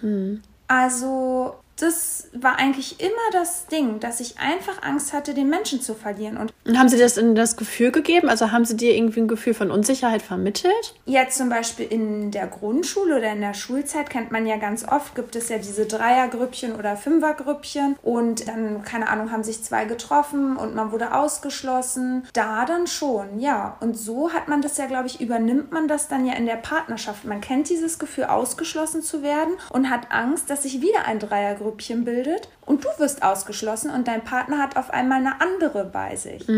Also 0.69 1.55
das 1.83 2.29
war 2.33 2.59
eigentlich 2.59 3.01
immer 3.01 3.11
das 3.33 3.67
Ding, 3.67 4.01
dass 4.01 4.21
ich 4.21 4.39
einfach 4.39 4.83
Angst 4.83 5.13
hatte, 5.13 5.35
den 5.35 5.49
Menschen 5.49 5.81
zu 5.81 5.95
verlieren. 5.95 6.37
Und 6.37 6.53
und 6.65 6.79
haben 6.79 6.89
sie 6.89 6.99
das 6.99 7.17
in 7.17 7.35
das 7.35 7.57
Gefühl 7.57 7.91
gegeben? 7.91 8.29
Also 8.29 8.53
haben 8.53 8.65
sie 8.65 8.77
dir 8.77 8.95
irgendwie 8.95 9.21
ein 9.21 9.29
Gefühl 9.29 9.55
von 9.55 9.71
Unsicherheit 9.71 10.21
vermittelt? 10.21 10.95
Jetzt 11.07 11.39
zum 11.39 11.49
Beispiel 11.49 11.87
in 11.87 12.31
der 12.31 12.47
Grundschule 12.47 13.17
oder 13.17 13.33
in 13.33 13.41
der 13.41 13.55
Schulzeit 13.55 14.11
kennt 14.11 14.31
man 14.31 14.47
ja 14.47 14.57
ganz 14.57 14.87
oft, 14.87 15.15
gibt 15.15 15.35
es 15.37 15.49
ja 15.49 15.59
diese 15.59 15.87
Dreiergrüppchen 15.87 16.77
oder 16.77 16.97
Fünfergrüppchen 16.97 17.97
und 18.03 18.47
dann, 18.47 18.83
keine 18.85 19.09
Ahnung, 19.09 19.33
haben 19.33 19.43
sich 19.43 19.65
zwei 19.65 19.87
getroffen 19.87 20.57
und 20.57 20.75
man 20.75 20.93
wurde 20.93 21.15
ausgeschlossen. 21.15 22.27
Da 22.35 22.67
dann 22.67 22.87
schon, 22.87 23.41
ja. 23.41 23.77
Und 23.81 23.99
so 23.99 24.33
hat 24.33 24.49
man 24.49 24.61
das 24.61 24.77
ja, 24.77 24.87
glaube 24.87 25.07
ich, 25.07 25.21
übernimmt 25.21 25.73
man 25.73 25.89
das 25.89 26.09
dann 26.09 26.27
ja 26.27 26.35
in 26.35 26.47
der 26.47 26.57
Partnerschaft. 26.57 27.25
Man 27.25 27.41
kennt 27.41 27.71
dieses 27.71 27.99
Gefühl, 27.99 28.25
ausgeschlossen 28.25 29.03
zu 29.03 29.23
werden 29.23 29.55
und 29.71 29.89
hat 29.89 30.11
Angst, 30.11 30.51
dass 30.51 30.63
sich 30.65 30.83
wieder 30.83 31.07
ein 31.07 31.19
Dreiergrüppchen 31.19 31.70
bildet 32.05 32.49
und 32.67 32.85
du 32.85 32.89
wirst 32.99 33.23
ausgeschlossen 33.23 33.91
und 33.91 34.07
dein 34.07 34.23
Partner 34.23 34.59
hat 34.59 34.77
auf 34.77 34.91
einmal 34.91 35.19
eine 35.19 35.41
andere 35.41 35.85
bei 35.85 36.15
sich. 36.17 36.49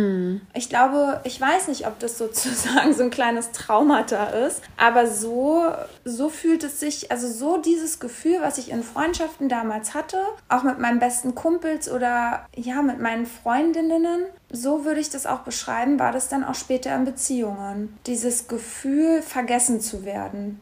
Ich 0.55 0.69
glaube, 0.69 1.21
ich 1.25 1.41
weiß 1.41 1.69
nicht, 1.69 1.87
ob 1.87 1.99
das 1.99 2.19
sozusagen 2.23 2.93
so 2.93 3.03
ein 3.03 3.11
kleines 3.11 3.53
Traumata 3.53 4.27
ist, 4.27 4.63
aber 4.77 5.07
so, 5.07 5.65
so 6.05 6.29
fühlt 6.29 6.65
es 6.65 6.81
sich, 6.81 7.11
also 7.11 7.29
so 7.29 7.57
dieses 7.57 7.99
Gefühl, 8.01 8.39
was 8.41 8.59
ich 8.59 8.71
in 8.71 8.83
Freundschaften 8.83 9.49
damals 9.49 9.95
hatte, 9.95 10.19
auch 10.49 10.63
mit 10.63 10.79
meinen 10.79 10.99
besten 10.99 11.35
Kumpels 11.35 11.91
oder 11.91 12.47
ja, 12.55 12.83
mit 12.83 13.01
meinen 13.01 13.27
Freundinnen, 13.27 14.25
so 14.51 14.85
würde 14.85 15.01
ich 15.01 15.09
das 15.09 15.27
auch 15.27 15.41
beschreiben, 15.41 15.99
war 15.99 16.13
das 16.13 16.29
dann 16.29 16.45
auch 16.45 16.55
später 16.55 16.95
in 16.95 17.05
Beziehungen. 17.05 17.99
Dieses 18.07 18.49
Gefühl, 18.49 19.23
vergessen 19.23 19.81
zu 19.81 20.05
werden. 20.05 20.61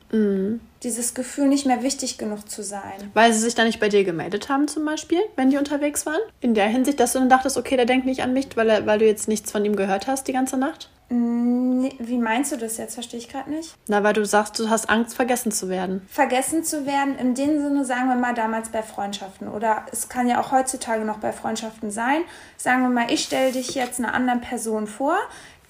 Dieses 0.83 1.15
Gefühl, 1.15 1.49
nicht 1.49 1.67
mehr 1.67 1.83
wichtig 1.83 2.17
genug 2.17 2.49
zu 2.51 2.63
sein. 2.63 3.11
Weil 3.13 3.33
sie 3.33 3.41
sich 3.41 3.55
da 3.55 3.65
nicht 3.65 3.81
bei 3.81 3.89
dir 3.89 4.03
gemeldet 4.05 4.49
haben 4.49 4.67
zum 4.67 4.85
Beispiel, 4.85 5.21
wenn 5.37 5.51
die 5.51 5.59
unterwegs 5.59 6.07
waren? 6.07 6.21
In 6.41 6.55
der 6.55 6.67
Hinsicht, 6.69 6.99
dass 7.01 7.13
du 7.13 7.19
dann 7.19 7.29
dachtest, 7.29 7.59
okay, 7.59 7.77
der 7.77 7.85
denkt 7.87 8.07
nicht 8.07 8.23
an 8.23 8.33
mich, 8.33 8.49
weil, 8.57 8.71
er, 8.71 8.87
weil 8.87 8.99
du 8.99 9.07
jetzt 9.07 9.29
nichts 9.29 9.51
von 9.51 9.65
ihm 9.65 9.77
gehört 9.77 10.07
hast 10.07 10.27
die 10.27 10.33
ganze 10.33 10.57
Nacht? 10.57 10.89
Nee, 11.13 11.93
Wie 11.99 12.19
meinst 12.19 12.53
du 12.53 12.57
das 12.57 12.77
jetzt? 12.77 12.95
Verstehe 12.95 13.19
ich 13.19 13.29
gerade 13.29 13.51
nicht. 13.51 13.75
Na, 13.89 14.05
weil 14.05 14.13
du 14.13 14.25
sagst, 14.25 14.59
du 14.61 14.71
hast 14.71 14.89
Angst, 14.89 15.15
vergessen 15.17 15.51
zu 15.51 15.69
werden. 15.69 16.07
vergessen 16.09 16.63
zu 16.63 16.87
werden, 16.87 17.19
in 17.19 17.35
dem 17.35 17.61
Sinne, 17.61 17.85
sagen 17.85 18.09
wir 18.09 18.15
mal, 18.15 18.33
damals 18.33 18.69
bei 18.69 18.83
Freundschaften. 18.85 19.49
Oder 19.49 19.87
es 19.91 20.09
kann 20.09 20.29
ja 20.29 20.41
auch 20.41 20.53
heutzutage 20.53 21.05
noch 21.05 21.19
bei 21.19 21.33
Freundschaften 21.33 21.91
sein. 21.91 22.23
Sagen 22.57 22.83
wir 22.83 22.91
mal, 22.91 23.11
ich 23.11 23.25
stelle 23.25 23.51
dich 23.51 23.75
jetzt 23.75 23.99
einer 23.99 24.15
anderen 24.15 24.41
Person 24.41 24.87
vor, 24.87 25.17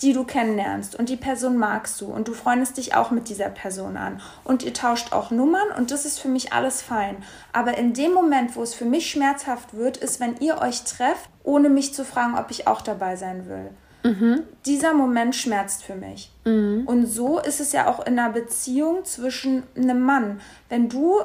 die 0.02 0.12
du 0.12 0.24
kennenlernst 0.24 0.94
und 0.96 1.08
die 1.08 1.16
Person 1.16 1.58
magst 1.58 2.00
du 2.00 2.06
und 2.06 2.28
du 2.28 2.32
freundest 2.32 2.76
dich 2.76 2.94
auch 2.94 3.10
mit 3.10 3.28
dieser 3.28 3.48
Person 3.48 3.96
an 3.96 4.20
und 4.44 4.62
ihr 4.62 4.72
tauscht 4.72 5.12
auch 5.12 5.30
Nummern 5.30 5.68
und 5.76 5.90
das 5.90 6.04
ist 6.04 6.20
für 6.20 6.28
mich 6.28 6.52
alles 6.52 6.80
fein. 6.82 7.16
Aber 7.52 7.76
in 7.76 7.92
dem 7.92 8.12
Moment, 8.12 8.56
wo 8.56 8.62
es 8.62 8.74
für 8.74 8.86
mich 8.86 9.10
schmerzhaft 9.10 9.74
wird, 9.74 9.96
ist, 9.98 10.20
wenn 10.20 10.36
ihr 10.38 10.60
euch 10.62 10.84
trefft, 10.84 11.28
ohne 11.44 11.68
mich 11.68 11.92
zu 11.94 12.04
fragen, 12.04 12.38
ob 12.38 12.50
ich 12.50 12.66
auch 12.66 12.80
dabei 12.80 13.16
sein 13.16 13.46
will. 13.48 13.70
Dieser 14.64 14.94
Moment 14.94 15.36
schmerzt 15.36 15.84
für 15.84 15.94
mich. 15.94 16.32
Und 16.86 17.04
so 17.06 17.38
ist 17.38 17.60
es 17.60 17.72
ja 17.72 17.86
auch 17.86 18.06
in 18.06 18.18
einer 18.18 18.30
Beziehung 18.30 19.04
zwischen 19.04 19.62
einem 19.76 20.00
Mann. 20.00 20.40
Wenn 20.70 20.88
du 20.88 21.20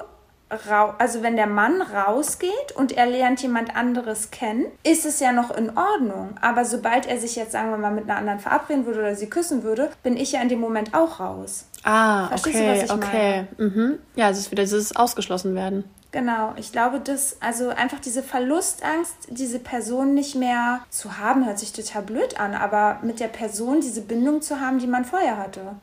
also 0.50 1.24
wenn 1.24 1.36
der 1.36 1.48
Mann 1.48 1.82
rausgeht 1.82 2.72
und 2.76 2.92
er 2.92 3.08
lernt 3.08 3.42
jemand 3.42 3.76
anderes 3.76 4.32
kennen, 4.32 4.66
ist 4.84 5.06
es 5.06 5.20
ja 5.20 5.32
noch 5.32 5.52
in 5.52 5.76
Ordnung. 5.76 6.36
Aber 6.42 6.66
sobald 6.66 7.08
er 7.08 7.20
sich 7.20 7.36
jetzt, 7.36 7.52
sagen 7.54 7.72
wir 7.72 7.78
mal, 7.78 7.92
mit 7.92 8.06
einer 8.06 8.18
anderen 8.18 8.40
verabreden 8.40 8.86
würde 8.86 9.00
oder 9.00 9.16
sie 9.16 9.30
küssen 9.30 9.64
würde, 9.64 9.90
bin 10.04 10.16
ich 10.18 10.34
ja 10.34 10.42
in 10.42 10.50
dem 10.50 10.60
Moment 10.60 10.94
auch 10.94 11.20
raus. 11.20 11.66
Ah, 11.84 12.28
Verstehst 12.28 12.56
du, 12.56 12.60
okay, 12.60 12.72
was 12.72 12.84
ich 12.84 12.92
okay. 12.92 13.48
Mhm. 13.58 14.00
Ja, 14.16 14.30
es 14.30 14.38
ist 14.38 14.52
wieder 14.52 14.64
dieses 14.64 14.96
Ausgeschlossen 14.96 15.56
werden. 15.56 15.84
Genau, 16.12 16.54
ich 16.56 16.72
glaube, 16.72 17.02
dass 17.02 17.42
also 17.42 17.70
einfach 17.70 18.00
diese 18.00 18.24
Verlustangst, 18.24 19.16
diese 19.30 19.60
Person 19.60 20.14
nicht 20.14 20.36
mehr 20.36 20.80
zu 20.90 21.18
haben, 21.18 21.46
hört 21.46 21.60
sich 21.60 21.74
total 21.74 22.04
blöd 22.04 22.40
an, 22.40 22.54
aber 22.54 23.00
mit 23.02 23.20
der 23.20 23.28
Person 23.28 23.82
diese 23.82 24.02
Bindung 24.02 24.42
zu 24.42 24.62
haben, 24.62 24.80
die 24.80 24.88
man 24.88 25.04
vorher 25.04 25.38
hatte. 25.38 25.76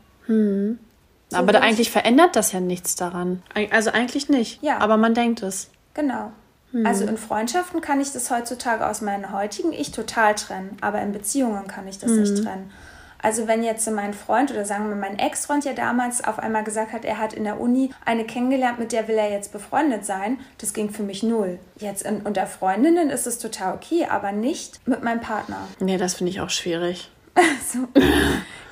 So 1.32 1.38
Aber 1.38 1.60
eigentlich 1.60 1.90
verändert 1.90 2.36
das 2.36 2.52
ja 2.52 2.60
nichts 2.60 2.94
daran. 2.94 3.42
Also 3.70 3.90
eigentlich 3.90 4.28
nicht. 4.28 4.62
Ja. 4.62 4.78
Aber 4.78 4.96
man 4.96 5.14
denkt 5.14 5.42
es. 5.42 5.70
Genau. 5.94 6.32
Also 6.84 7.04
in 7.04 7.18
Freundschaften 7.18 7.80
kann 7.82 8.00
ich 8.00 8.12
das 8.12 8.30
heutzutage 8.30 8.86
aus 8.86 9.02
meinem 9.02 9.30
heutigen 9.32 9.72
Ich 9.72 9.92
total 9.92 10.34
trennen, 10.34 10.78
aber 10.80 11.02
in 11.02 11.12
Beziehungen 11.12 11.66
kann 11.66 11.86
ich 11.86 11.98
das 11.98 12.10
nicht 12.10 12.42
trennen. 12.42 12.72
Also 13.22 13.46
wenn 13.46 13.62
jetzt 13.62 13.88
mein 13.90 14.14
Freund 14.14 14.50
oder 14.50 14.64
sagen 14.64 14.88
wir 14.88 14.96
mein 14.96 15.18
Ex-Freund 15.18 15.64
ja 15.64 15.74
damals 15.74 16.24
auf 16.24 16.40
einmal 16.40 16.64
gesagt 16.64 16.92
hat, 16.92 17.04
er 17.04 17.18
hat 17.18 17.32
in 17.34 17.44
der 17.44 17.60
Uni 17.60 17.90
eine 18.04 18.24
kennengelernt, 18.24 18.80
mit 18.80 18.90
der 18.90 19.06
will 19.06 19.14
er 19.14 19.30
jetzt 19.30 19.52
befreundet 19.52 20.04
sein, 20.04 20.38
das 20.58 20.72
ging 20.72 20.90
für 20.90 21.04
mich 21.04 21.22
null. 21.22 21.60
Jetzt 21.78 22.02
in, 22.02 22.22
unter 22.22 22.46
Freundinnen 22.46 23.10
ist 23.10 23.28
es 23.28 23.38
total 23.38 23.74
okay, 23.74 24.06
aber 24.10 24.32
nicht 24.32 24.86
mit 24.88 25.04
meinem 25.04 25.20
Partner. 25.20 25.68
Nee, 25.78 25.98
das 25.98 26.14
finde 26.14 26.30
ich 26.30 26.40
auch 26.40 26.50
schwierig. 26.50 27.10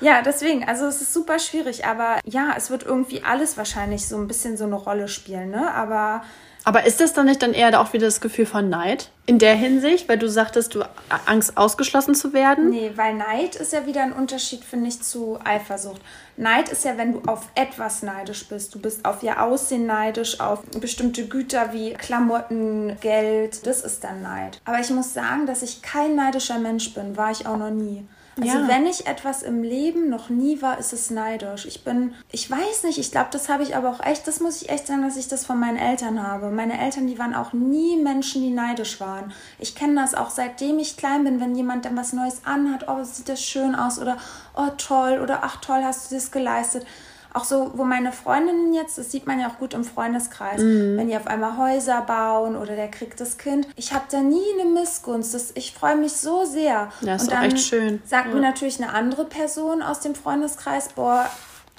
Ja, 0.01 0.23
deswegen, 0.23 0.63
also 0.67 0.85
es 0.87 1.01
ist 1.01 1.13
super 1.13 1.37
schwierig, 1.37 1.85
aber 1.85 2.19
ja, 2.25 2.53
es 2.57 2.71
wird 2.71 2.83
irgendwie 2.83 3.23
alles 3.23 3.55
wahrscheinlich 3.55 4.07
so 4.07 4.17
ein 4.17 4.27
bisschen 4.27 4.57
so 4.57 4.63
eine 4.63 4.75
Rolle 4.75 5.07
spielen, 5.07 5.51
ne? 5.51 5.71
Aber 5.73 6.23
Aber 6.63 6.85
ist 6.87 6.99
das 7.01 7.13
dann 7.13 7.27
nicht 7.27 7.41
dann 7.43 7.53
eher 7.53 7.79
auch 7.79 7.93
wieder 7.93 8.07
das 8.07 8.19
Gefühl 8.19 8.47
von 8.47 8.67
Neid? 8.67 9.11
In 9.27 9.37
der 9.37 9.55
Hinsicht, 9.55 10.09
weil 10.09 10.17
du 10.17 10.27
sagtest, 10.27 10.73
du 10.73 10.83
Angst 11.27 11.55
ausgeschlossen 11.55 12.15
zu 12.15 12.33
werden? 12.33 12.69
Nee, 12.71 12.91
weil 12.95 13.13
Neid 13.13 13.55
ist 13.55 13.73
ja 13.73 13.85
wieder 13.85 14.01
ein 14.01 14.13
Unterschied, 14.13 14.63
finde 14.63 14.89
ich, 14.89 15.01
zu 15.03 15.39
Eifersucht. 15.43 16.01
Neid 16.35 16.69
ist 16.69 16.83
ja, 16.83 16.97
wenn 16.97 17.13
du 17.13 17.21
auf 17.27 17.47
etwas 17.53 18.01
neidisch 18.01 18.47
bist. 18.47 18.73
Du 18.73 18.79
bist 18.79 19.05
auf 19.05 19.21
ihr 19.21 19.41
Aussehen 19.41 19.85
neidisch, 19.85 20.39
auf 20.39 20.63
bestimmte 20.79 21.27
Güter 21.27 21.73
wie 21.73 21.93
Klamotten, 21.93 22.97
Geld. 23.01 23.65
Das 23.67 23.81
ist 23.83 24.03
dann 24.03 24.23
Neid. 24.23 24.59
Aber 24.65 24.79
ich 24.79 24.89
muss 24.89 25.13
sagen, 25.13 25.45
dass 25.45 25.61
ich 25.61 25.83
kein 25.83 26.15
neidischer 26.15 26.57
Mensch 26.57 26.93
bin. 26.95 27.17
War 27.17 27.29
ich 27.29 27.45
auch 27.45 27.57
noch 27.57 27.69
nie. 27.69 28.03
Also 28.39 28.59
ja. 28.59 28.67
wenn 28.67 28.85
ich 28.85 29.07
etwas 29.07 29.43
im 29.43 29.61
Leben 29.61 30.09
noch 30.09 30.29
nie 30.29 30.61
war, 30.61 30.77
ist 30.77 30.93
es 30.93 31.09
neidisch. 31.09 31.65
Ich 31.65 31.83
bin, 31.83 32.13
ich 32.31 32.49
weiß 32.49 32.83
nicht, 32.83 32.97
ich 32.97 33.11
glaube, 33.11 33.27
das 33.31 33.49
habe 33.49 33.63
ich 33.63 33.75
aber 33.75 33.89
auch 33.89 34.05
echt, 34.05 34.25
das 34.27 34.39
muss 34.39 34.61
ich 34.61 34.69
echt 34.69 34.87
sagen, 34.87 35.01
dass 35.01 35.17
ich 35.17 35.27
das 35.27 35.45
von 35.45 35.59
meinen 35.59 35.77
Eltern 35.77 36.25
habe. 36.25 36.49
Meine 36.49 36.79
Eltern, 36.79 37.07
die 37.07 37.19
waren 37.19 37.35
auch 37.35 37.51
nie 37.51 37.97
Menschen, 37.97 38.41
die 38.41 38.51
neidisch 38.51 38.99
waren. 39.01 39.33
Ich 39.59 39.75
kenne 39.75 39.95
das 39.95 40.15
auch 40.15 40.29
seitdem 40.29 40.79
ich 40.79 40.95
klein 40.95 41.25
bin, 41.25 41.41
wenn 41.41 41.55
jemand 41.55 41.83
dann 41.85 41.97
was 41.97 42.13
Neues 42.13 42.41
anhat, 42.45 42.87
oh, 42.87 43.03
sieht 43.03 43.27
das 43.27 43.43
schön 43.43 43.75
aus 43.75 43.99
oder 43.99 44.17
oh, 44.55 44.69
toll 44.77 45.19
oder 45.21 45.39
ach 45.43 45.57
toll, 45.57 45.81
hast 45.83 46.11
du 46.11 46.15
das 46.15 46.31
geleistet 46.31 46.85
auch 47.33 47.45
so, 47.45 47.71
wo 47.75 47.83
meine 47.83 48.11
Freundinnen 48.11 48.73
jetzt, 48.73 48.97
das 48.97 49.11
sieht 49.11 49.25
man 49.25 49.39
ja 49.39 49.47
auch 49.47 49.57
gut 49.57 49.73
im 49.73 49.83
Freundeskreis, 49.83 50.61
mhm. 50.61 50.97
wenn 50.97 51.07
die 51.07 51.15
auf 51.15 51.27
einmal 51.27 51.57
Häuser 51.57 52.01
bauen 52.01 52.55
oder 52.55 52.75
der 52.75 52.89
kriegt 52.89 53.19
das 53.19 53.37
Kind. 53.37 53.67
Ich 53.75 53.93
habe 53.93 54.05
da 54.11 54.21
nie 54.21 54.41
eine 54.59 54.69
Missgunst. 54.69 55.33
Das, 55.33 55.51
ich 55.55 55.73
freue 55.73 55.95
mich 55.95 56.13
so 56.13 56.45
sehr. 56.45 56.89
Ist 57.01 57.23
Und 57.23 57.31
dann 57.31 57.43
echt 57.45 57.59
schön. 57.59 58.01
Sagt 58.05 58.27
ja. 58.27 58.33
mir 58.33 58.41
natürlich 58.41 58.81
eine 58.81 58.93
andere 58.93 59.25
Person 59.25 59.81
aus 59.81 60.01
dem 60.01 60.15
Freundeskreis, 60.15 60.89
boah, 60.89 61.29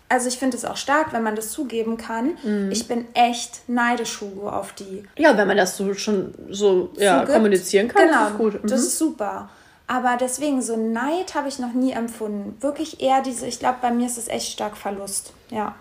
also 0.08 0.28
ich 0.28 0.38
finde 0.38 0.58
es 0.58 0.64
auch 0.64 0.76
stark, 0.76 1.12
wenn 1.12 1.22
man 1.22 1.36
das 1.36 1.50
zugeben 1.50 1.96
kann. 1.96 2.36
Mhm. 2.42 2.70
Ich 2.70 2.86
bin 2.86 3.06
echt 3.14 3.68
neidisch, 3.68 4.20
Hugo, 4.20 4.48
auf 4.48 4.74
die. 4.74 5.04
Ja, 5.16 5.36
wenn 5.36 5.48
man 5.48 5.56
das 5.56 5.76
so 5.76 5.94
schon 5.94 6.34
so 6.50 6.90
ja, 6.96 7.24
kommunizieren 7.24 7.88
kann, 7.88 8.08
genau, 8.08 8.28
ist 8.28 8.36
gut. 8.36 8.62
Mhm. 8.62 8.68
Das 8.68 8.80
ist 8.80 8.98
super. 8.98 9.48
Aber 9.86 10.16
deswegen, 10.18 10.62
so 10.62 10.76
Neid 10.76 11.34
habe 11.34 11.48
ich 11.48 11.58
noch 11.58 11.72
nie 11.72 11.92
empfunden. 11.92 12.56
Wirklich 12.60 13.00
eher 13.02 13.22
diese, 13.22 13.46
ich 13.46 13.58
glaube, 13.58 13.78
bei 13.82 13.90
mir 13.90 14.06
ist 14.06 14.18
es 14.18 14.28
echt 14.28 14.52
stark 14.52 14.76
Verlust. 14.76 15.32
Ja. 15.52 15.74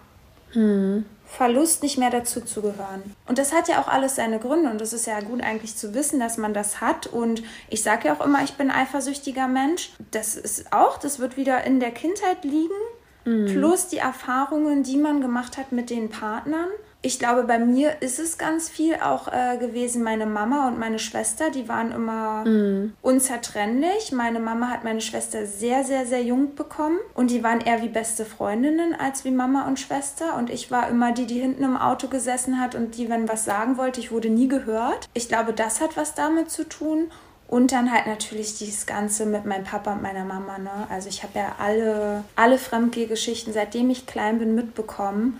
Hm. 0.51 1.05
Verlust, 1.25 1.81
nicht 1.81 1.97
mehr 1.97 2.09
dazu 2.09 2.41
zu 2.41 2.61
gehören. 2.61 3.15
Und 3.25 3.37
das 3.37 3.53
hat 3.53 3.69
ja 3.69 3.81
auch 3.81 3.87
alles 3.87 4.17
seine 4.17 4.37
Gründe 4.37 4.69
und 4.69 4.81
das 4.81 4.91
ist 4.91 5.07
ja 5.07 5.21
gut 5.21 5.41
eigentlich 5.41 5.77
zu 5.77 5.93
wissen, 5.93 6.19
dass 6.19 6.37
man 6.37 6.53
das 6.53 6.81
hat. 6.81 7.07
Und 7.07 7.41
ich 7.69 7.83
sage 7.83 8.09
ja 8.09 8.13
auch 8.13 8.25
immer, 8.25 8.43
ich 8.43 8.55
bin 8.55 8.69
ein 8.69 8.81
eifersüchtiger 8.81 9.47
Mensch. 9.47 9.91
Das 10.11 10.35
ist 10.35 10.73
auch, 10.73 10.97
das 10.97 11.19
wird 11.19 11.37
wieder 11.37 11.63
in 11.63 11.79
der 11.79 11.91
Kindheit 11.91 12.43
liegen. 12.43 12.75
Mhm. 13.23 13.45
Plus 13.45 13.87
die 13.87 13.99
Erfahrungen, 13.99 14.83
die 14.83 14.97
man 14.97 15.21
gemacht 15.21 15.57
hat 15.57 15.71
mit 15.71 15.89
den 15.89 16.09
Partnern 16.09 16.67
ich 17.03 17.17
glaube, 17.17 17.43
bei 17.43 17.57
mir 17.57 18.01
ist 18.01 18.19
es 18.19 18.37
ganz 18.37 18.69
viel 18.69 18.95
auch 18.95 19.27
äh, 19.27 19.57
gewesen. 19.57 20.03
Meine 20.03 20.27
Mama 20.27 20.67
und 20.67 20.77
meine 20.77 20.99
Schwester, 20.99 21.49
die 21.49 21.67
waren 21.67 21.91
immer 21.91 22.45
mm. 22.45 22.93
unzertrennlich. 23.01 24.11
Meine 24.11 24.39
Mama 24.39 24.67
hat 24.67 24.83
meine 24.83 25.01
Schwester 25.01 25.47
sehr, 25.47 25.83
sehr, 25.83 26.05
sehr 26.05 26.21
jung 26.21 26.53
bekommen. 26.53 26.99
Und 27.15 27.31
die 27.31 27.43
waren 27.43 27.59
eher 27.59 27.81
wie 27.81 27.89
beste 27.89 28.23
Freundinnen 28.23 28.93
als 28.93 29.25
wie 29.25 29.31
Mama 29.31 29.67
und 29.67 29.79
Schwester. 29.79 30.37
Und 30.37 30.51
ich 30.51 30.69
war 30.69 30.89
immer 30.89 31.11
die, 31.11 31.25
die 31.25 31.39
hinten 31.39 31.63
im 31.63 31.75
Auto 31.75 32.07
gesessen 32.07 32.59
hat 32.59 32.75
und 32.75 32.95
die, 32.97 33.09
wenn 33.09 33.27
was 33.27 33.45
sagen 33.45 33.77
wollte, 33.77 33.99
ich 33.99 34.11
wurde 34.11 34.29
nie 34.29 34.47
gehört. 34.47 35.09
Ich 35.15 35.27
glaube, 35.27 35.53
das 35.53 35.81
hat 35.81 35.97
was 35.97 36.13
damit 36.13 36.51
zu 36.51 36.69
tun. 36.69 37.11
Und 37.47 37.71
dann 37.71 37.91
halt 37.91 38.05
natürlich 38.05 38.59
dieses 38.59 38.85
Ganze 38.85 39.25
mit 39.25 39.45
meinem 39.45 39.65
Papa 39.65 39.93
und 39.93 40.03
meiner 40.03 40.23
Mama. 40.23 40.59
Ne? 40.59 40.87
Also 40.89 41.09
ich 41.09 41.23
habe 41.23 41.39
ja 41.39 41.55
alle, 41.57 42.23
alle 42.35 42.59
Fremdgehgeschichten, 42.59 43.53
seitdem 43.53 43.89
ich 43.89 44.05
klein 44.05 44.37
bin, 44.37 44.53
mitbekommen. 44.53 45.39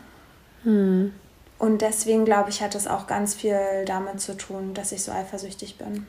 Hm. 0.63 1.13
Und 1.61 1.83
deswegen 1.83 2.25
glaube 2.25 2.49
ich, 2.49 2.63
hat 2.63 2.73
es 2.73 2.87
auch 2.87 3.05
ganz 3.05 3.35
viel 3.35 3.85
damit 3.85 4.19
zu 4.19 4.35
tun, 4.35 4.73
dass 4.73 4.91
ich 4.91 5.03
so 5.03 5.11
eifersüchtig 5.11 5.77
bin. 5.77 6.07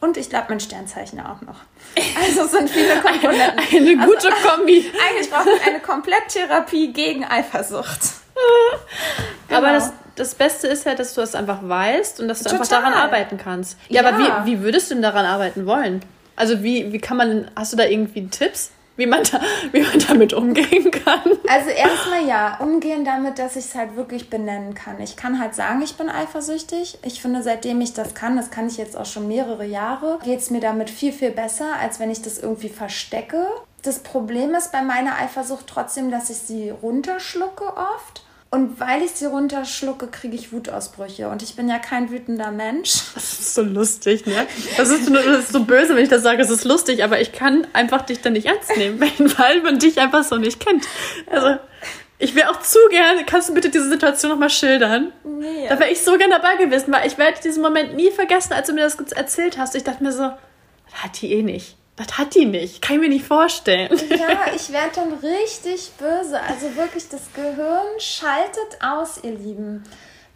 Und 0.00 0.16
ich 0.16 0.30
glaube, 0.30 0.46
mein 0.48 0.60
Sternzeichen 0.60 1.20
auch 1.20 1.42
noch. 1.42 1.56
Also 2.18 2.44
es 2.44 2.52
sind 2.52 2.70
viele 2.70 3.02
Komponenten. 3.02 3.58
eine 3.58 4.00
also 4.00 4.12
gute 4.14 4.32
also, 4.32 4.48
Kombi. 4.48 4.90
Eigentlich 5.06 5.30
brauche 5.30 5.50
ich 5.50 5.66
eine 5.66 5.80
Kompletttherapie 5.80 6.90
gegen 6.94 7.26
Eifersucht. 7.26 8.00
genau. 9.48 9.58
Aber 9.58 9.72
das, 9.72 9.92
das 10.14 10.34
Beste 10.34 10.68
ist 10.68 10.86
ja, 10.86 10.94
dass 10.94 11.12
du 11.12 11.20
es 11.20 11.34
einfach 11.34 11.58
weißt 11.60 12.20
und 12.20 12.28
dass 12.28 12.38
du 12.38 12.44
Total. 12.44 12.60
einfach 12.60 12.70
daran 12.70 12.94
arbeiten 12.94 13.36
kannst. 13.36 13.76
Ja, 13.90 14.02
ja, 14.02 14.08
aber 14.08 14.46
wie, 14.46 14.52
wie 14.52 14.60
würdest 14.62 14.90
du 14.90 14.94
denn 14.94 15.02
daran 15.02 15.26
arbeiten 15.26 15.66
wollen? 15.66 16.00
Also 16.34 16.62
wie, 16.62 16.94
wie 16.94 16.98
kann 16.98 17.18
man, 17.18 17.50
hast 17.54 17.74
du 17.74 17.76
da 17.76 17.84
irgendwie 17.84 18.26
Tipps? 18.28 18.70
Wie 18.96 19.06
man, 19.06 19.22
da, 19.24 19.40
wie 19.72 19.82
man 19.82 19.98
damit 20.08 20.32
umgehen 20.32 20.90
kann. 20.90 21.20
Also 21.48 21.70
erstmal 21.70 22.26
ja, 22.26 22.58
umgehen 22.58 23.04
damit, 23.04 23.38
dass 23.38 23.56
ich 23.56 23.66
es 23.66 23.74
halt 23.74 23.96
wirklich 23.96 24.30
benennen 24.30 24.74
kann. 24.74 25.00
Ich 25.00 25.16
kann 25.16 25.40
halt 25.40 25.54
sagen, 25.54 25.82
ich 25.82 25.96
bin 25.96 26.08
eifersüchtig. 26.08 26.98
Ich 27.02 27.20
finde, 27.20 27.42
seitdem 27.42 27.80
ich 27.80 27.94
das 27.94 28.14
kann, 28.14 28.36
das 28.36 28.50
kann 28.50 28.66
ich 28.66 28.76
jetzt 28.76 28.96
auch 28.96 29.06
schon 29.06 29.28
mehrere 29.28 29.64
Jahre, 29.64 30.18
geht 30.24 30.40
es 30.40 30.50
mir 30.50 30.60
damit 30.60 30.90
viel, 30.90 31.12
viel 31.12 31.30
besser, 31.30 31.74
als 31.80 32.00
wenn 32.00 32.10
ich 32.10 32.22
das 32.22 32.38
irgendwie 32.38 32.68
verstecke. 32.68 33.46
Das 33.82 34.00
Problem 34.00 34.54
ist 34.54 34.72
bei 34.72 34.82
meiner 34.82 35.16
Eifersucht 35.18 35.66
trotzdem, 35.66 36.10
dass 36.10 36.30
ich 36.30 36.38
sie 36.38 36.70
runterschlucke 36.70 37.64
oft. 37.64 38.25
Und 38.50 38.78
weil 38.78 39.02
ich 39.02 39.10
sie 39.10 39.26
runterschlucke, 39.26 40.06
kriege 40.06 40.34
ich 40.34 40.52
Wutausbrüche. 40.52 41.28
Und 41.28 41.42
ich 41.42 41.56
bin 41.56 41.68
ja 41.68 41.78
kein 41.78 42.10
wütender 42.10 42.52
Mensch. 42.52 43.02
Das 43.14 43.32
ist 43.40 43.54
so 43.54 43.62
lustig, 43.62 44.24
ne? 44.24 44.46
Das 44.76 44.88
ist, 44.88 45.12
das 45.12 45.26
ist 45.26 45.52
so 45.52 45.64
böse, 45.64 45.96
wenn 45.96 46.04
ich 46.04 46.08
das 46.08 46.22
sage, 46.22 46.42
es 46.42 46.50
ist 46.50 46.64
lustig, 46.64 47.02
aber 47.02 47.20
ich 47.20 47.32
kann 47.32 47.66
einfach 47.72 48.02
dich 48.02 48.20
dann 48.20 48.34
nicht 48.34 48.46
ernst 48.46 48.76
nehmen, 48.76 49.00
weil 49.38 49.62
man 49.62 49.78
dich 49.78 49.98
einfach 50.00 50.24
so 50.24 50.36
nicht 50.36 50.60
kennt. 50.60 50.86
Also. 51.30 51.58
Ich 52.18 52.34
wäre 52.34 52.50
auch 52.50 52.60
zu 52.62 52.78
gerne, 52.88 53.24
kannst 53.26 53.50
du 53.50 53.54
bitte 53.54 53.68
diese 53.68 53.90
Situation 53.90 54.30
nochmal 54.30 54.48
schildern? 54.48 55.12
Nee. 55.22 55.68
Da 55.68 55.78
wäre 55.78 55.90
ich 55.90 56.00
so 56.02 56.16
gerne 56.16 56.40
dabei 56.40 56.56
gewesen, 56.56 56.90
weil 56.90 57.06
ich 57.06 57.18
werde 57.18 57.38
diesen 57.44 57.62
Moment 57.62 57.94
nie 57.94 58.10
vergessen, 58.10 58.54
als 58.54 58.68
du 58.68 58.72
mir 58.72 58.84
das 58.84 58.96
erzählt 59.12 59.58
hast. 59.58 59.74
Ich 59.74 59.84
dachte 59.84 60.02
mir 60.02 60.12
so, 60.12 60.22
hat 60.22 61.20
die 61.20 61.30
eh 61.32 61.42
nicht. 61.42 61.76
Das 61.96 62.18
hat 62.18 62.34
die 62.34 62.44
nicht. 62.44 62.82
Kann 62.82 62.96
ich 62.96 63.02
mir 63.02 63.08
nicht 63.08 63.26
vorstellen. 63.26 63.90
Ja, 64.10 64.52
ich 64.54 64.70
werde 64.70 64.90
dann 64.94 65.12
richtig 65.14 65.92
böse. 65.98 66.40
Also 66.40 66.76
wirklich, 66.76 67.08
das 67.08 67.22
Gehirn 67.34 67.98
schaltet 67.98 68.78
aus, 68.82 69.20
ihr 69.22 69.32
Lieben. 69.32 69.82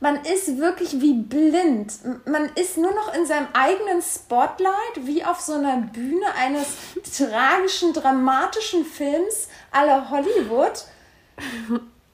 Man 0.02 0.24
ist 0.24 0.56
wirklich 0.56 1.02
wie 1.02 1.12
blind. 1.12 1.92
Man 2.24 2.50
ist 2.54 2.78
nur 2.78 2.94
noch 2.94 3.14
in 3.14 3.26
seinem 3.26 3.48
eigenen 3.52 4.00
Spotlight, 4.00 5.04
wie 5.04 5.22
auf 5.22 5.40
so 5.40 5.52
einer 5.52 5.76
Bühne 5.76 6.24
eines 6.38 6.68
tragischen, 7.14 7.92
dramatischen 7.92 8.86
Films 8.86 9.48
aller 9.70 10.08
Hollywood. 10.08 10.84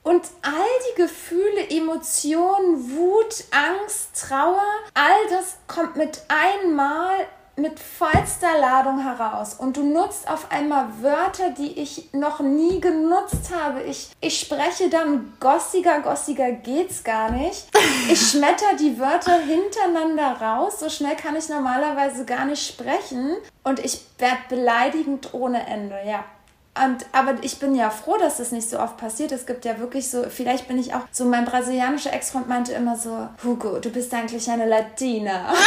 Und 0.02 0.22
all 0.42 0.52
die 0.90 1.02
Gefühle, 1.02 1.70
Emotionen, 1.70 2.96
Wut, 2.96 3.44
Angst, 3.52 4.20
Trauer, 4.20 4.62
all 4.94 5.28
das 5.30 5.59
kommt 5.68 5.94
mit 5.94 6.22
einmal 6.28 7.26
mit 7.56 7.80
vollster 7.80 8.58
Ladung 8.60 9.02
heraus 9.02 9.54
und 9.54 9.76
du 9.76 9.82
nutzt 9.82 10.28
auf 10.28 10.50
einmal 10.52 10.86
Wörter, 11.00 11.50
die 11.50 11.80
ich 11.80 12.12
noch 12.12 12.40
nie 12.40 12.80
genutzt 12.80 13.50
habe. 13.54 13.82
Ich, 13.82 14.10
ich 14.20 14.38
spreche 14.38 14.90
dann 14.90 15.32
gossiger, 15.40 16.00
gossiger 16.00 16.52
geht's 16.52 17.02
gar 17.02 17.30
nicht. 17.30 17.66
Ich 18.10 18.30
schmetter 18.30 18.76
die 18.78 18.98
Wörter 18.98 19.38
hintereinander 19.38 20.40
raus. 20.40 20.80
So 20.80 20.88
schnell 20.88 21.16
kann 21.16 21.36
ich 21.36 21.48
normalerweise 21.48 22.24
gar 22.24 22.44
nicht 22.44 22.66
sprechen. 22.66 23.36
Und 23.64 23.78
ich 23.78 24.02
werde 24.18 24.38
beleidigend 24.48 25.32
ohne 25.32 25.66
Ende, 25.66 25.96
ja. 26.06 26.24
Und, 26.84 27.06
aber 27.12 27.34
ich 27.42 27.58
bin 27.58 27.74
ja 27.74 27.90
froh, 27.90 28.16
dass 28.18 28.36
das 28.36 28.52
nicht 28.52 28.68
so 28.68 28.78
oft 28.78 28.96
passiert. 28.96 29.32
Es 29.32 29.46
gibt 29.46 29.64
ja 29.64 29.78
wirklich 29.78 30.10
so, 30.10 30.24
vielleicht 30.28 30.68
bin 30.68 30.78
ich 30.78 30.94
auch 30.94 31.02
so, 31.10 31.24
mein 31.24 31.44
brasilianischer 31.44 32.12
Ex-Freund 32.12 32.48
meinte 32.48 32.72
immer 32.72 32.96
so, 32.96 33.28
Hugo, 33.42 33.78
du 33.78 33.90
bist 33.90 34.12
eigentlich 34.12 34.50
eine 34.50 34.66
Latina. 34.66 35.52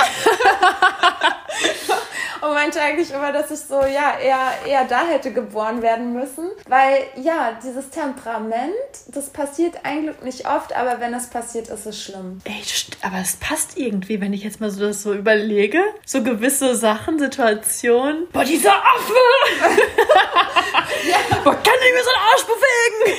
und 2.42 2.54
meinte 2.54 2.82
eigentlich 2.82 3.12
immer, 3.12 3.32
dass 3.32 3.52
ich 3.52 3.60
so, 3.60 3.82
ja, 3.82 4.18
eher, 4.20 4.52
eher 4.66 4.86
da 4.86 5.06
hätte 5.06 5.32
geboren 5.32 5.82
werden 5.82 6.14
müssen. 6.14 6.50
Weil, 6.68 7.04
ja, 7.22 7.58
dieses 7.64 7.90
Temperament, 7.90 8.74
das 9.08 9.30
passiert 9.30 9.76
eigentlich 9.84 10.22
nicht 10.22 10.48
oft, 10.48 10.76
aber 10.76 11.00
wenn 11.00 11.14
es 11.14 11.28
passiert, 11.28 11.70
ist 11.70 11.86
es 11.86 12.02
schlimm. 12.02 12.40
Ey, 12.46 12.62
aber 13.02 13.18
es 13.22 13.36
passt 13.38 13.78
irgendwie, 13.78 14.22
wenn 14.22 14.34
ich 14.34 14.44
jetzt 14.44 14.62
mal 14.62 14.70
so 14.70 14.82
das 14.82 15.04
so 15.04 15.14
überlege. 15.14 15.82
So 16.06 16.24
gewisse 16.24 16.76
Sachen, 16.76 17.20
Situationen. 17.20 18.28
Boah, 18.32 18.44
dieser 18.44 18.76
Affe! 18.76 19.14
ja. 21.10 21.18
Boah, 21.44 21.56
kann 21.56 21.74
ich 21.86 21.94
mir 21.94 22.04
so 22.04 22.10
einen 22.10 22.24
Arsch 22.32 22.46
bewegen? 22.46 23.18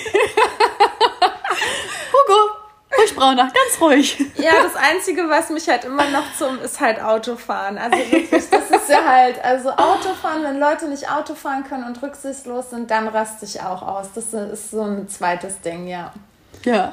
Hugo, 2.12 2.60
Brauner, 3.30 3.52
ganz 3.52 3.80
ruhig. 3.80 4.18
Ja, 4.36 4.52
das 4.62 4.74
Einzige, 4.76 5.28
was 5.28 5.50
mich 5.50 5.68
halt 5.68 5.84
immer 5.84 6.08
noch 6.10 6.24
zum, 6.36 6.60
ist 6.62 6.80
halt 6.80 7.00
Autofahren. 7.00 7.78
Also 7.78 7.96
wirklich, 7.96 8.48
das 8.50 8.70
ist 8.70 8.88
ja 8.88 9.04
halt, 9.04 9.42
also 9.44 9.70
Autofahren, 9.70 10.42
wenn 10.42 10.58
Leute 10.58 10.88
nicht 10.88 11.10
Auto 11.10 11.34
fahren 11.34 11.64
können 11.64 11.84
und 11.84 12.02
rücksichtslos 12.02 12.70
sind, 12.70 12.90
dann 12.90 13.08
raste 13.08 13.44
ich 13.44 13.60
auch 13.60 13.82
aus. 13.82 14.08
Das 14.14 14.32
ist 14.32 14.70
so 14.70 14.82
ein 14.82 15.08
zweites 15.08 15.60
Ding, 15.60 15.86
ja. 15.86 16.12
Ja. 16.64 16.92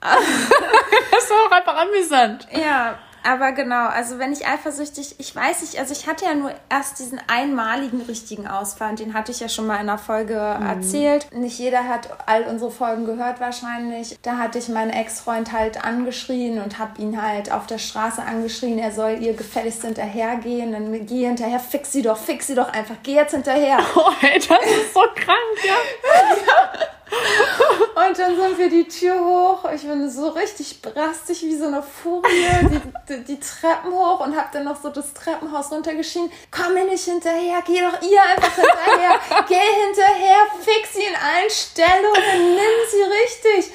das 0.00 1.24
ist 1.24 1.32
auch 1.32 1.50
einfach 1.50 1.76
amüsant. 1.76 2.48
Ja, 2.52 2.98
Aber 3.28 3.52
genau, 3.52 3.88
also 3.88 4.18
wenn 4.18 4.32
ich 4.32 4.46
eifersüchtig, 4.46 5.16
ich 5.18 5.36
weiß 5.36 5.60
nicht, 5.60 5.78
also 5.78 5.92
ich 5.92 6.06
hatte 6.06 6.24
ja 6.24 6.34
nur 6.34 6.50
erst 6.70 6.98
diesen 6.98 7.20
einmaligen 7.26 8.00
richtigen 8.00 8.48
Ausfall 8.48 8.88
und 8.88 9.00
den 9.00 9.12
hatte 9.12 9.32
ich 9.32 9.40
ja 9.40 9.50
schon 9.50 9.66
mal 9.66 9.74
in 9.74 9.80
einer 9.80 9.98
Folge 9.98 10.56
mhm. 10.58 10.66
erzählt. 10.66 11.30
Nicht 11.34 11.58
jeder 11.58 11.86
hat 11.86 12.08
all 12.24 12.44
unsere 12.44 12.70
Folgen 12.70 13.04
gehört 13.04 13.38
wahrscheinlich. 13.38 14.18
Da 14.22 14.38
hatte 14.38 14.56
ich 14.56 14.70
meinen 14.70 14.92
Ex-Freund 14.92 15.52
halt 15.52 15.84
angeschrien 15.84 16.58
und 16.58 16.78
habe 16.78 17.02
ihn 17.02 17.20
halt 17.20 17.52
auf 17.52 17.66
der 17.66 17.76
Straße 17.76 18.22
angeschrien, 18.22 18.78
er 18.78 18.92
soll 18.92 19.18
ihr 19.20 19.34
gefälligst 19.34 19.82
hinterhergehen. 19.82 20.72
Dann 20.72 21.04
geh 21.04 21.26
hinterher, 21.26 21.60
fix 21.60 21.92
sie 21.92 22.00
doch, 22.00 22.16
fix 22.16 22.46
sie 22.46 22.54
doch 22.54 22.72
einfach, 22.72 22.96
geh 23.02 23.14
jetzt 23.14 23.34
hinterher. 23.34 23.78
Oh, 23.94 24.12
ey, 24.22 24.38
das 24.38 24.64
ist 24.64 24.94
so 24.94 25.00
krank, 25.14 25.58
ja. 25.66 25.74
ja. 26.46 26.97
Und 27.10 28.18
dann 28.18 28.36
sind 28.36 28.58
wir 28.58 28.70
die 28.70 28.86
Tür 28.86 29.18
hoch. 29.18 29.70
Ich 29.74 29.82
bin 29.82 30.08
so 30.08 30.28
richtig 30.28 30.80
brastig 30.80 31.42
wie 31.42 31.56
so 31.56 31.66
eine 31.66 31.82
Furie, 31.82 32.28
die, 32.62 32.80
die, 33.08 33.24
die 33.24 33.40
Treppen 33.40 33.92
hoch 33.92 34.20
und 34.20 34.36
hab 34.36 34.52
dann 34.52 34.64
noch 34.64 34.80
so 34.80 34.88
das 34.88 35.12
Treppenhaus 35.14 35.72
runtergeschieden. 35.72 36.30
Komm 36.50 36.74
mir 36.74 36.84
nicht 36.84 37.04
hinterher, 37.04 37.62
geh 37.66 37.80
doch 37.80 38.00
ihr 38.02 38.22
einfach 38.22 38.54
hinterher. 38.54 39.20
geh 39.48 39.54
hinterher, 39.54 40.36
fix 40.60 40.94
sie 40.94 41.02
in 41.02 41.14
allen 41.14 41.50
Stellungen, 41.50 42.54
nimm 42.54 42.76
sie 42.90 43.02
richtig. 43.02 43.72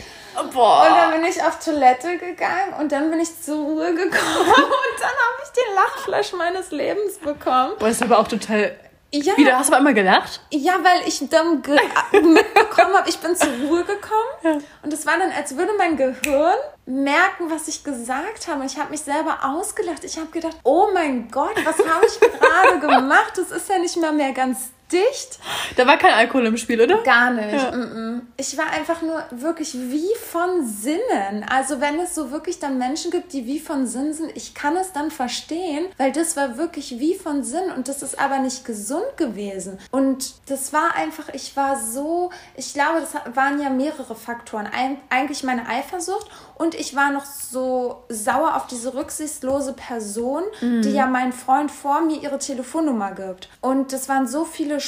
Boah. 0.54 0.88
Und 0.88 0.96
dann 0.96 1.12
bin 1.12 1.26
ich 1.26 1.44
auf 1.44 1.60
Toilette 1.60 2.18
gegangen 2.18 2.74
und 2.80 2.92
dann 2.92 3.12
bin 3.12 3.20
ich 3.20 3.42
zur 3.42 3.58
Ruhe 3.58 3.94
gekommen 3.94 4.10
und 4.48 5.00
dann 5.00 5.10
habe 5.10 5.44
ich 5.44 5.50
den 5.52 5.76
Lachflash 5.76 6.34
meines 6.34 6.72
Lebens 6.72 7.18
bekommen. 7.20 7.74
Boah, 7.78 7.88
ist 7.88 8.02
aber 8.02 8.20
auch 8.20 8.28
total 8.28 8.76
ja. 9.14 9.38
Wieder 9.38 9.60
hast 9.60 9.70
du 9.70 9.76
einmal 9.76 9.94
gelacht? 9.94 10.42
Ja, 10.52 10.74
weil 10.84 11.08
ich 11.08 11.28
dann 11.30 11.56
mitbekommen 12.12 12.96
habe, 12.96 13.08
ich 13.08 13.20
bin 13.20 13.36
zur 13.36 13.50
Ruhe 13.64 13.84
gekommen. 13.84 14.32
Ja. 14.42 14.58
Und 14.82 14.92
es 14.92 15.06
war 15.06 15.18
dann, 15.18 15.32
als 15.32 15.56
würde 15.56 15.72
mein 15.78 15.98
Gehirn 15.98 16.56
merken, 16.86 17.50
was 17.50 17.68
ich 17.68 17.84
gesagt 17.84 18.48
habe. 18.48 18.62
Und 18.62 18.66
ich 18.66 18.78
habe 18.78 18.90
mich 18.90 19.02
selber 19.02 19.40
ausgelacht. 19.44 20.04
Ich 20.04 20.18
habe 20.18 20.28
gedacht, 20.28 20.58
oh 20.64 20.88
mein 20.94 21.30
Gott, 21.30 21.56
was 21.64 21.78
habe 21.78 22.06
ich 22.06 22.20
gerade 22.40 22.80
gemacht? 22.80 23.34
Das 23.36 23.52
ist 23.52 23.70
ja 23.70 23.78
nicht 23.78 23.98
mal 23.98 24.12
mehr 24.12 24.32
ganz 24.32 24.72
dicht. 24.94 25.40
Da 25.76 25.88
war 25.88 25.98
kein 25.98 26.14
Alkohol 26.14 26.46
im 26.46 26.58
Spiel, 26.58 26.80
oder? 26.82 27.02
Gar 27.04 27.32
nicht. 27.32 27.54
Ja. 27.54 28.22
Ich 28.38 28.58
war 28.58 28.70
einfach 28.70 29.02
nur 29.02 29.24
wirklich 29.32 29.74
wie 29.74 30.14
von 30.32 30.66
Sinnen. 30.66 31.46
Also 31.50 31.82
wenn 31.82 32.00
es 32.00 32.16
so 32.16 32.32
wirklich 32.32 32.60
dann 32.60 32.78
Menschen 32.78 33.12
gibt, 33.12 33.34
die 33.34 33.46
wie 33.46 33.60
von 33.60 33.88
Sinnen 33.88 34.14
sind, 34.14 34.32
ich 34.36 34.54
kann 34.54 34.78
es 34.78 34.92
dann 34.92 35.12
verstehen, 35.12 35.86
weil 35.98 36.12
das 36.12 36.38
war 36.38 36.58
wirklich 36.58 37.00
wie 37.00 37.16
von 37.16 37.44
Sinn 37.44 37.72
und 37.76 37.88
das 37.88 38.04
ist 38.04 38.20
aber 38.20 38.40
nicht 38.40 38.66
gesund 38.66 39.18
gewesen. 39.18 39.80
Und 39.92 40.34
das 40.48 40.74
war 40.74 40.96
einfach, 40.96 41.30
ich 41.34 41.56
war 41.58 41.80
so, 41.80 42.30
ich 42.56 42.74
glaube, 42.74 43.02
das 43.02 43.36
waren 43.36 43.62
ja 43.62 43.70
mehrere 43.70 44.16
Faktoren. 44.16 44.68
Ein, 44.68 44.98
eigentlich 45.10 45.44
meine 45.44 45.68
Eifersucht 45.68 46.30
und 46.56 46.76
ich 46.76 46.96
war 46.96 47.12
noch 47.12 47.26
so 47.26 48.04
sauer 48.10 48.56
auf 48.56 48.68
diese 48.68 48.94
rücksichtslose 48.94 49.74
Person, 49.74 50.44
mhm. 50.62 50.82
die 50.82 50.92
ja 50.92 51.08
meinen 51.08 51.34
Freund 51.34 51.72
vor 51.72 52.02
mir 52.02 52.22
ihre 52.22 52.38
Telefonnummer 52.38 53.14
gibt. 53.14 53.50
Und 53.62 53.92
das 53.94 54.10
waren 54.10 54.28
so 54.28 54.46
viele 54.46 54.80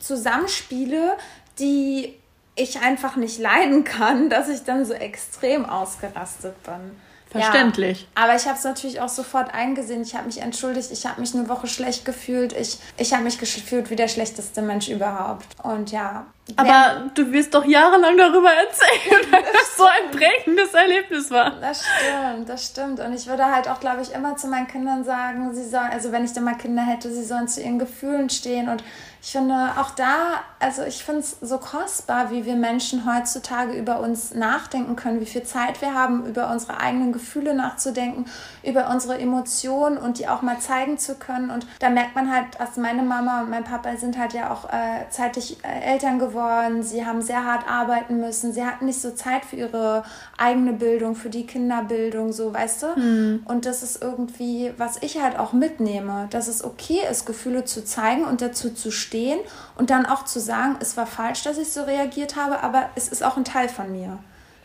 Zusammenspiele, 0.00 1.16
die 1.58 2.14
ich 2.54 2.80
einfach 2.80 3.16
nicht 3.16 3.38
leiden 3.38 3.84
kann, 3.84 4.28
dass 4.30 4.48
ich 4.48 4.64
dann 4.64 4.84
so 4.84 4.92
extrem 4.92 5.64
ausgerastet 5.64 6.62
bin. 6.62 6.96
Verständlich. 7.32 8.02
Ja, 8.14 8.24
aber 8.24 8.36
ich 8.36 8.46
habe 8.46 8.58
es 8.58 8.64
natürlich 8.64 9.00
auch 9.00 9.08
sofort 9.08 9.54
eingesehen. 9.54 10.02
Ich 10.02 10.14
habe 10.14 10.26
mich 10.26 10.42
entschuldigt. 10.42 10.90
Ich 10.92 11.06
habe 11.06 11.20
mich 11.20 11.34
eine 11.34 11.48
Woche 11.48 11.66
schlecht 11.66 12.04
gefühlt. 12.04 12.52
Ich, 12.52 12.78
ich 12.98 13.14
habe 13.14 13.24
mich 13.24 13.38
gefühlt 13.38 13.88
wie 13.88 13.96
der 13.96 14.08
schlechteste 14.08 14.60
Mensch 14.60 14.88
überhaupt. 14.88 15.46
Und 15.62 15.92
ja. 15.92 16.26
Aber 16.56 17.10
du 17.14 17.32
wirst 17.32 17.54
doch 17.54 17.64
jahrelang 17.64 18.18
darüber 18.18 18.50
erzählen, 18.52 19.24
weil 19.30 19.42
das 19.50 19.76
so 19.78 19.84
ein 19.84 20.10
prägendes 20.10 20.74
Erlebnis 20.74 21.30
war. 21.30 21.52
Das 21.58 21.82
stimmt, 21.82 22.48
das 22.50 22.66
stimmt. 22.66 23.00
Und 23.00 23.14
ich 23.14 23.26
würde 23.26 23.46
halt 23.46 23.66
auch, 23.66 23.80
glaube 23.80 24.02
ich, 24.02 24.12
immer 24.12 24.36
zu 24.36 24.48
meinen 24.48 24.66
Kindern 24.66 25.02
sagen, 25.04 25.54
sie 25.54 25.66
sollen, 25.66 25.90
also 25.90 26.12
wenn 26.12 26.26
ich 26.26 26.34
dann 26.34 26.44
mal 26.44 26.58
Kinder 26.58 26.82
hätte, 26.82 27.10
sie 27.10 27.24
sollen 27.24 27.48
zu 27.48 27.62
ihren 27.62 27.78
Gefühlen 27.78 28.28
stehen 28.28 28.68
und 28.68 28.84
ich 29.24 29.30
finde 29.30 29.54
auch 29.78 29.92
da, 29.92 30.40
also 30.58 30.82
ich 30.82 31.04
finde 31.04 31.20
es 31.20 31.36
so 31.40 31.58
kostbar, 31.58 32.32
wie 32.32 32.44
wir 32.44 32.56
Menschen 32.56 33.06
heutzutage 33.06 33.72
über 33.72 34.00
uns 34.00 34.34
nachdenken 34.34 34.96
können, 34.96 35.20
wie 35.20 35.26
viel 35.26 35.44
Zeit 35.44 35.80
wir 35.80 35.94
haben, 35.94 36.26
über 36.26 36.50
unsere 36.50 36.80
eigenen 36.80 37.12
Gefühle 37.12 37.54
nachzudenken, 37.54 38.24
über 38.64 38.90
unsere 38.90 39.20
Emotionen 39.20 39.96
und 39.96 40.18
die 40.18 40.26
auch 40.26 40.42
mal 40.42 40.58
zeigen 40.58 40.98
zu 40.98 41.14
können. 41.14 41.50
Und 41.50 41.68
da 41.78 41.88
merkt 41.88 42.16
man 42.16 42.32
halt, 42.32 42.46
dass 42.58 42.76
meine 42.76 43.04
Mama 43.04 43.42
und 43.42 43.50
mein 43.50 43.62
Papa 43.62 43.96
sind 43.96 44.18
halt 44.18 44.32
ja 44.32 44.50
auch 44.50 44.64
äh, 44.64 45.08
zeitig 45.10 45.58
äh, 45.62 45.92
Eltern 45.92 46.18
geworden. 46.18 46.82
Sie 46.82 47.06
haben 47.06 47.22
sehr 47.22 47.44
hart 47.44 47.68
arbeiten 47.68 48.18
müssen. 48.18 48.52
Sie 48.52 48.64
hatten 48.64 48.86
nicht 48.86 49.00
so 49.00 49.12
Zeit 49.12 49.44
für 49.44 49.54
ihre 49.54 50.02
eigene 50.36 50.72
Bildung, 50.72 51.14
für 51.14 51.30
die 51.30 51.46
Kinderbildung, 51.46 52.32
so, 52.32 52.52
weißt 52.52 52.82
du? 52.82 52.86
Mhm. 53.00 53.42
Und 53.44 53.66
das 53.66 53.84
ist 53.84 54.02
irgendwie, 54.02 54.72
was 54.78 55.00
ich 55.00 55.22
halt 55.22 55.38
auch 55.38 55.52
mitnehme, 55.52 56.26
dass 56.30 56.48
es 56.48 56.64
okay 56.64 57.02
ist, 57.08 57.24
Gefühle 57.24 57.64
zu 57.64 57.84
zeigen 57.84 58.24
und 58.24 58.42
dazu 58.42 58.74
zu 58.74 58.90
stehen 58.90 59.11
stehen 59.12 59.40
und 59.76 59.90
dann 59.90 60.06
auch 60.06 60.24
zu 60.24 60.40
sagen, 60.40 60.76
es 60.80 60.96
war 60.96 61.06
falsch, 61.06 61.42
dass 61.42 61.58
ich 61.58 61.70
so 61.70 61.82
reagiert 61.82 62.34
habe, 62.36 62.60
aber 62.62 62.88
es 62.94 63.08
ist 63.08 63.22
auch 63.22 63.36
ein 63.36 63.44
Teil 63.44 63.68
von 63.68 63.92
mir. 63.92 64.18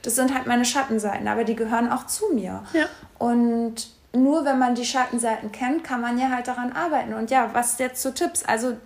Das 0.03 0.15
sind 0.15 0.33
halt 0.33 0.47
meine 0.47 0.63
Schattenseiten, 0.63 1.27
aber 1.27 1.43
die 1.43 1.55
gehören 1.55 1.91
auch 1.91 2.05
zu 2.05 2.33
mir. 2.33 2.63
Ja. 2.71 2.85
Und 3.19 3.89
nur 4.13 4.45
wenn 4.45 4.57
man 4.57 4.73
die 4.73 4.85
Schattenseiten 4.85 5.51
kennt, 5.51 5.83
kann 5.83 5.99
man 5.99 6.17
ja 6.17 6.29
halt 6.29 6.47
daran 6.47 6.71
arbeiten. 6.71 7.13
Und 7.13 7.29
ja, 7.29 7.49
was 7.53 7.77
jetzt 7.79 8.01
so 8.01 8.11
Tipps? 8.11 8.43
Also 8.43 8.77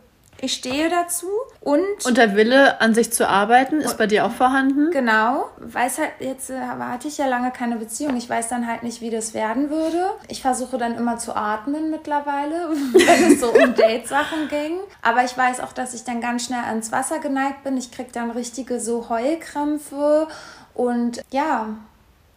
ich 0.41 0.53
stehe 0.53 0.89
dazu 0.89 1.27
und. 1.59 2.05
Und 2.05 2.17
der 2.17 2.35
Wille, 2.35 2.81
an 2.81 2.93
sich 2.93 3.11
zu 3.13 3.27
arbeiten, 3.27 3.79
ist 3.79 3.97
bei 3.97 4.07
dir 4.07 4.25
auch 4.25 4.31
vorhanden? 4.31 4.89
Genau. 4.91 5.49
Weiß 5.57 5.99
halt, 5.99 6.11
jetzt 6.19 6.49
äh, 6.49 6.59
hatte 6.59 7.07
ich 7.07 7.17
ja 7.17 7.27
lange 7.27 7.51
keine 7.51 7.77
Beziehung. 7.77 8.17
Ich 8.17 8.29
weiß 8.29 8.49
dann 8.49 8.67
halt 8.67 8.83
nicht, 8.83 9.01
wie 9.01 9.09
das 9.09 9.33
werden 9.33 9.69
würde. 9.69 10.11
Ich 10.27 10.41
versuche 10.41 10.77
dann 10.77 10.95
immer 10.95 11.17
zu 11.17 11.35
atmen 11.35 11.91
mittlerweile, 11.91 12.69
wenn 12.93 13.33
es 13.33 13.39
so 13.39 13.51
um 13.51 13.75
Date-Sachen 13.75 14.47
ging. 14.49 14.79
Aber 15.01 15.23
ich 15.23 15.37
weiß 15.37 15.59
auch, 15.59 15.73
dass 15.73 15.93
ich 15.93 16.03
dann 16.03 16.21
ganz 16.21 16.45
schnell 16.45 16.63
ans 16.63 16.91
Wasser 16.91 17.19
geneigt 17.19 17.63
bin. 17.63 17.77
Ich 17.77 17.91
kriege 17.91 18.09
dann 18.11 18.31
richtige 18.31 18.79
so 18.79 19.09
Heulkrämpfe. 19.09 20.27
Und 20.73 21.21
ja, 21.31 21.67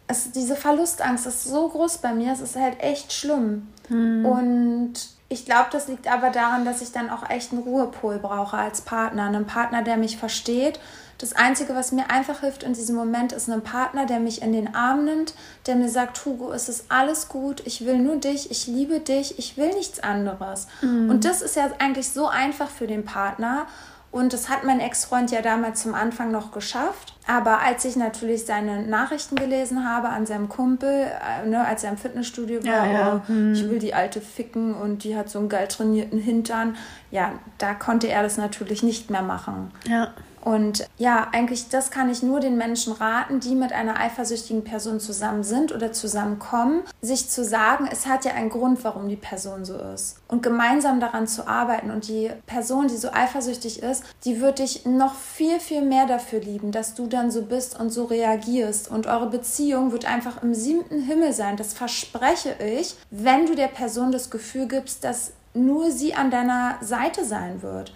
es, 0.06 0.30
diese 0.32 0.56
Verlustangst 0.56 1.26
ist 1.26 1.44
so 1.44 1.68
groß 1.68 1.98
bei 1.98 2.12
mir. 2.12 2.32
Es 2.32 2.40
ist 2.40 2.56
halt 2.56 2.80
echt 2.80 3.12
schlimm. 3.12 3.68
Hm. 3.88 4.26
Und 4.26 5.13
ich 5.28 5.44
glaube, 5.44 5.68
das 5.72 5.88
liegt 5.88 6.10
aber 6.10 6.30
daran, 6.30 6.64
dass 6.64 6.82
ich 6.82 6.92
dann 6.92 7.10
auch 7.10 7.28
echt 7.28 7.52
einen 7.52 7.62
Ruhepol 7.62 8.18
brauche 8.18 8.56
als 8.56 8.82
Partner. 8.82 9.24
Einen 9.24 9.46
Partner, 9.46 9.82
der 9.82 9.96
mich 9.96 10.16
versteht. 10.16 10.78
Das 11.18 11.32
Einzige, 11.32 11.74
was 11.74 11.92
mir 11.92 12.10
einfach 12.10 12.40
hilft 12.40 12.64
in 12.64 12.74
diesem 12.74 12.96
Moment, 12.96 13.32
ist 13.32 13.48
ein 13.48 13.62
Partner, 13.62 14.04
der 14.04 14.18
mich 14.18 14.42
in 14.42 14.52
den 14.52 14.74
Arm 14.74 15.04
nimmt, 15.04 15.34
der 15.66 15.76
mir 15.76 15.88
sagt, 15.88 16.24
Hugo, 16.24 16.52
es 16.52 16.68
ist 16.68 16.86
alles 16.90 17.28
gut, 17.28 17.62
ich 17.66 17.86
will 17.86 17.98
nur 17.98 18.16
dich, 18.16 18.50
ich 18.50 18.66
liebe 18.66 19.00
dich, 19.00 19.38
ich 19.38 19.56
will 19.56 19.72
nichts 19.74 20.00
anderes. 20.00 20.66
Mhm. 20.82 21.10
Und 21.10 21.24
das 21.24 21.40
ist 21.40 21.56
ja 21.56 21.70
eigentlich 21.78 22.10
so 22.10 22.26
einfach 22.26 22.68
für 22.68 22.86
den 22.86 23.04
Partner. 23.04 23.66
Und 24.14 24.32
das 24.32 24.48
hat 24.48 24.62
mein 24.62 24.78
Ex-Freund 24.78 25.32
ja 25.32 25.42
damals 25.42 25.82
zum 25.82 25.92
Anfang 25.92 26.30
noch 26.30 26.52
geschafft. 26.52 27.14
Aber 27.26 27.62
als 27.62 27.84
ich 27.84 27.96
natürlich 27.96 28.46
seine 28.46 28.82
Nachrichten 28.82 29.34
gelesen 29.34 29.90
habe 29.90 30.08
an 30.08 30.24
seinem 30.24 30.48
Kumpel, 30.48 31.10
äh, 31.42 31.48
ne, 31.48 31.66
als 31.66 31.82
er 31.82 31.90
im 31.90 31.96
Fitnessstudio 31.96 32.64
war, 32.64 32.86
ja, 32.86 32.92
ja. 32.92 33.16
Oh, 33.16 33.28
hm. 33.28 33.54
ich 33.54 33.68
will 33.68 33.80
die 33.80 33.92
alte 33.92 34.20
ficken 34.20 34.72
und 34.72 35.02
die 35.02 35.16
hat 35.16 35.30
so 35.30 35.40
einen 35.40 35.48
geil 35.48 35.66
trainierten 35.66 36.20
Hintern, 36.20 36.76
ja, 37.10 37.32
da 37.58 37.74
konnte 37.74 38.06
er 38.06 38.22
das 38.22 38.36
natürlich 38.36 38.84
nicht 38.84 39.10
mehr 39.10 39.22
machen. 39.22 39.72
Ja. 39.88 40.12
Und 40.44 40.86
ja, 40.98 41.28
eigentlich 41.32 41.70
das 41.70 41.90
kann 41.90 42.10
ich 42.10 42.22
nur 42.22 42.38
den 42.38 42.58
Menschen 42.58 42.92
raten, 42.92 43.40
die 43.40 43.54
mit 43.54 43.72
einer 43.72 43.98
eifersüchtigen 43.98 44.62
Person 44.62 45.00
zusammen 45.00 45.42
sind 45.42 45.72
oder 45.72 45.90
zusammenkommen, 45.92 46.82
sich 47.00 47.30
zu 47.30 47.42
sagen, 47.42 47.88
es 47.90 48.06
hat 48.06 48.26
ja 48.26 48.32
einen 48.32 48.50
Grund, 48.50 48.84
warum 48.84 49.08
die 49.08 49.16
Person 49.16 49.64
so 49.64 49.78
ist. 49.78 50.18
Und 50.28 50.42
gemeinsam 50.42 51.00
daran 51.00 51.26
zu 51.26 51.48
arbeiten. 51.48 51.90
Und 51.90 52.08
die 52.08 52.30
Person, 52.44 52.88
die 52.88 52.96
so 52.98 53.10
eifersüchtig 53.10 53.82
ist, 53.82 54.04
die 54.26 54.42
wird 54.42 54.58
dich 54.58 54.84
noch 54.84 55.14
viel, 55.14 55.58
viel 55.60 55.80
mehr 55.80 56.04
dafür 56.04 56.40
lieben, 56.40 56.72
dass 56.72 56.94
du 56.94 57.06
dann 57.06 57.30
so 57.30 57.40
bist 57.40 57.80
und 57.80 57.88
so 57.88 58.04
reagierst. 58.04 58.90
Und 58.90 59.06
eure 59.06 59.30
Beziehung 59.30 59.92
wird 59.92 60.04
einfach 60.04 60.42
im 60.42 60.52
siebten 60.52 61.00
Himmel 61.00 61.32
sein. 61.32 61.56
Das 61.56 61.72
verspreche 61.72 62.54
ich, 62.62 62.96
wenn 63.10 63.46
du 63.46 63.54
der 63.54 63.68
Person 63.68 64.12
das 64.12 64.28
Gefühl 64.28 64.68
gibst, 64.68 65.04
dass 65.04 65.32
nur 65.54 65.90
sie 65.90 66.14
an 66.14 66.30
deiner 66.30 66.76
Seite 66.82 67.24
sein 67.24 67.62
wird. 67.62 67.94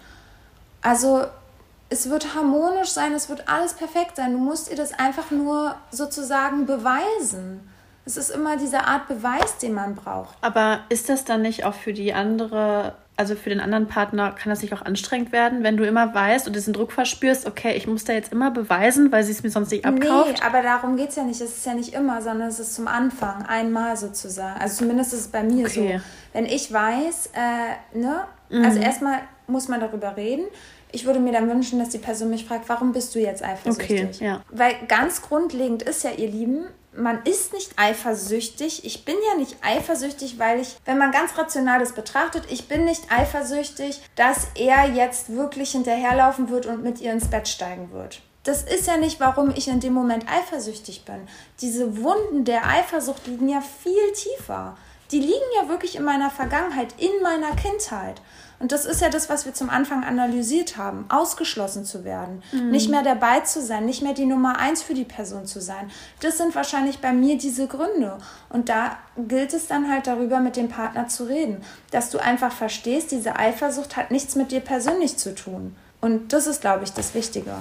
Also 0.81 1.25
es 1.89 2.09
wird 2.09 2.35
harmonisch 2.35 2.89
sein, 2.89 3.13
es 3.13 3.29
wird 3.29 3.49
alles 3.49 3.73
perfekt 3.73 4.15
sein. 4.15 4.33
Du 4.33 4.37
musst 4.37 4.69
ihr 4.69 4.77
das 4.77 4.93
einfach 4.93 5.31
nur 5.31 5.75
sozusagen 5.91 6.65
beweisen. 6.65 7.67
Es 8.05 8.17
ist 8.17 8.29
immer 8.29 8.57
diese 8.57 8.85
Art 8.85 9.07
Beweis, 9.07 9.57
den 9.57 9.73
man 9.73 9.95
braucht. 9.95 10.35
Aber 10.41 10.79
ist 10.89 11.09
das 11.09 11.25
dann 11.25 11.41
nicht 11.41 11.63
auch 11.65 11.75
für 11.75 11.93
die 11.93 12.13
andere, 12.13 12.95
also 13.17 13.35
für 13.35 13.49
den 13.49 13.59
anderen 13.59 13.87
Partner, 13.87 14.31
kann 14.31 14.49
das 14.49 14.61
nicht 14.61 14.73
auch 14.73 14.81
anstrengend 14.81 15.31
werden, 15.31 15.63
wenn 15.63 15.77
du 15.77 15.85
immer 15.85 16.13
weißt 16.13 16.47
und 16.47 16.55
diesen 16.55 16.73
Druck 16.73 16.91
verspürst, 16.91 17.45
okay, 17.45 17.75
ich 17.75 17.85
muss 17.85 18.05
da 18.05 18.13
jetzt 18.13 18.31
immer 18.31 18.49
beweisen, 18.49 19.11
weil 19.11 19.23
sie 19.23 19.31
es 19.31 19.43
mir 19.43 19.51
sonst 19.51 19.71
nicht 19.71 19.85
abkauft? 19.85 20.39
Nee, 20.39 20.45
aber 20.45 20.63
darum 20.63 20.95
geht 20.95 21.09
es 21.09 21.17
ja 21.17 21.23
nicht. 21.23 21.39
Es 21.41 21.57
ist 21.57 21.65
ja 21.65 21.73
nicht 21.73 21.93
immer, 21.93 22.21
sondern 22.21 22.49
es 22.49 22.59
ist 22.59 22.73
zum 22.73 22.87
Anfang, 22.87 23.45
einmal 23.45 23.95
sozusagen. 23.95 24.59
Also 24.59 24.77
zumindest 24.77 25.13
ist 25.13 25.19
es 25.21 25.27
bei 25.27 25.43
mir 25.43 25.65
okay. 25.65 25.97
so. 25.97 26.03
Wenn 26.33 26.45
ich 26.45 26.71
weiß, 26.71 27.31
äh, 27.33 27.97
ne, 27.97 28.21
mhm. 28.49 28.65
also 28.65 28.79
erstmal 28.79 29.19
muss 29.45 29.67
man 29.67 29.79
darüber 29.79 30.15
reden 30.15 30.45
ich 30.91 31.05
würde 31.05 31.19
mir 31.19 31.31
dann 31.31 31.49
wünschen, 31.49 31.79
dass 31.79 31.89
die 31.89 31.97
Person 31.97 32.29
mich 32.29 32.45
fragt, 32.45 32.67
warum 32.69 32.91
bist 32.91 33.13
du 33.15 33.19
jetzt 33.19 33.43
eifersüchtig? 33.43 34.15
Okay, 34.15 34.25
ja. 34.25 34.43
Weil 34.49 34.75
ganz 34.87 35.21
grundlegend 35.21 35.83
ist 35.83 36.03
ja, 36.03 36.11
ihr 36.11 36.29
Lieben, 36.29 36.65
man 36.95 37.23
ist 37.23 37.53
nicht 37.53 37.73
eifersüchtig. 37.77 38.83
Ich 38.85 39.05
bin 39.05 39.15
ja 39.31 39.37
nicht 39.37 39.57
eifersüchtig, 39.61 40.39
weil 40.39 40.59
ich, 40.59 40.75
wenn 40.85 40.97
man 40.97 41.11
ganz 41.11 41.37
rational 41.37 41.79
das 41.79 41.93
betrachtet, 41.93 42.43
ich 42.49 42.67
bin 42.67 42.85
nicht 42.85 43.11
eifersüchtig, 43.11 44.01
dass 44.15 44.47
er 44.55 44.89
jetzt 44.89 45.35
wirklich 45.35 45.71
hinterherlaufen 45.71 46.49
wird 46.49 46.65
und 46.65 46.83
mit 46.83 46.99
ihr 46.99 47.11
ins 47.11 47.29
Bett 47.29 47.47
steigen 47.47 47.91
wird. 47.91 48.21
Das 48.43 48.63
ist 48.63 48.87
ja 48.87 48.97
nicht, 48.97 49.19
warum 49.19 49.51
ich 49.55 49.67
in 49.67 49.79
dem 49.79 49.93
Moment 49.93 50.25
eifersüchtig 50.27 51.05
bin. 51.05 51.27
Diese 51.61 52.01
Wunden 52.01 52.45
der 52.45 52.65
Eifersucht 52.65 53.27
liegen 53.27 53.49
ja 53.49 53.61
viel 53.61 54.11
tiefer. 54.13 54.77
Die 55.11 55.19
liegen 55.19 55.33
ja 55.55 55.67
wirklich 55.69 55.95
in 55.95 56.03
meiner 56.03 56.29
Vergangenheit, 56.29 56.95
in 56.97 57.21
meiner 57.21 57.55
Kindheit. 57.55 58.21
Und 58.59 58.73
das 58.73 58.85
ist 58.85 59.01
ja 59.01 59.09
das, 59.09 59.29
was 59.29 59.45
wir 59.45 59.53
zum 59.53 59.69
Anfang 59.69 60.03
analysiert 60.03 60.75
haben. 60.75 61.05
Ausgeschlossen 61.07 61.85
zu 61.85 62.03
werden. 62.03 62.43
Mhm. 62.51 62.71
Nicht 62.71 62.89
mehr 62.89 63.03
dabei 63.03 63.39
zu 63.39 63.61
sein, 63.61 63.85
nicht 63.85 64.01
mehr 64.01 64.13
die 64.13 64.25
Nummer 64.25 64.59
eins 64.59 64.83
für 64.83 64.93
die 64.93 65.05
Person 65.05 65.45
zu 65.45 65.61
sein. 65.61 65.89
Das 66.19 66.37
sind 66.37 66.53
wahrscheinlich 66.55 66.99
bei 66.99 67.13
mir 67.13 67.37
diese 67.37 67.67
Gründe. 67.67 68.17
Und 68.49 68.67
da 68.67 68.97
gilt 69.17 69.53
es 69.53 69.67
dann 69.67 69.89
halt 69.89 70.07
darüber, 70.07 70.41
mit 70.41 70.57
dem 70.57 70.67
Partner 70.67 71.07
zu 71.07 71.23
reden. 71.23 71.63
Dass 71.91 72.09
du 72.09 72.19
einfach 72.19 72.51
verstehst, 72.51 73.11
diese 73.11 73.37
Eifersucht 73.37 73.95
hat 73.95 74.11
nichts 74.11 74.35
mit 74.35 74.51
dir 74.51 74.59
persönlich 74.59 75.17
zu 75.17 75.33
tun. 75.33 75.75
Und 76.01 76.33
das 76.33 76.45
ist, 76.45 76.61
glaube 76.61 76.83
ich, 76.83 76.91
das 76.91 77.13
Wichtige. 77.13 77.55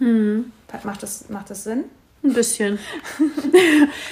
Mhm. 0.00 0.52
Macht, 0.82 1.02
das, 1.02 1.28
macht 1.28 1.50
das 1.50 1.64
Sinn? 1.64 1.84
Ein 2.22 2.34
bisschen. 2.34 2.78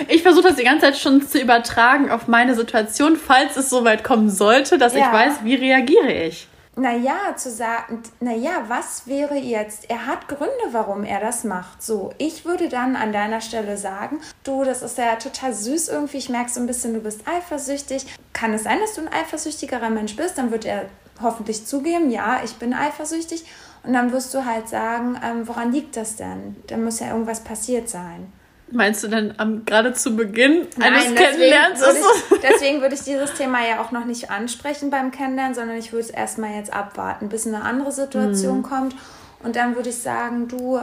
Ich 0.09 0.23
versuche 0.23 0.49
das 0.49 0.57
die 0.57 0.65
ganze 0.65 0.87
Zeit 0.87 0.97
schon 0.97 1.27
zu 1.27 1.39
übertragen 1.39 2.11
auf 2.11 2.29
meine 2.29 2.55
Situation, 2.55 3.17
falls 3.17 3.57
es 3.57 3.69
soweit 3.69 4.03
kommen 4.03 4.31
sollte, 4.31 4.79
dass 4.79 4.95
ja. 4.95 5.01
ich 5.01 5.13
weiß, 5.13 5.45
wie 5.45 5.55
reagiere 5.55 6.13
ich. 6.13 6.49
Naja, 6.77 7.35
zu 7.37 7.51
sagen, 7.51 8.03
naja, 8.21 8.65
was 8.69 9.07
wäre 9.07 9.35
jetzt? 9.35 9.91
Er 9.91 10.07
hat 10.07 10.29
Gründe, 10.29 10.53
warum 10.71 11.03
er 11.03 11.21
das 11.21 11.43
macht. 11.43 11.83
So, 11.83 12.13
ich 12.19 12.45
würde 12.45 12.69
dann 12.69 12.95
an 12.95 13.13
deiner 13.13 13.41
Stelle 13.41 13.77
sagen, 13.77 14.21
du, 14.45 14.63
das 14.63 14.83
ist 14.83 14.97
ja 14.97 15.17
total 15.17 15.53
süß 15.53 15.89
irgendwie. 15.89 16.19
Ich 16.19 16.29
merke 16.29 16.51
so 16.51 16.61
ein 16.61 16.69
bisschen, 16.69 16.95
du 16.95 17.01
bist 17.01 17.23
eifersüchtig. 17.27 18.07
Kann 18.33 18.55
es 18.55 18.63
sein, 18.63 18.79
dass 18.79 18.95
du 18.95 19.01
ein 19.01 19.13
eifersüchtigerer 19.13 19.91
Mensch 19.91 20.15
bist? 20.15 20.39
Dann 20.39 20.53
wird 20.53 20.65
er 20.65 20.87
hoffentlich 21.21 21.67
zugeben, 21.67 22.11
ja, 22.11 22.41
ich 22.45 22.55
bin 22.55 22.73
eifersüchtig. 22.73 23.45
Und 23.83 23.93
dann 23.93 24.13
wirst 24.13 24.35
du 24.35 24.45
halt 24.45 24.69
sagen, 24.69 25.19
ähm, 25.25 25.47
woran 25.47 25.73
liegt 25.73 25.97
das 25.97 26.17
denn? 26.17 26.57
Da 26.67 26.77
muss 26.77 27.01
ja 27.01 27.09
irgendwas 27.09 27.43
passiert 27.43 27.89
sein. 27.89 28.33
Meinst 28.71 29.03
du 29.03 29.09
denn 29.09 29.35
am, 29.39 29.65
gerade 29.65 29.95
zu 29.95 30.15
Beginn 30.15 30.67
eines 30.81 31.07
Nein, 31.07 31.15
Kennenlernens? 31.15 31.81
Würde 31.81 31.99
ich, 31.99 32.41
deswegen 32.41 32.81
würde 32.83 32.95
ich 32.95 33.03
dieses 33.03 33.33
Thema 33.33 33.67
ja 33.67 33.81
auch 33.81 33.93
noch 33.93 34.05
nicht 34.05 34.31
ansprechen 34.31 34.91
beim 34.91 35.11
Kennenlernen, 35.11 35.55
sondern 35.55 35.77
ich 35.77 35.93
würde 35.93 36.05
es 36.05 36.11
erstmal 36.11 36.55
jetzt 36.55 36.73
abwarten, 36.73 37.31
bis 37.31 37.47
eine 37.47 37.63
andere 37.63 37.93
Situation 37.93 38.59
mhm. 38.59 38.63
kommt. 38.63 38.95
Und 39.43 39.57
dann 39.57 39.75
würde 39.75 39.89
ich 39.89 39.97
sagen, 39.97 40.49
du, 40.49 40.81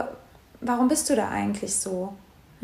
warum 0.60 0.88
bist 0.88 1.08
du 1.10 1.14
da 1.14 1.28
eigentlich 1.28 1.76
so? 1.76 2.14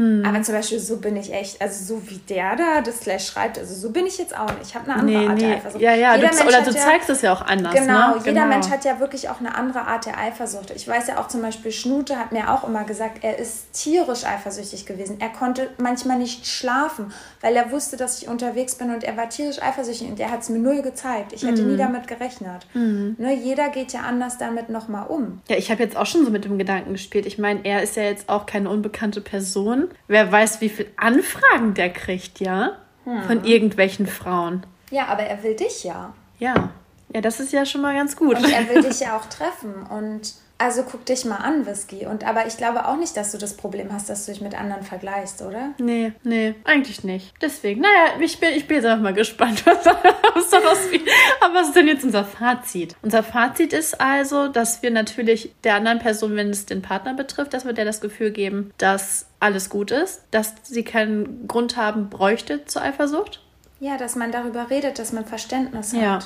Hm. 0.03 0.24
Aber 0.26 0.42
zum 0.42 0.55
Beispiel, 0.55 0.80
so 0.80 0.96
bin 0.96 1.16
ich 1.16 1.32
echt, 1.32 1.61
also 1.62 1.94
so 1.94 2.11
wie 2.11 2.18
der 2.28 2.57
da 2.57 2.80
das 2.80 3.00
Slash 3.00 3.26
schreibt, 3.28 3.59
also 3.59 3.74
so 3.74 3.90
bin 3.90 4.07
ich 4.07 4.18
jetzt 4.18 4.36
auch 4.36 4.50
nicht. 4.59 4.68
Ich 4.68 4.74
habe 4.74 4.90
eine 4.90 5.00
andere 5.00 5.18
nee, 5.18 5.26
Art 5.28 5.34
nee. 5.34 5.46
der 5.46 5.57
Eifersucht. 5.57 5.82
Ja, 5.82 5.94
ja, 5.94 6.16
du, 6.16 6.26
oder 6.26 6.62
du 6.62 6.74
zeigst 6.74 7.09
es 7.11 7.22
ja 7.22 7.32
auch 7.32 7.42
anders. 7.42 7.72
Genau, 7.72 8.14
ne? 8.14 8.14
jeder 8.18 8.32
genau. 8.32 8.46
Mensch 8.46 8.68
hat 8.68 8.84
ja 8.84 8.98
wirklich 8.98 9.28
auch 9.28 9.38
eine 9.38 9.55
andere 9.55 9.82
Art 9.82 10.07
der 10.07 10.18
Eifersucht. 10.18 10.72
Ich 10.74 10.88
weiß 10.88 11.07
ja 11.07 11.20
auch 11.20 11.28
zum 11.28 11.42
Beispiel, 11.42 11.70
Schnute 11.70 12.16
hat 12.16 12.32
mir 12.32 12.53
auch 12.53 12.66
immer 12.66 12.84
gesagt, 12.84 13.22
er 13.22 13.38
ist 13.38 13.72
tierisch 13.72 14.24
eifersüchtig 14.24 14.86
gewesen. 14.86 15.20
Er 15.20 15.28
konnte 15.28 15.70
manchmal 15.78 16.18
nicht 16.18 16.46
schlafen, 16.46 17.12
weil 17.40 17.55
er 17.55 17.70
wusste, 17.70 17.96
dass 17.96 18.20
ich 18.20 18.28
unterwegs 18.28 18.74
bin 18.74 18.92
und 18.92 19.05
er 19.05 19.16
war 19.16 19.28
tierisch 19.28 19.62
eifersüchtig 19.62 20.09
und 20.09 20.18
er 20.18 20.30
hat 20.30 20.42
es 20.42 20.48
mir 20.48 20.59
null 20.59 20.82
gezeigt. 20.82 21.32
Ich 21.32 21.44
hätte 21.44 21.62
mhm. 21.62 21.72
nie 21.72 21.76
damit 21.76 22.09
gerechnet. 22.09 22.66
Mhm. 22.74 23.16
Ne, 23.18 23.34
jeder 23.34 23.68
geht 23.68 23.92
ja 23.92 24.00
anders 24.00 24.38
damit 24.38 24.68
nochmal 24.68 25.07
um. 25.07 25.40
Ja, 25.48 25.57
ich 25.57 25.70
habe 25.70 25.82
jetzt 25.82 25.96
auch 25.96 26.07
schon 26.07 26.24
so 26.24 26.30
mit 26.30 26.44
dem 26.44 26.59
Gedanken 26.59 26.92
gespielt. 26.92 27.26
Ich 27.26 27.38
meine, 27.38 27.61
er 27.64 27.82
ist 27.82 27.96
ja 27.96 28.03
jetzt 28.03 28.28
auch 28.28 28.46
keine 28.46 28.68
unbekannte 28.68 29.20
Person. 29.20 29.88
Wer 30.09 30.30
weiß, 30.30 30.61
wie 30.61 30.68
viele 30.68 30.90
Anfragen 30.97 31.74
der 31.74 31.90
kriegt, 31.90 32.40
ja? 32.40 32.78
Hm. 33.05 33.22
Von 33.24 33.45
irgendwelchen 33.45 34.07
Frauen. 34.07 34.64
Ja, 34.90 35.07
aber 35.07 35.22
er 35.22 35.43
will 35.43 35.57
dich 35.57 35.84
ja. 35.84 36.14
Ja. 36.38 36.70
Ja, 37.14 37.20
das 37.20 37.40
ist 37.40 37.53
ja 37.53 37.66
schon 37.66 37.82
mal 37.82 37.95
ganz 37.95 38.16
gut. 38.16 38.36
Und 38.36 38.51
er 38.51 38.68
will 38.68 38.82
dich 38.88 39.01
ja 39.01 39.16
auch 39.16 39.26
treffen. 39.26 39.86
Und 39.88 40.34
also 40.62 40.84
guck 40.84 41.05
dich 41.07 41.24
mal 41.24 41.36
an, 41.36 41.66
Whisky. 41.66 42.07
Und 42.07 42.24
aber 42.24 42.47
ich 42.47 42.57
glaube 42.57 42.86
auch 42.86 42.97
nicht, 42.97 43.16
dass 43.16 43.32
du 43.32 43.38
das 43.38 43.57
Problem 43.57 43.93
hast, 43.93 44.09
dass 44.09 44.26
du 44.26 44.32
dich 44.32 44.40
mit 44.40 44.55
anderen 44.55 44.84
vergleichst, 44.84 45.43
oder? 45.43 45.70
Nee, 45.78 46.12
nee, 46.22 46.55
eigentlich 46.62 47.03
nicht. 47.03 47.34
Deswegen, 47.43 47.80
naja, 47.80 48.20
ich 48.20 48.38
bin, 48.38 48.51
ich 48.55 48.68
bin 48.68 48.76
jetzt 48.76 48.86
einfach 48.86 49.03
mal 49.03 49.12
gespannt, 49.12 49.66
was, 49.66 49.84
was 49.84 50.51
daraus 50.51 50.90
wird. 50.93 51.03
Aber 51.40 51.55
was 51.55 51.68
ist 51.68 51.76
denn 51.76 51.88
jetzt 51.88 52.05
unser 52.05 52.24
Fazit? 52.24 52.95
Unser 53.03 53.24
Fazit 53.24 53.72
ist 53.72 54.01
also, 54.01 54.47
dass 54.47 54.82
wir 54.82 54.93
natürlich 54.93 55.53
der 55.64 55.74
anderen 55.74 55.99
Person, 55.99 56.36
wenn 56.36 56.51
es 56.51 56.64
den 56.64 56.80
Partner 56.80 57.14
betrifft, 57.14 57.55
dass 57.55 57.64
wir 57.64 57.72
der 57.72 57.84
das 57.84 58.01
Gefühl 58.01 58.30
geben, 58.30 58.72
dass 58.78 59.26
alles 59.43 59.68
gut 59.68 59.90
ist, 59.90 60.22
dass 60.30 60.55
sie 60.62 60.84
keinen 60.84 61.47
Grund 61.49 61.76
haben 61.76 62.09
bräuchte 62.09 62.64
zur 62.64 62.82
Eifersucht. 62.82 63.43
Ja, 63.80 63.97
dass 63.97 64.14
man 64.14 64.30
darüber 64.30 64.70
redet, 64.70 64.99
dass 64.99 65.12
man 65.12 65.24
Verständnis 65.24 65.93
hat. 65.93 66.01
Ja. 66.01 66.18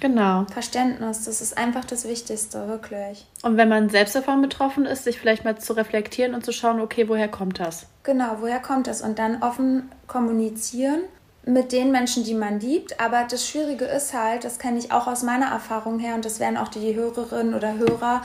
Genau. 0.00 0.44
Verständnis, 0.52 1.24
das 1.24 1.40
ist 1.40 1.56
einfach 1.56 1.84
das 1.84 2.06
Wichtigste, 2.06 2.68
wirklich. 2.68 3.26
Und 3.42 3.56
wenn 3.56 3.68
man 3.68 3.88
selbst 3.88 4.14
davon 4.14 4.42
betroffen 4.42 4.84
ist, 4.84 5.04
sich 5.04 5.18
vielleicht 5.18 5.44
mal 5.44 5.56
zu 5.56 5.72
reflektieren 5.72 6.34
und 6.34 6.44
zu 6.44 6.52
schauen, 6.52 6.80
okay, 6.80 7.08
woher 7.08 7.28
kommt 7.28 7.60
das? 7.60 7.86
Genau, 8.02 8.36
woher 8.40 8.60
kommt 8.60 8.88
das? 8.88 9.00
Und 9.00 9.18
dann 9.18 9.42
offen 9.42 9.90
kommunizieren 10.06 11.00
mit 11.46 11.72
den 11.72 11.92
Menschen, 11.92 12.24
die 12.24 12.34
man 12.34 12.60
liebt. 12.60 13.00
Aber 13.00 13.24
das 13.24 13.48
Schwierige 13.48 13.86
ist 13.86 14.12
halt, 14.12 14.44
das 14.44 14.58
kenne 14.58 14.78
ich 14.78 14.92
auch 14.92 15.06
aus 15.06 15.22
meiner 15.22 15.46
Erfahrung 15.46 15.98
her 15.98 16.14
und 16.14 16.24
das 16.24 16.40
werden 16.40 16.58
auch 16.58 16.68
die 16.68 16.94
Hörerinnen 16.94 17.54
oder 17.54 17.78
Hörer, 17.78 18.22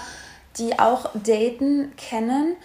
die 0.57 0.77
auch 0.77 1.11
daten, 1.13 1.93
kennen 1.95 2.57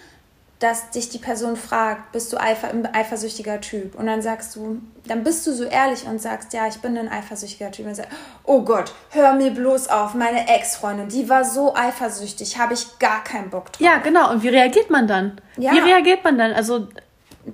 dass 0.59 0.89
dich 0.89 1.09
die 1.09 1.19
Person 1.19 1.55
fragt, 1.55 2.11
bist 2.11 2.33
du 2.33 2.37
eifer 2.37 2.69
ein 2.69 2.91
eifersüchtiger 2.91 3.61
Typ? 3.61 3.93
Und 3.93 4.07
dann 4.07 4.23
sagst 4.23 4.55
du, 4.55 4.81
dann 5.05 5.23
bist 5.23 5.45
du 5.45 5.53
so 5.53 5.63
ehrlich 5.63 6.05
und 6.07 6.19
sagst, 6.19 6.51
ja, 6.53 6.67
ich 6.67 6.77
bin 6.77 6.97
ein 6.97 7.09
eifersüchtiger 7.09 7.71
Typ. 7.71 7.85
Und 7.85 7.95
sagst, 7.95 8.11
oh 8.43 8.61
Gott, 8.63 8.91
hör 9.11 9.33
mir 9.33 9.51
bloß 9.51 9.89
auf, 9.89 10.15
meine 10.15 10.47
Ex-Freundin, 10.47 11.09
die 11.09 11.29
war 11.29 11.45
so 11.45 11.75
eifersüchtig, 11.75 12.57
habe 12.57 12.73
ich 12.73 12.97
gar 12.97 13.23
keinen 13.23 13.51
Bock 13.51 13.71
drauf. 13.71 13.81
Ja, 13.81 13.97
genau. 13.97 14.31
Und 14.31 14.41
wie 14.41 14.49
reagiert 14.49 14.89
man 14.89 15.07
dann? 15.07 15.39
Ja. 15.57 15.73
Wie 15.73 15.79
reagiert 15.79 16.23
man 16.23 16.39
dann? 16.39 16.53
Also 16.53 16.87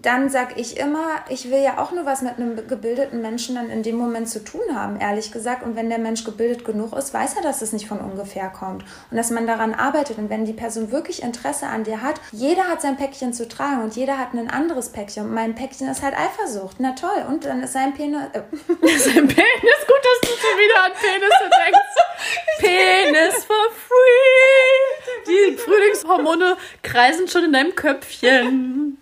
dann 0.02 0.30
sag 0.30 0.60
ich 0.60 0.78
immer, 0.78 1.24
ich 1.30 1.52
will 1.52 1.62
ja 1.62 1.78
auch 1.78 1.92
nur 1.92 2.06
was 2.06 2.24
mit 2.24 2.38
einem 2.38 2.68
gebildeten 2.68 3.22
Menschen 3.22 3.56
dann 3.56 3.70
in 3.70 3.84
dem 3.84 3.96
Moment 3.96 4.28
zu 4.28 4.44
tun 4.44 4.62
haben, 4.74 5.00
ehrlich 5.00 5.32
gesagt. 5.32 5.64
Und 5.64 5.76
wenn 5.76 5.90
der 5.90 6.00
Mensch 6.00 6.24
gebildet 6.24 6.66
genug 6.66 6.94
ist, 6.94 7.14
weiß 7.14 7.36
er, 7.36 7.44
dass 7.44 7.62
es 7.62 7.74
nicht 7.74 7.88
von 7.88 8.00
ungefähr 8.00 8.50
kommt 8.50 8.84
und 9.12 9.18
dass 9.18 9.30
man 9.30 9.46
daran 9.46 9.76
arbeitet. 9.76 10.18
Und 10.18 10.32
wenn 10.32 10.46
die 10.46 10.54
Person 10.54 10.92
wirklich 10.92 11.22
Interesse 11.22 11.68
an 11.68 11.84
dir 11.84 12.02
hat, 12.02 12.20
jeder 12.32 12.64
hat 12.64 12.82
sein 12.82 12.98
Päckchen 12.98 13.34
zu 13.34 13.48
tragen 13.48 13.84
und 13.84 13.96
jeder 13.96 14.18
hat 14.18 14.34
ein 14.34 14.50
anderes 14.50 14.90
Päckchen. 14.90 15.26
Und 15.26 15.34
mein 15.34 15.54
Päckchen 15.54 15.88
ist 15.88 16.02
halt 16.02 16.16
Eifersucht. 16.18 16.78
Na 16.80 16.94
toll. 16.94 17.26
Und 17.30 17.46
dann 17.46 17.62
ist 17.62 17.74
sein 17.74 17.94
Penis. 17.94 18.22
Äh, 18.34 18.42
sein 18.98 19.28
Penis, 19.28 19.80
gut, 19.88 20.02
dass 20.02 20.22
du 20.22 20.28
schon 20.28 20.58
wieder 20.58 20.84
an 20.86 20.92
Penisse 20.94 21.50
denkst. 21.66 21.94
Penis 22.60 23.46
for 23.46 23.70
free. 23.88 25.24
Die 25.28 25.58
Frühlingshormone 25.58 26.58
kreisen 26.82 27.28
schon 27.28 27.46
in 27.46 27.54
deinem 27.54 27.76
Köpfchen. 27.76 28.98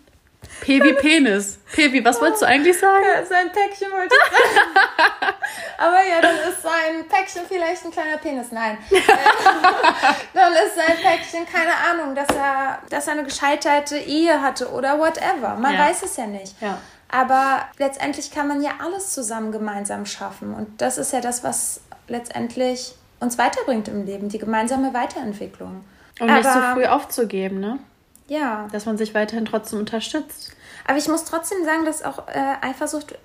P 0.61 0.81
wie 0.81 0.93
Penis. 0.93 1.57
P 1.73 1.91
wie, 1.91 2.05
was 2.05 2.21
wolltest 2.21 2.43
du 2.43 2.45
eigentlich 2.45 2.79
sagen? 2.79 3.03
Ja, 3.03 3.25
sein 3.25 3.51
Päckchen 3.51 3.91
wollte 3.91 4.15
ich 4.15 4.31
sagen. 4.31 5.35
Aber 5.77 5.97
ja, 6.07 6.21
dann 6.21 6.35
ist 6.35 6.61
sein 6.61 7.07
Päckchen 7.09 7.41
vielleicht 7.47 7.83
ein 7.83 7.91
kleiner 7.91 8.17
Penis. 8.17 8.51
Nein. 8.51 8.77
dann 10.33 10.53
ist 10.53 10.75
sein 10.75 10.97
Päckchen, 11.01 11.45
keine 11.51 11.73
Ahnung, 11.89 12.15
dass 12.15 12.29
er, 12.29 12.79
dass 12.89 13.07
er 13.07 13.13
eine 13.13 13.23
gescheiterte 13.23 13.97
Ehe 13.97 14.41
hatte 14.41 14.71
oder 14.71 14.99
whatever. 14.99 15.55
Man 15.55 15.73
ja. 15.73 15.79
weiß 15.79 16.03
es 16.03 16.15
ja 16.15 16.27
nicht. 16.27 16.55
Ja. 16.61 16.77
Aber 17.09 17.65
letztendlich 17.77 18.31
kann 18.31 18.47
man 18.47 18.61
ja 18.61 18.71
alles 18.83 19.11
zusammen 19.11 19.51
gemeinsam 19.51 20.05
schaffen. 20.05 20.53
Und 20.53 20.81
das 20.81 20.97
ist 20.97 21.11
ja 21.11 21.19
das, 21.19 21.43
was 21.43 21.81
letztendlich 22.07 22.93
uns 23.19 23.37
weiterbringt 23.37 23.87
im 23.87 24.05
Leben, 24.05 24.29
die 24.29 24.37
gemeinsame 24.37 24.93
Weiterentwicklung. 24.93 25.83
Und 26.19 26.29
Aber, 26.29 26.37
nicht 26.39 26.51
so 26.51 26.59
früh 26.73 26.85
aufzugeben, 26.85 27.59
ne? 27.59 27.79
Ja. 28.31 28.67
Dass 28.71 28.85
man 28.85 28.97
sich 28.97 29.13
weiterhin 29.13 29.45
trotzdem 29.45 29.79
unterstützt. 29.79 30.51
Aber 30.87 30.97
ich 30.97 31.07
muss 31.09 31.25
trotzdem 31.25 31.65
sagen, 31.65 31.83
dass 31.83 32.01
auch 32.01 32.27
äh, 32.29 32.55
Eifersucht 32.61 33.15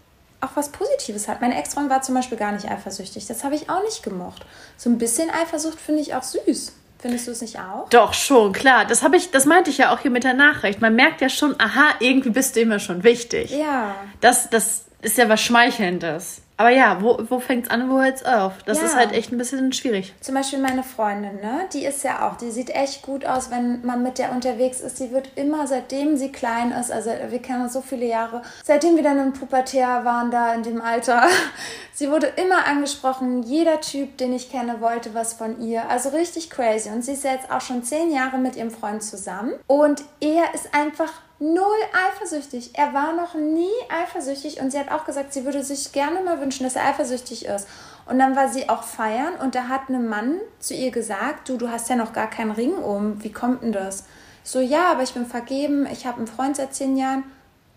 auch 0.41 0.51
was 0.57 0.71
Positives 0.71 1.29
hat. 1.29 1.41
Mein 1.41 1.53
Ex-Freund 1.53 1.89
war 1.89 2.03
zum 2.03 2.17
Beispiel 2.17 2.37
gar 2.37 2.51
nicht 2.53 2.69
eifersüchtig. 2.69 3.27
Das 3.27 3.45
habe 3.45 3.55
ich 3.55 3.71
auch 3.71 3.83
nicht 3.85 4.03
gemocht. 4.03 4.45
So 4.77 4.91
ein 4.91 4.99
bisschen 4.99 5.31
Eifersucht 5.31 5.81
finde 5.81 6.03
ich 6.03 6.15
auch 6.15 6.25
süß. 6.25 6.73
Findest 6.99 7.29
du 7.29 7.31
es 7.31 7.41
nicht 7.41 7.59
auch? 7.59 7.89
Doch, 7.91 8.15
schon, 8.15 8.53
klar. 8.53 8.85
Das 8.85 9.05
habe 9.05 9.17
ich, 9.17 9.31
das 9.31 9.45
meinte 9.45 9.71
ich 9.71 9.79
ja 9.79 9.95
auch 9.95 10.01
hier 10.01 10.11
mit 10.11 10.25
der 10.25 10.35
Nachricht. 10.35 10.81
Man 10.81 10.97
merkt 10.97 11.21
ja 11.21 11.29
schon, 11.29 11.55
aha, 11.61 11.95
irgendwie 12.01 12.31
bist 12.31 12.57
du 12.57 12.61
immer 12.61 12.81
schon 12.81 13.05
wichtig. 13.05 13.53
Ja. 13.53 13.95
Das, 14.21 14.51
das 14.51 14.87
ist 15.03 15.19
ja 15.19 15.29
was 15.29 15.41
Schmeichelndes. 15.41 16.43
Aber 16.59 16.71
ja, 16.71 17.03
wo, 17.03 17.19
wo 17.29 17.39
fängt 17.39 17.67
es 17.67 17.71
an, 17.71 17.91
wo 17.91 18.01
hört 18.01 18.17
es 18.17 18.25
auf? 18.25 18.63
Das 18.65 18.79
ja. 18.79 18.85
ist 18.87 18.97
halt 18.97 19.13
echt 19.13 19.31
ein 19.31 19.39
bisschen 19.39 19.73
schwierig. 19.73 20.15
Zum 20.21 20.35
Beispiel 20.35 20.59
meine 20.59 20.83
Freundin, 20.83 21.37
ne? 21.37 21.67
Die 21.73 21.85
ist 21.85 22.03
ja 22.03 22.27
auch, 22.27 22.37
die 22.37 22.51
sieht 22.51 22.71
echt 22.71 23.03
gut 23.03 23.27
aus, 23.27 23.51
wenn 23.51 23.85
man 23.85 24.03
mit 24.03 24.19
der 24.19 24.33
unterwegs 24.33 24.81
ist. 24.81 24.99
Die 24.99 25.11
wird 25.11 25.31
immer, 25.37 25.67
seitdem 25.67 26.17
sie 26.17 26.33
klein 26.33 26.73
ist, 26.73 26.91
also 26.91 27.11
wir 27.29 27.43
kennen 27.43 27.63
uns 27.63 27.75
so 27.75 27.83
viele 27.83 28.07
Jahre, 28.07 28.41
seitdem 28.65 28.97
wir 28.97 29.03
dann 29.03 29.19
im 29.19 29.33
Pubertär 29.35 30.05
waren, 30.05 30.31
da 30.31 30.55
in 30.55 30.63
dem 30.63 30.81
Alter, 30.81 31.25
sie 31.93 32.11
wurde 32.11 32.29
immer 32.37 32.67
angesprochen. 32.67 33.43
Jeder 33.43 33.81
Typ, 33.83 34.17
den 34.17 34.33
ich 34.33 34.51
kenne, 34.51 34.81
wollte 34.81 35.13
was 35.15 35.35
von 35.35 35.61
ihr. 35.61 35.89
Also 35.91 36.09
richtig 36.11 36.49
crazy. 36.49 36.89
Und 36.89 37.03
sie 37.03 37.13
ist 37.13 37.25
ja 37.25 37.33
jetzt 37.33 37.51
auch 37.51 37.61
schon 37.61 37.83
zehn 37.83 38.11
Jahre 38.11 38.39
mit 38.39 38.57
ihrem 38.57 38.71
Freund 38.71 39.03
zusammen. 39.03 39.53
Und 39.67 40.03
er 40.21 40.55
ist 40.55 40.75
einfach 40.75 41.13
null 41.39 41.77
eifersüchtig. 41.93 42.71
Er 42.75 42.95
war 42.95 43.13
noch 43.13 43.35
nie 43.35 43.69
eifersüchtig 43.91 44.61
und 44.61 44.71
sie 44.71 44.79
hat 44.79 44.91
auch 44.91 45.05
gesagt, 45.05 45.33
sie 45.33 45.45
würde 45.45 45.63
sich 45.63 45.93
gerne 45.93 46.23
mal 46.23 46.41
wünschen, 46.41 46.65
dass 46.65 46.77
er 46.77 46.87
eifersüchtig 46.87 47.47
ist. 47.47 47.69
Und 48.07 48.19
dann 48.19 48.37
war 48.37 48.49
sie 48.49 48.69
auch 48.69 48.85
feiern 48.85 49.35
und 49.43 49.55
da 49.55 49.69
hat 49.69 49.89
ein 49.89 50.09
Mann 50.09 50.41
zu 50.61 50.75
ihr 50.75 50.91
gesagt, 50.91 51.49
du, 51.49 51.57
du 51.57 51.69
hast 51.69 51.89
ja 51.89 51.97
noch 51.97 52.13
gar 52.13 52.31
keinen 52.31 52.53
Ring 52.53 52.75
um, 52.75 53.23
wie 53.23 53.33
kommt 53.33 53.63
denn 53.63 53.73
das? 53.73 54.05
So, 54.45 54.61
ja, 54.61 54.93
aber 54.93 55.03
ich 55.03 55.13
bin 55.13 55.27
vergeben, 55.27 55.87
ich 55.91 56.07
habe 56.07 56.19
einen 56.19 56.29
Freund 56.29 56.57
seit 56.57 56.73
zehn 56.73 56.97
Jahren. 56.97 57.25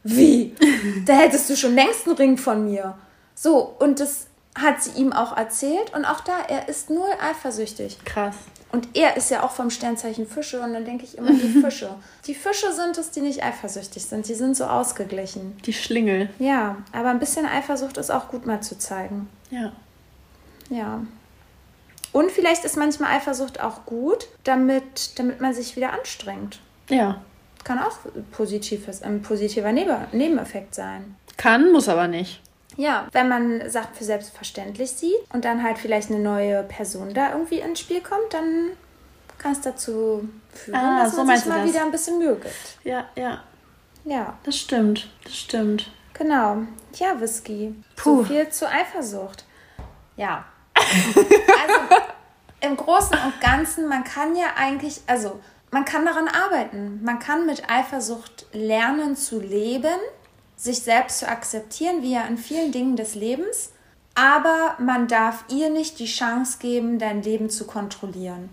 Wie? 0.03 0.55
da 1.05 1.13
hättest 1.13 1.49
du 1.49 1.55
schon 1.57 1.73
längst 1.73 2.05
einen 2.05 2.15
Ring 2.15 2.37
von 2.37 2.63
mir. 2.65 2.95
So, 3.33 3.75
und 3.79 3.99
das 3.99 4.27
hat 4.55 4.83
sie 4.83 4.99
ihm 5.01 5.11
auch 5.11 5.35
erzählt 5.35 5.93
und 5.95 6.05
auch 6.05 6.19
da, 6.21 6.33
er 6.47 6.69
ist 6.69 6.89
null 6.89 7.09
eifersüchtig. 7.21 7.97
Krass. 8.05 8.35
Und 8.71 8.95
er 8.95 9.17
ist 9.17 9.31
ja 9.31 9.43
auch 9.43 9.51
vom 9.51 9.71
Sternzeichen 9.71 10.27
Fische 10.27 10.61
und 10.61 10.73
dann 10.73 10.85
denke 10.85 11.03
ich 11.03 11.17
immer 11.17 11.31
die 11.31 11.59
Fische. 11.61 11.89
Die 12.25 12.35
Fische 12.35 12.71
sind 12.73 12.97
es, 12.97 13.09
die 13.11 13.21
nicht 13.21 13.43
eifersüchtig 13.43 14.05
sind. 14.05 14.27
Die 14.27 14.35
sind 14.35 14.55
so 14.55 14.65
ausgeglichen. 14.65 15.57
Die 15.65 15.73
Schlingel. 15.73 16.29
Ja, 16.37 16.77
aber 16.91 17.09
ein 17.09 17.19
bisschen 17.19 17.45
Eifersucht 17.45 17.97
ist 17.97 18.11
auch 18.11 18.27
gut 18.27 18.45
mal 18.45 18.61
zu 18.61 18.77
zeigen. 18.77 19.27
Ja. 19.49 19.71
Ja. 20.69 21.01
Und 22.11 22.31
vielleicht 22.31 22.63
ist 22.63 22.77
manchmal 22.77 23.15
Eifersucht 23.17 23.59
auch 23.59 23.85
gut, 23.85 24.27
damit, 24.43 25.17
damit 25.17 25.41
man 25.41 25.53
sich 25.53 25.75
wieder 25.75 25.93
anstrengt. 25.93 26.59
Ja. 26.89 27.21
Kann 27.63 27.79
auch 27.79 27.97
positives, 28.31 29.01
ein 29.01 29.21
positiver 29.21 29.71
Neben 29.71 29.95
Nebeneffekt 30.11 30.75
sein. 30.75 31.15
Kann, 31.37 31.71
muss 31.71 31.89
aber 31.89 32.07
nicht. 32.07 32.41
Ja, 32.79 33.07
wenn 33.11 33.27
man 33.27 33.69
Sachen 33.69 33.93
für 33.93 34.05
selbstverständlich 34.05 34.91
sieht 34.91 35.19
und 35.33 35.43
dann 35.43 35.63
halt 35.63 35.77
vielleicht 35.77 36.09
eine 36.11 36.19
neue 36.19 36.63
Person 36.63 37.13
da 37.13 37.31
irgendwie 37.33 37.59
ins 37.59 37.81
Spiel 37.81 37.99
kommt, 38.01 38.31
dann 38.33 38.69
kann 39.37 39.51
es 39.51 39.59
dazu 39.59 40.29
führen, 40.53 40.75
Ah, 40.79 41.03
dass 41.03 41.15
so 41.15 41.25
man 41.25 41.35
sich 41.37 41.45
mal 41.45 41.59
das. 41.65 41.69
wieder 41.73 41.81
ein 41.83 41.91
bisschen 41.91 42.19
Mühe 42.19 42.35
gibt. 42.35 42.77
Ja, 42.85 43.05
ja. 43.15 43.43
Ja, 44.05 44.37
Das 44.43 44.55
stimmt. 44.57 45.09
Das 45.25 45.35
stimmt. 45.35 45.91
genau. 46.13 46.59
Ja, 46.95 47.19
Whisky. 47.19 47.75
Puh. 47.97 48.19
So 48.19 48.23
viel 48.23 48.47
zu 48.49 48.65
Eifersucht. 48.69 49.43
Ja. 50.15 50.45
also 50.75 51.79
im 52.61 52.77
Großen 52.77 53.17
und 53.25 53.41
Ganzen, 53.41 53.87
man 53.89 54.05
kann 54.05 54.35
ja 54.37 54.47
eigentlich, 54.57 55.01
also 55.05 55.39
man 55.71 55.83
kann 55.85 56.05
daran 56.05 56.29
arbeiten. 56.29 57.01
Man 57.03 57.19
kann 57.19 57.45
mit 57.45 57.69
Eifersucht 57.69 58.45
lernen 58.53 59.15
zu 59.17 59.39
leben, 59.41 59.99
sich 60.59 60.81
selbst 60.81 61.19
zu 61.19 61.27
akzeptieren, 61.27 62.03
wie 62.03 62.11
ja 62.11 62.25
in 62.25 62.37
vielen 62.37 62.71
Dingen 62.71 62.97
des 62.97 63.15
Lebens. 63.15 63.71
Aber 64.13 64.75
man 64.77 65.07
darf 65.07 65.45
ihr 65.49 65.69
nicht 65.69 65.99
die 65.99 66.05
Chance 66.05 66.57
geben, 66.59 66.99
dein 66.99 67.23
Leben 67.23 67.49
zu 67.49 67.65
kontrollieren. 67.65 68.49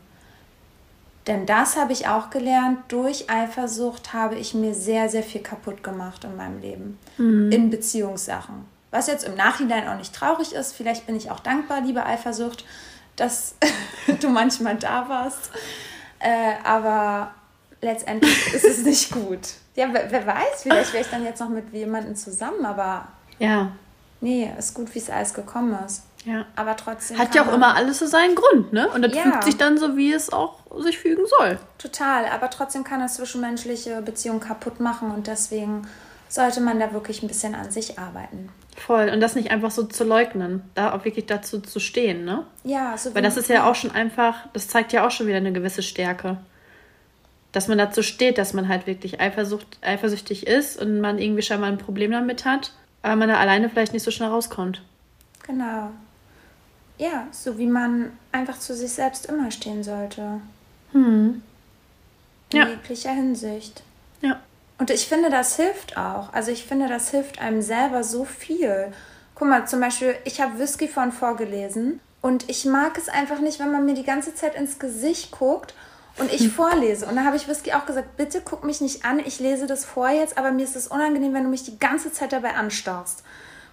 Denn 1.27 1.45
das 1.45 1.77
habe 1.77 1.93
ich 1.93 2.07
auch 2.07 2.31
gelernt. 2.31 2.79
Durch 2.87 3.29
Eifersucht 3.29 4.13
habe 4.13 4.37
ich 4.37 4.55
mir 4.55 4.75
sehr, 4.75 5.09
sehr 5.09 5.25
viel 5.25 5.43
kaputt 5.43 5.83
gemacht 5.83 6.23
in 6.23 6.37
meinem 6.37 6.61
Leben. 6.61 6.99
In 7.51 7.71
Beziehungssachen. 7.71 8.65
Was 8.93 9.09
jetzt 9.09 9.25
im 9.25 9.35
Nachhinein 9.35 9.89
auch 9.89 9.99
nicht 9.99 10.15
traurig 10.15 10.53
ist. 10.53 10.73
Vielleicht 10.73 11.07
bin 11.07 11.17
ich 11.17 11.33
auch 11.33 11.41
dankbar, 11.41 11.81
liebe 11.81 12.07
Eifersucht, 12.07 12.65
dass 13.17 13.57
du 14.21 14.29
manchmal 14.29 14.77
da 14.77 15.09
warst. 15.09 15.51
Äh, 16.21 16.55
aber 16.63 17.35
letztendlich 17.81 18.55
ist 18.55 18.65
es 18.65 18.85
nicht 18.85 19.11
gut. 19.11 19.49
Ja, 19.77 19.89
wer, 19.93 20.11
wer 20.11 20.27
weiß, 20.27 20.63
vielleicht 20.63 20.93
wäre 20.93 21.05
ich 21.05 21.11
dann 21.11 21.25
jetzt 21.25 21.41
noch 21.41 21.49
mit 21.51 21.73
jemandem 21.73 22.17
zusammen. 22.17 22.65
Aber 22.65 23.09
Ja. 23.39 23.71
nee, 24.21 24.51
ist 24.59 24.75
gut, 24.75 24.95
wie 24.95 24.99
es 24.99 25.11
alles 25.11 25.35
gekommen 25.35 25.79
ist. 25.87 26.03
Ja. 26.25 26.45
Aber 26.57 26.77
trotzdem. 26.77 27.19
Hat 27.19 27.35
ja 27.37 27.47
auch 27.47 27.53
immer 27.53 27.77
alles 27.77 28.01
so 28.01 28.07
seinen 28.07 28.35
Grund, 28.35 28.73
ne? 28.73 28.89
Und 28.89 29.03
das 29.03 29.15
Ja. 29.15 29.23
fügt 29.23 29.45
sich 29.45 29.57
dann 29.57 29.79
so, 29.79 29.97
wie 29.97 30.13
es 30.13 30.33
auch 30.33 30.59
sich 30.83 30.99
fügen 30.99 31.23
soll. 31.39 31.59
Total, 31.79 32.27
aber 32.27 32.51
trotzdem 32.51 32.83
kann 32.83 32.99
das 33.01 33.15
zwischenmenschliche 33.15 34.03
Beziehungen 34.03 34.41
kaputt 34.41 34.81
machen 34.81 35.13
und 35.13 35.29
deswegen 35.29 35.87
sollte 36.29 36.61
man 36.61 36.81
da 36.81 36.93
wirklich 36.93 37.23
ein 37.23 37.29
bisschen 37.29 37.55
an 37.55 37.71
sich 37.71 37.99
arbeiten. 37.99 38.49
Voll. 38.77 39.09
Und 39.11 39.21
das 39.21 39.37
nicht 39.37 39.51
einfach 39.53 39.71
so 39.71 39.85
zu 39.85 40.03
leugnen. 40.05 40.63
Da 40.75 40.93
auch 40.93 41.05
wirklich 41.05 41.27
dazu 41.27 41.61
zu 41.61 41.79
stehen, 41.79 42.25
ne? 42.25 42.45
Ja, 42.65 42.97
so 42.99 43.15
Weil 43.15 43.23
das 43.23 43.37
ist 43.37 43.49
ja 43.49 43.71
auch 43.71 43.75
schon 43.75 43.93
einfach, 43.93 44.35
das 44.53 44.67
zeigt 44.69 44.93
ja 44.93 45.07
auch 45.07 45.11
schon 45.11 45.27
wieder 45.29 45.37
eine 45.39 45.53
gewisse 45.53 45.83
Stärke. 45.83 46.39
Dass 47.57 47.69
man 47.69 47.79
dazu 47.79 48.03
steht, 48.03 48.37
dass 48.37 48.53
man 48.53 48.69
halt 48.69 48.87
wirklich 48.87 49.19
eifersucht, 49.19 49.79
eifersüchtig 49.81 50.47
ist 50.47 50.79
und 50.79 51.01
man 51.01 51.19
irgendwie 51.19 51.41
scheinbar 51.41 51.71
ein 51.71 51.79
Problem 51.79 52.11
damit 52.11 52.45
hat, 52.45 52.75
aber 53.01 53.17
man 53.17 53.31
da 53.31 53.39
alleine 53.39 53.71
vielleicht 53.71 53.95
nicht 53.95 54.03
so 54.03 54.11
schnell 54.11 54.29
rauskommt. 54.29 54.83
Genau. 55.47 55.89
Ja, 56.99 57.27
so 57.33 57.57
wie 57.57 57.65
man 57.67 58.13
einfach 58.31 58.59
zu 58.59 58.75
sich 58.75 58.93
selbst 58.93 59.25
immer 59.25 59.51
stehen 59.51 59.83
sollte. 59.83 60.43
In 60.93 61.41
Ja. 62.53 62.69
jeglicher 62.69 63.13
Hinsicht. 63.13 63.83
Ja. 64.21 64.39
Und 64.77 64.91
ich 64.91 65.07
finde, 65.07 65.31
das 65.31 65.57
hilft 65.57 65.97
auch. 65.97 66.35
Also 66.35 66.51
ich 66.51 66.65
finde, 66.65 66.89
das 66.89 67.11
hilft 67.11 67.41
einem 67.41 67.63
selber 67.63 68.05
so 68.05 68.27
viel. 68.27 68.93
Guck 69.35 69.49
mal, 69.49 69.67
zum 69.67 69.81
Beispiel, 69.81 70.15
ich 70.27 70.43
habe 70.43 70.59
Whisky 70.59 70.89
von 70.89 71.11
vorgelesen 71.11 72.01
und 72.21 72.51
ich 72.51 72.67
mag 72.67 72.99
es 72.99 73.09
einfach 73.09 73.41
nicht, 73.41 73.61
wenn 73.61 73.73
man 73.73 73.87
mir 73.87 73.95
die 73.95 74.05
ganze 74.05 74.35
Zeit 74.35 74.57
ins 74.57 74.79
Gesicht 74.79 75.31
guckt 75.31 75.73
und 76.19 76.33
ich 76.33 76.49
vorlese. 76.49 77.07
Und 77.07 77.17
da 77.17 77.25
habe 77.25 77.37
ich 77.37 77.49
Whisky 77.49 77.73
auch 77.73 77.87
gesagt, 77.87 78.17
bitte 78.17 78.41
guck 78.45 78.65
mich 78.65 78.81
nicht 78.81 79.05
an, 79.05 79.19
ich 79.19 79.41
lese 79.41 79.67
das 79.67 79.85
vor 79.85 80.09
jetzt, 80.09 80.39
aber 80.39 80.51
mir 80.51 80.65
ist 80.65 80.77
es 80.77 80.89
unangenehm, 80.89 81.35
wenn 81.35 81.45
du 81.45 81.51
mich 81.51 81.65
die 81.65 81.79
ganze 81.79 82.13
Zeit 82.13 82.33
dabei 82.33 82.55
anstarrst. 82.55 83.23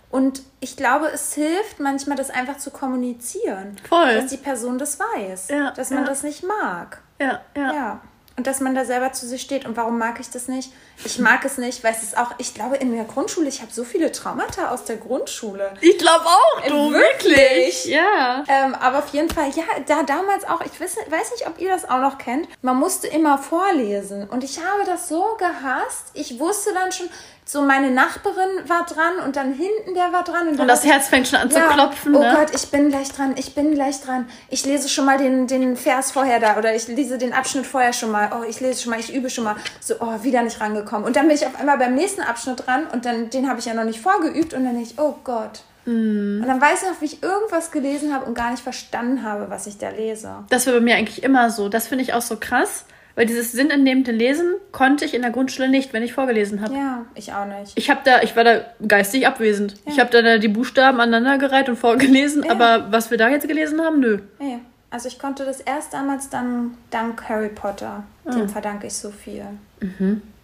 Und 0.10 0.44
ich 0.60 0.78
glaube, 0.78 1.08
es 1.08 1.34
hilft 1.34 1.80
manchmal, 1.80 2.16
das 2.16 2.30
einfach 2.30 2.58
zu 2.58 2.70
kommunizieren. 2.70 3.78
Voll. 3.90 4.14
Dass 4.14 4.28
die 4.28 4.38
Person 4.38 4.78
das 4.78 5.00
weiß. 5.00 5.50
Ja, 5.50 5.72
dass 5.72 5.90
man 5.90 6.04
ja. 6.04 6.06
das 6.10 6.22
nicht 6.22 6.44
mag. 6.44 7.02
Ja, 7.20 7.42
ja. 7.56 7.74
Ja. 7.74 8.02
Und 8.36 8.48
dass 8.48 8.62
man 8.62 8.74
da 8.74 8.84
selber 8.84 9.14
zu 9.14 9.28
sich 9.28 9.44
steht. 9.44 9.66
Und 9.66 9.78
warum 9.78 10.00
mag 10.00 10.20
ich 10.20 10.30
das 10.30 10.48
nicht? 10.48 10.72
Ich 11.06 11.20
mag 11.20 11.46
es 11.46 11.60
nicht, 11.60 11.84
weil 11.84 11.92
es 11.92 12.02
ist 12.02 12.18
auch, 12.18 12.32
ich 12.40 12.56
glaube, 12.56 12.78
in 12.78 12.92
der 12.96 13.04
Grundschule, 13.04 13.48
ich 13.48 13.62
habe 13.62 13.72
so 13.72 13.84
viele 13.84 14.12
Traumata 14.12 14.70
aus 14.70 14.86
der 14.86 14.98
Grundschule. 14.98 15.74
Ich 15.82 16.00
glaube 16.00 16.26
auch, 16.26 16.62
du, 16.68 16.92
Wirklich? 16.92 17.38
wirklich. 17.38 17.86
Ja. 17.86 18.44
Ähm, 18.48 18.74
aber 18.76 19.00
auf 19.00 19.10
jeden 19.10 19.30
Fall, 19.30 19.50
ja, 19.50 19.64
da 19.86 20.02
damals 20.04 20.46
auch, 20.46 20.62
ich 20.62 20.80
weiß, 20.80 20.98
weiß 21.10 21.32
nicht, 21.32 21.48
ob 21.48 21.60
ihr 21.60 21.70
das 21.70 21.88
auch 21.88 22.00
noch 22.00 22.18
kennt, 22.18 22.48
man 22.64 22.78
musste 22.78 23.08
immer 23.08 23.38
vorlesen. 23.38 24.28
Und 24.28 24.44
ich 24.44 24.58
habe 24.60 24.84
das 24.86 25.08
so 25.08 25.36
gehasst. 25.38 26.08
Ich 26.14 26.40
wusste 26.40 26.74
dann 26.74 26.92
schon, 26.92 27.10
so 27.54 27.62
meine 27.62 27.92
Nachbarin 27.92 28.68
war 28.68 28.84
dran 28.84 29.24
und 29.24 29.36
dann 29.36 29.54
hinten 29.54 29.94
der 29.94 30.12
war 30.12 30.24
dran. 30.24 30.48
Und, 30.48 30.60
Und 30.60 30.68
das 30.68 30.84
Herz 30.84 31.08
fängt 31.08 31.28
schon 31.28 31.38
an 31.38 31.52
zu 31.52 31.60
klopfen, 31.60 32.16
Oh 32.16 32.20
ne? 32.20 32.36
Gott, 32.36 32.50
ich 32.56 32.72
bin 32.72 32.90
gleich 32.90 33.10
dran, 33.10 33.36
ich 33.38 33.54
bin 33.54 33.76
gleich 33.76 34.02
dran. 34.02 34.28
Ich 34.50 34.66
lese 34.66 34.90
schon 34.90 35.06
mal 35.06 35.20
den, 35.20 35.46
den 35.46 35.78
Vers 35.78 36.12
vorher 36.12 36.40
da 36.40 36.58
oder 36.58 36.76
ich 36.76 36.88
lese 36.88 37.20
den 37.20 37.32
Abschnitt 37.32 37.68
vorher 37.68 37.94
schon 37.94 38.10
mal. 38.10 38.32
Oh, 38.36 38.44
ich 38.44 38.60
lese 38.60 38.82
schon 38.82 38.90
mal, 38.90 39.00
ich 39.00 39.14
übe 39.14 39.30
schon 39.30 39.44
mal. 39.44 39.56
So, 39.80 39.94
oh, 40.00 40.24
wieder 40.24 40.42
nicht 40.42 40.60
rangekommen. 40.62 41.06
Und 41.06 41.16
dann 41.16 41.28
bin 41.28 41.36
ich 41.36 41.46
auf 41.46 41.56
einmal 41.60 41.78
beim 41.78 41.94
nächsten 41.94 42.22
Abschnitt 42.22 42.66
dran 42.66 42.88
und 42.92 43.06
dann, 43.06 43.30
den 43.30 43.48
habe 43.48 43.60
ich 43.60 43.66
ja 43.66 43.76
noch 43.76 43.84
nicht 43.84 44.02
vorgeübt 44.02 44.56
und 44.56 44.64
dann 44.64 44.74
denke 44.74 44.90
ich, 44.90 44.98
oh 44.98 45.14
Gott. 45.24 45.62
Mhm. 45.86 46.40
Und 46.42 46.48
dann 46.48 46.60
weiß 46.60 46.82
ich 46.82 46.90
noch, 46.90 47.02
wie 47.02 47.06
ich 47.06 47.22
irgendwas 47.22 47.70
gelesen 47.70 48.16
habe 48.16 48.26
und 48.26 48.34
gar 48.34 48.50
nicht 48.50 48.64
verstanden 48.64 49.22
habe, 49.22 49.52
was 49.52 49.68
ich 49.68 49.78
da 49.78 49.90
lese. 49.90 50.38
Das 50.50 50.66
war 50.66 50.74
bei 50.74 50.80
mir 50.80 50.96
eigentlich 50.96 51.22
immer 51.22 51.52
so. 51.52 51.70
Das 51.70 51.88
finde 51.88 52.04
ich 52.04 52.16
auch 52.16 52.24
so 52.24 52.38
krass, 52.40 52.86
weil 53.16 53.26
dieses 53.26 53.52
sinnentnehmende 53.52 54.12
Lesen 54.12 54.56
konnte 54.72 55.06
ich 55.06 55.14
in 55.14 55.22
der 55.22 55.32
Grundschule 55.32 55.70
nicht, 55.70 55.94
wenn 55.94 56.04
ich 56.04 56.14
vorgelesen 56.14 56.62
habe. 56.62 56.74
Ja, 56.74 57.06
ich 57.16 57.32
auch 57.34 57.46
nicht. 57.46 57.74
Ich 57.76 57.90
habe 57.90 58.02
da, 58.04 58.22
ich 58.22 58.36
war 58.36 58.44
da 58.44 58.62
geistig 58.88 59.28
abwesend. 59.28 59.76
Ich 59.86 60.00
habe 60.00 60.10
da 60.10 60.38
die 60.38 60.48
Buchstaben 60.48 61.00
aneinandergereiht 61.00 61.70
und 61.70 61.76
vorgelesen, 61.76 62.50
aber 62.50 62.92
was 62.92 63.12
wir 63.12 63.18
da 63.18 63.30
jetzt 63.30 63.48
gelesen 63.48 63.82
haben, 63.82 64.00
nö. 64.00 64.20
Nee. 64.40 64.60
Also 64.90 65.08
ich 65.08 65.18
konnte 65.18 65.44
das 65.44 65.60
erst 65.60 65.94
damals 65.94 66.30
dann 66.30 66.78
dank 66.92 67.28
Harry 67.28 67.50
Potter. 67.50 68.04
Ah. 68.26 68.32
Dem 68.32 68.48
verdanke 68.48 68.86
ich 68.88 68.94
so 68.94 69.10
viel. 69.10 69.44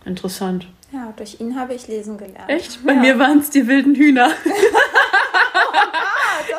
Interessant. 0.05 0.67
Ja, 0.91 1.13
durch 1.15 1.39
ihn 1.39 1.59
habe 1.59 1.76
ich 1.76 1.88
lesen 1.88 2.17
gelernt. 2.17 2.49
Echt? 2.49 2.84
Bei 2.84 2.93
ja. 2.93 2.99
mir 2.99 3.20
waren 3.20 3.38
es 3.39 3.51
die 3.51 3.67
wilden 3.67 3.93
Hühner. 3.93 4.32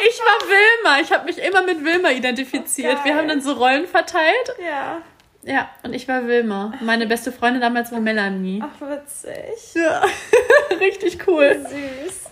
ich 0.09 0.21
war 0.21 0.49
Wilma. 0.49 1.01
Ich 1.01 1.13
habe 1.13 1.25
mich 1.25 1.39
immer 1.39 1.63
mit 1.63 1.85
Wilma 1.85 2.11
identifiziert. 2.11 2.99
Oh, 3.01 3.05
Wir 3.05 3.17
haben 3.17 3.27
dann 3.27 3.41
so 3.41 3.55
Rollen 3.55 3.89
verteilt. 3.89 4.55
Ja. 4.65 4.99
Ja, 5.43 5.71
und 5.83 5.95
ich 5.95 6.07
war 6.07 6.27
Wilma. 6.27 6.75
Meine 6.81 7.07
beste 7.07 7.33
Freundin 7.33 7.63
damals 7.63 7.91
war 7.93 8.01
Melanie. 8.01 8.63
Ach, 8.63 8.89
witzig. 8.89 9.75
Ja, 9.75 10.03
richtig 10.81 11.27
cool. 11.27 11.67
Süß. 11.69 12.31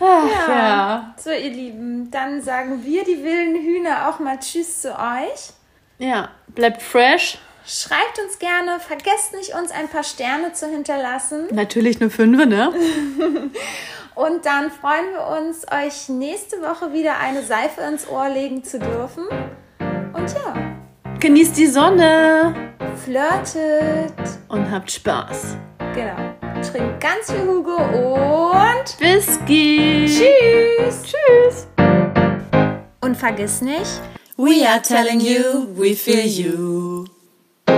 Ach, 0.00 0.48
ja. 0.48 1.14
So, 1.16 1.30
ihr 1.30 1.50
Lieben, 1.50 2.10
dann 2.10 2.42
sagen 2.42 2.84
wir, 2.84 3.04
die 3.04 3.22
wilden 3.22 3.62
Hühner, 3.62 4.08
auch 4.08 4.18
mal 4.18 4.38
Tschüss 4.38 4.82
zu 4.82 4.92
euch. 4.92 5.52
Ja, 5.98 6.30
bleibt 6.48 6.82
fresh. 6.82 7.38
Schreibt 7.66 8.18
uns 8.18 8.38
gerne, 8.38 8.78
vergesst 8.78 9.32
nicht, 9.34 9.54
uns 9.54 9.70
ein 9.70 9.88
paar 9.88 10.04
Sterne 10.04 10.52
zu 10.52 10.66
hinterlassen. 10.66 11.46
Natürlich 11.50 12.00
eine 12.00 12.10
Fünfe, 12.10 12.46
ne? 12.46 12.72
Und 14.14 14.46
dann 14.46 14.70
freuen 14.70 15.12
wir 15.12 15.26
uns, 15.38 15.66
euch 15.72 16.08
nächste 16.08 16.60
Woche 16.62 16.92
wieder 16.92 17.18
eine 17.18 17.42
Seife 17.42 17.80
ins 17.80 18.08
Ohr 18.08 18.28
legen 18.28 18.62
zu 18.62 18.78
dürfen. 18.78 19.24
Und 20.12 20.32
ja, 20.34 20.54
Genießt 21.24 21.56
die 21.56 21.68
Sonne 21.68 22.54
flirtet. 23.02 24.12
und 24.48 24.70
habt 24.70 24.90
Spaß. 24.90 25.56
Genau. 25.94 26.16
Trinkt 26.60 27.00
ganz 27.00 27.32
viel 27.32 27.48
Hugo 27.48 27.78
und 27.78 29.00
Whisky. 29.00 30.04
tschüss. 30.06 31.02
Tschüss. 31.02 31.66
Und 33.00 33.16
vergiss 33.16 33.62
nicht, 33.62 34.02
We 34.36 34.68
are 34.68 34.82
telling 34.82 35.18
you, 35.18 35.66
we 35.74 35.94
feel 35.94 36.26
you. 36.26 37.06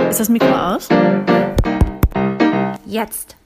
Ist 0.09 0.19
das 0.19 0.27
Mikro 0.27 0.53
aus? 0.53 0.89
jetzt. 2.85 3.37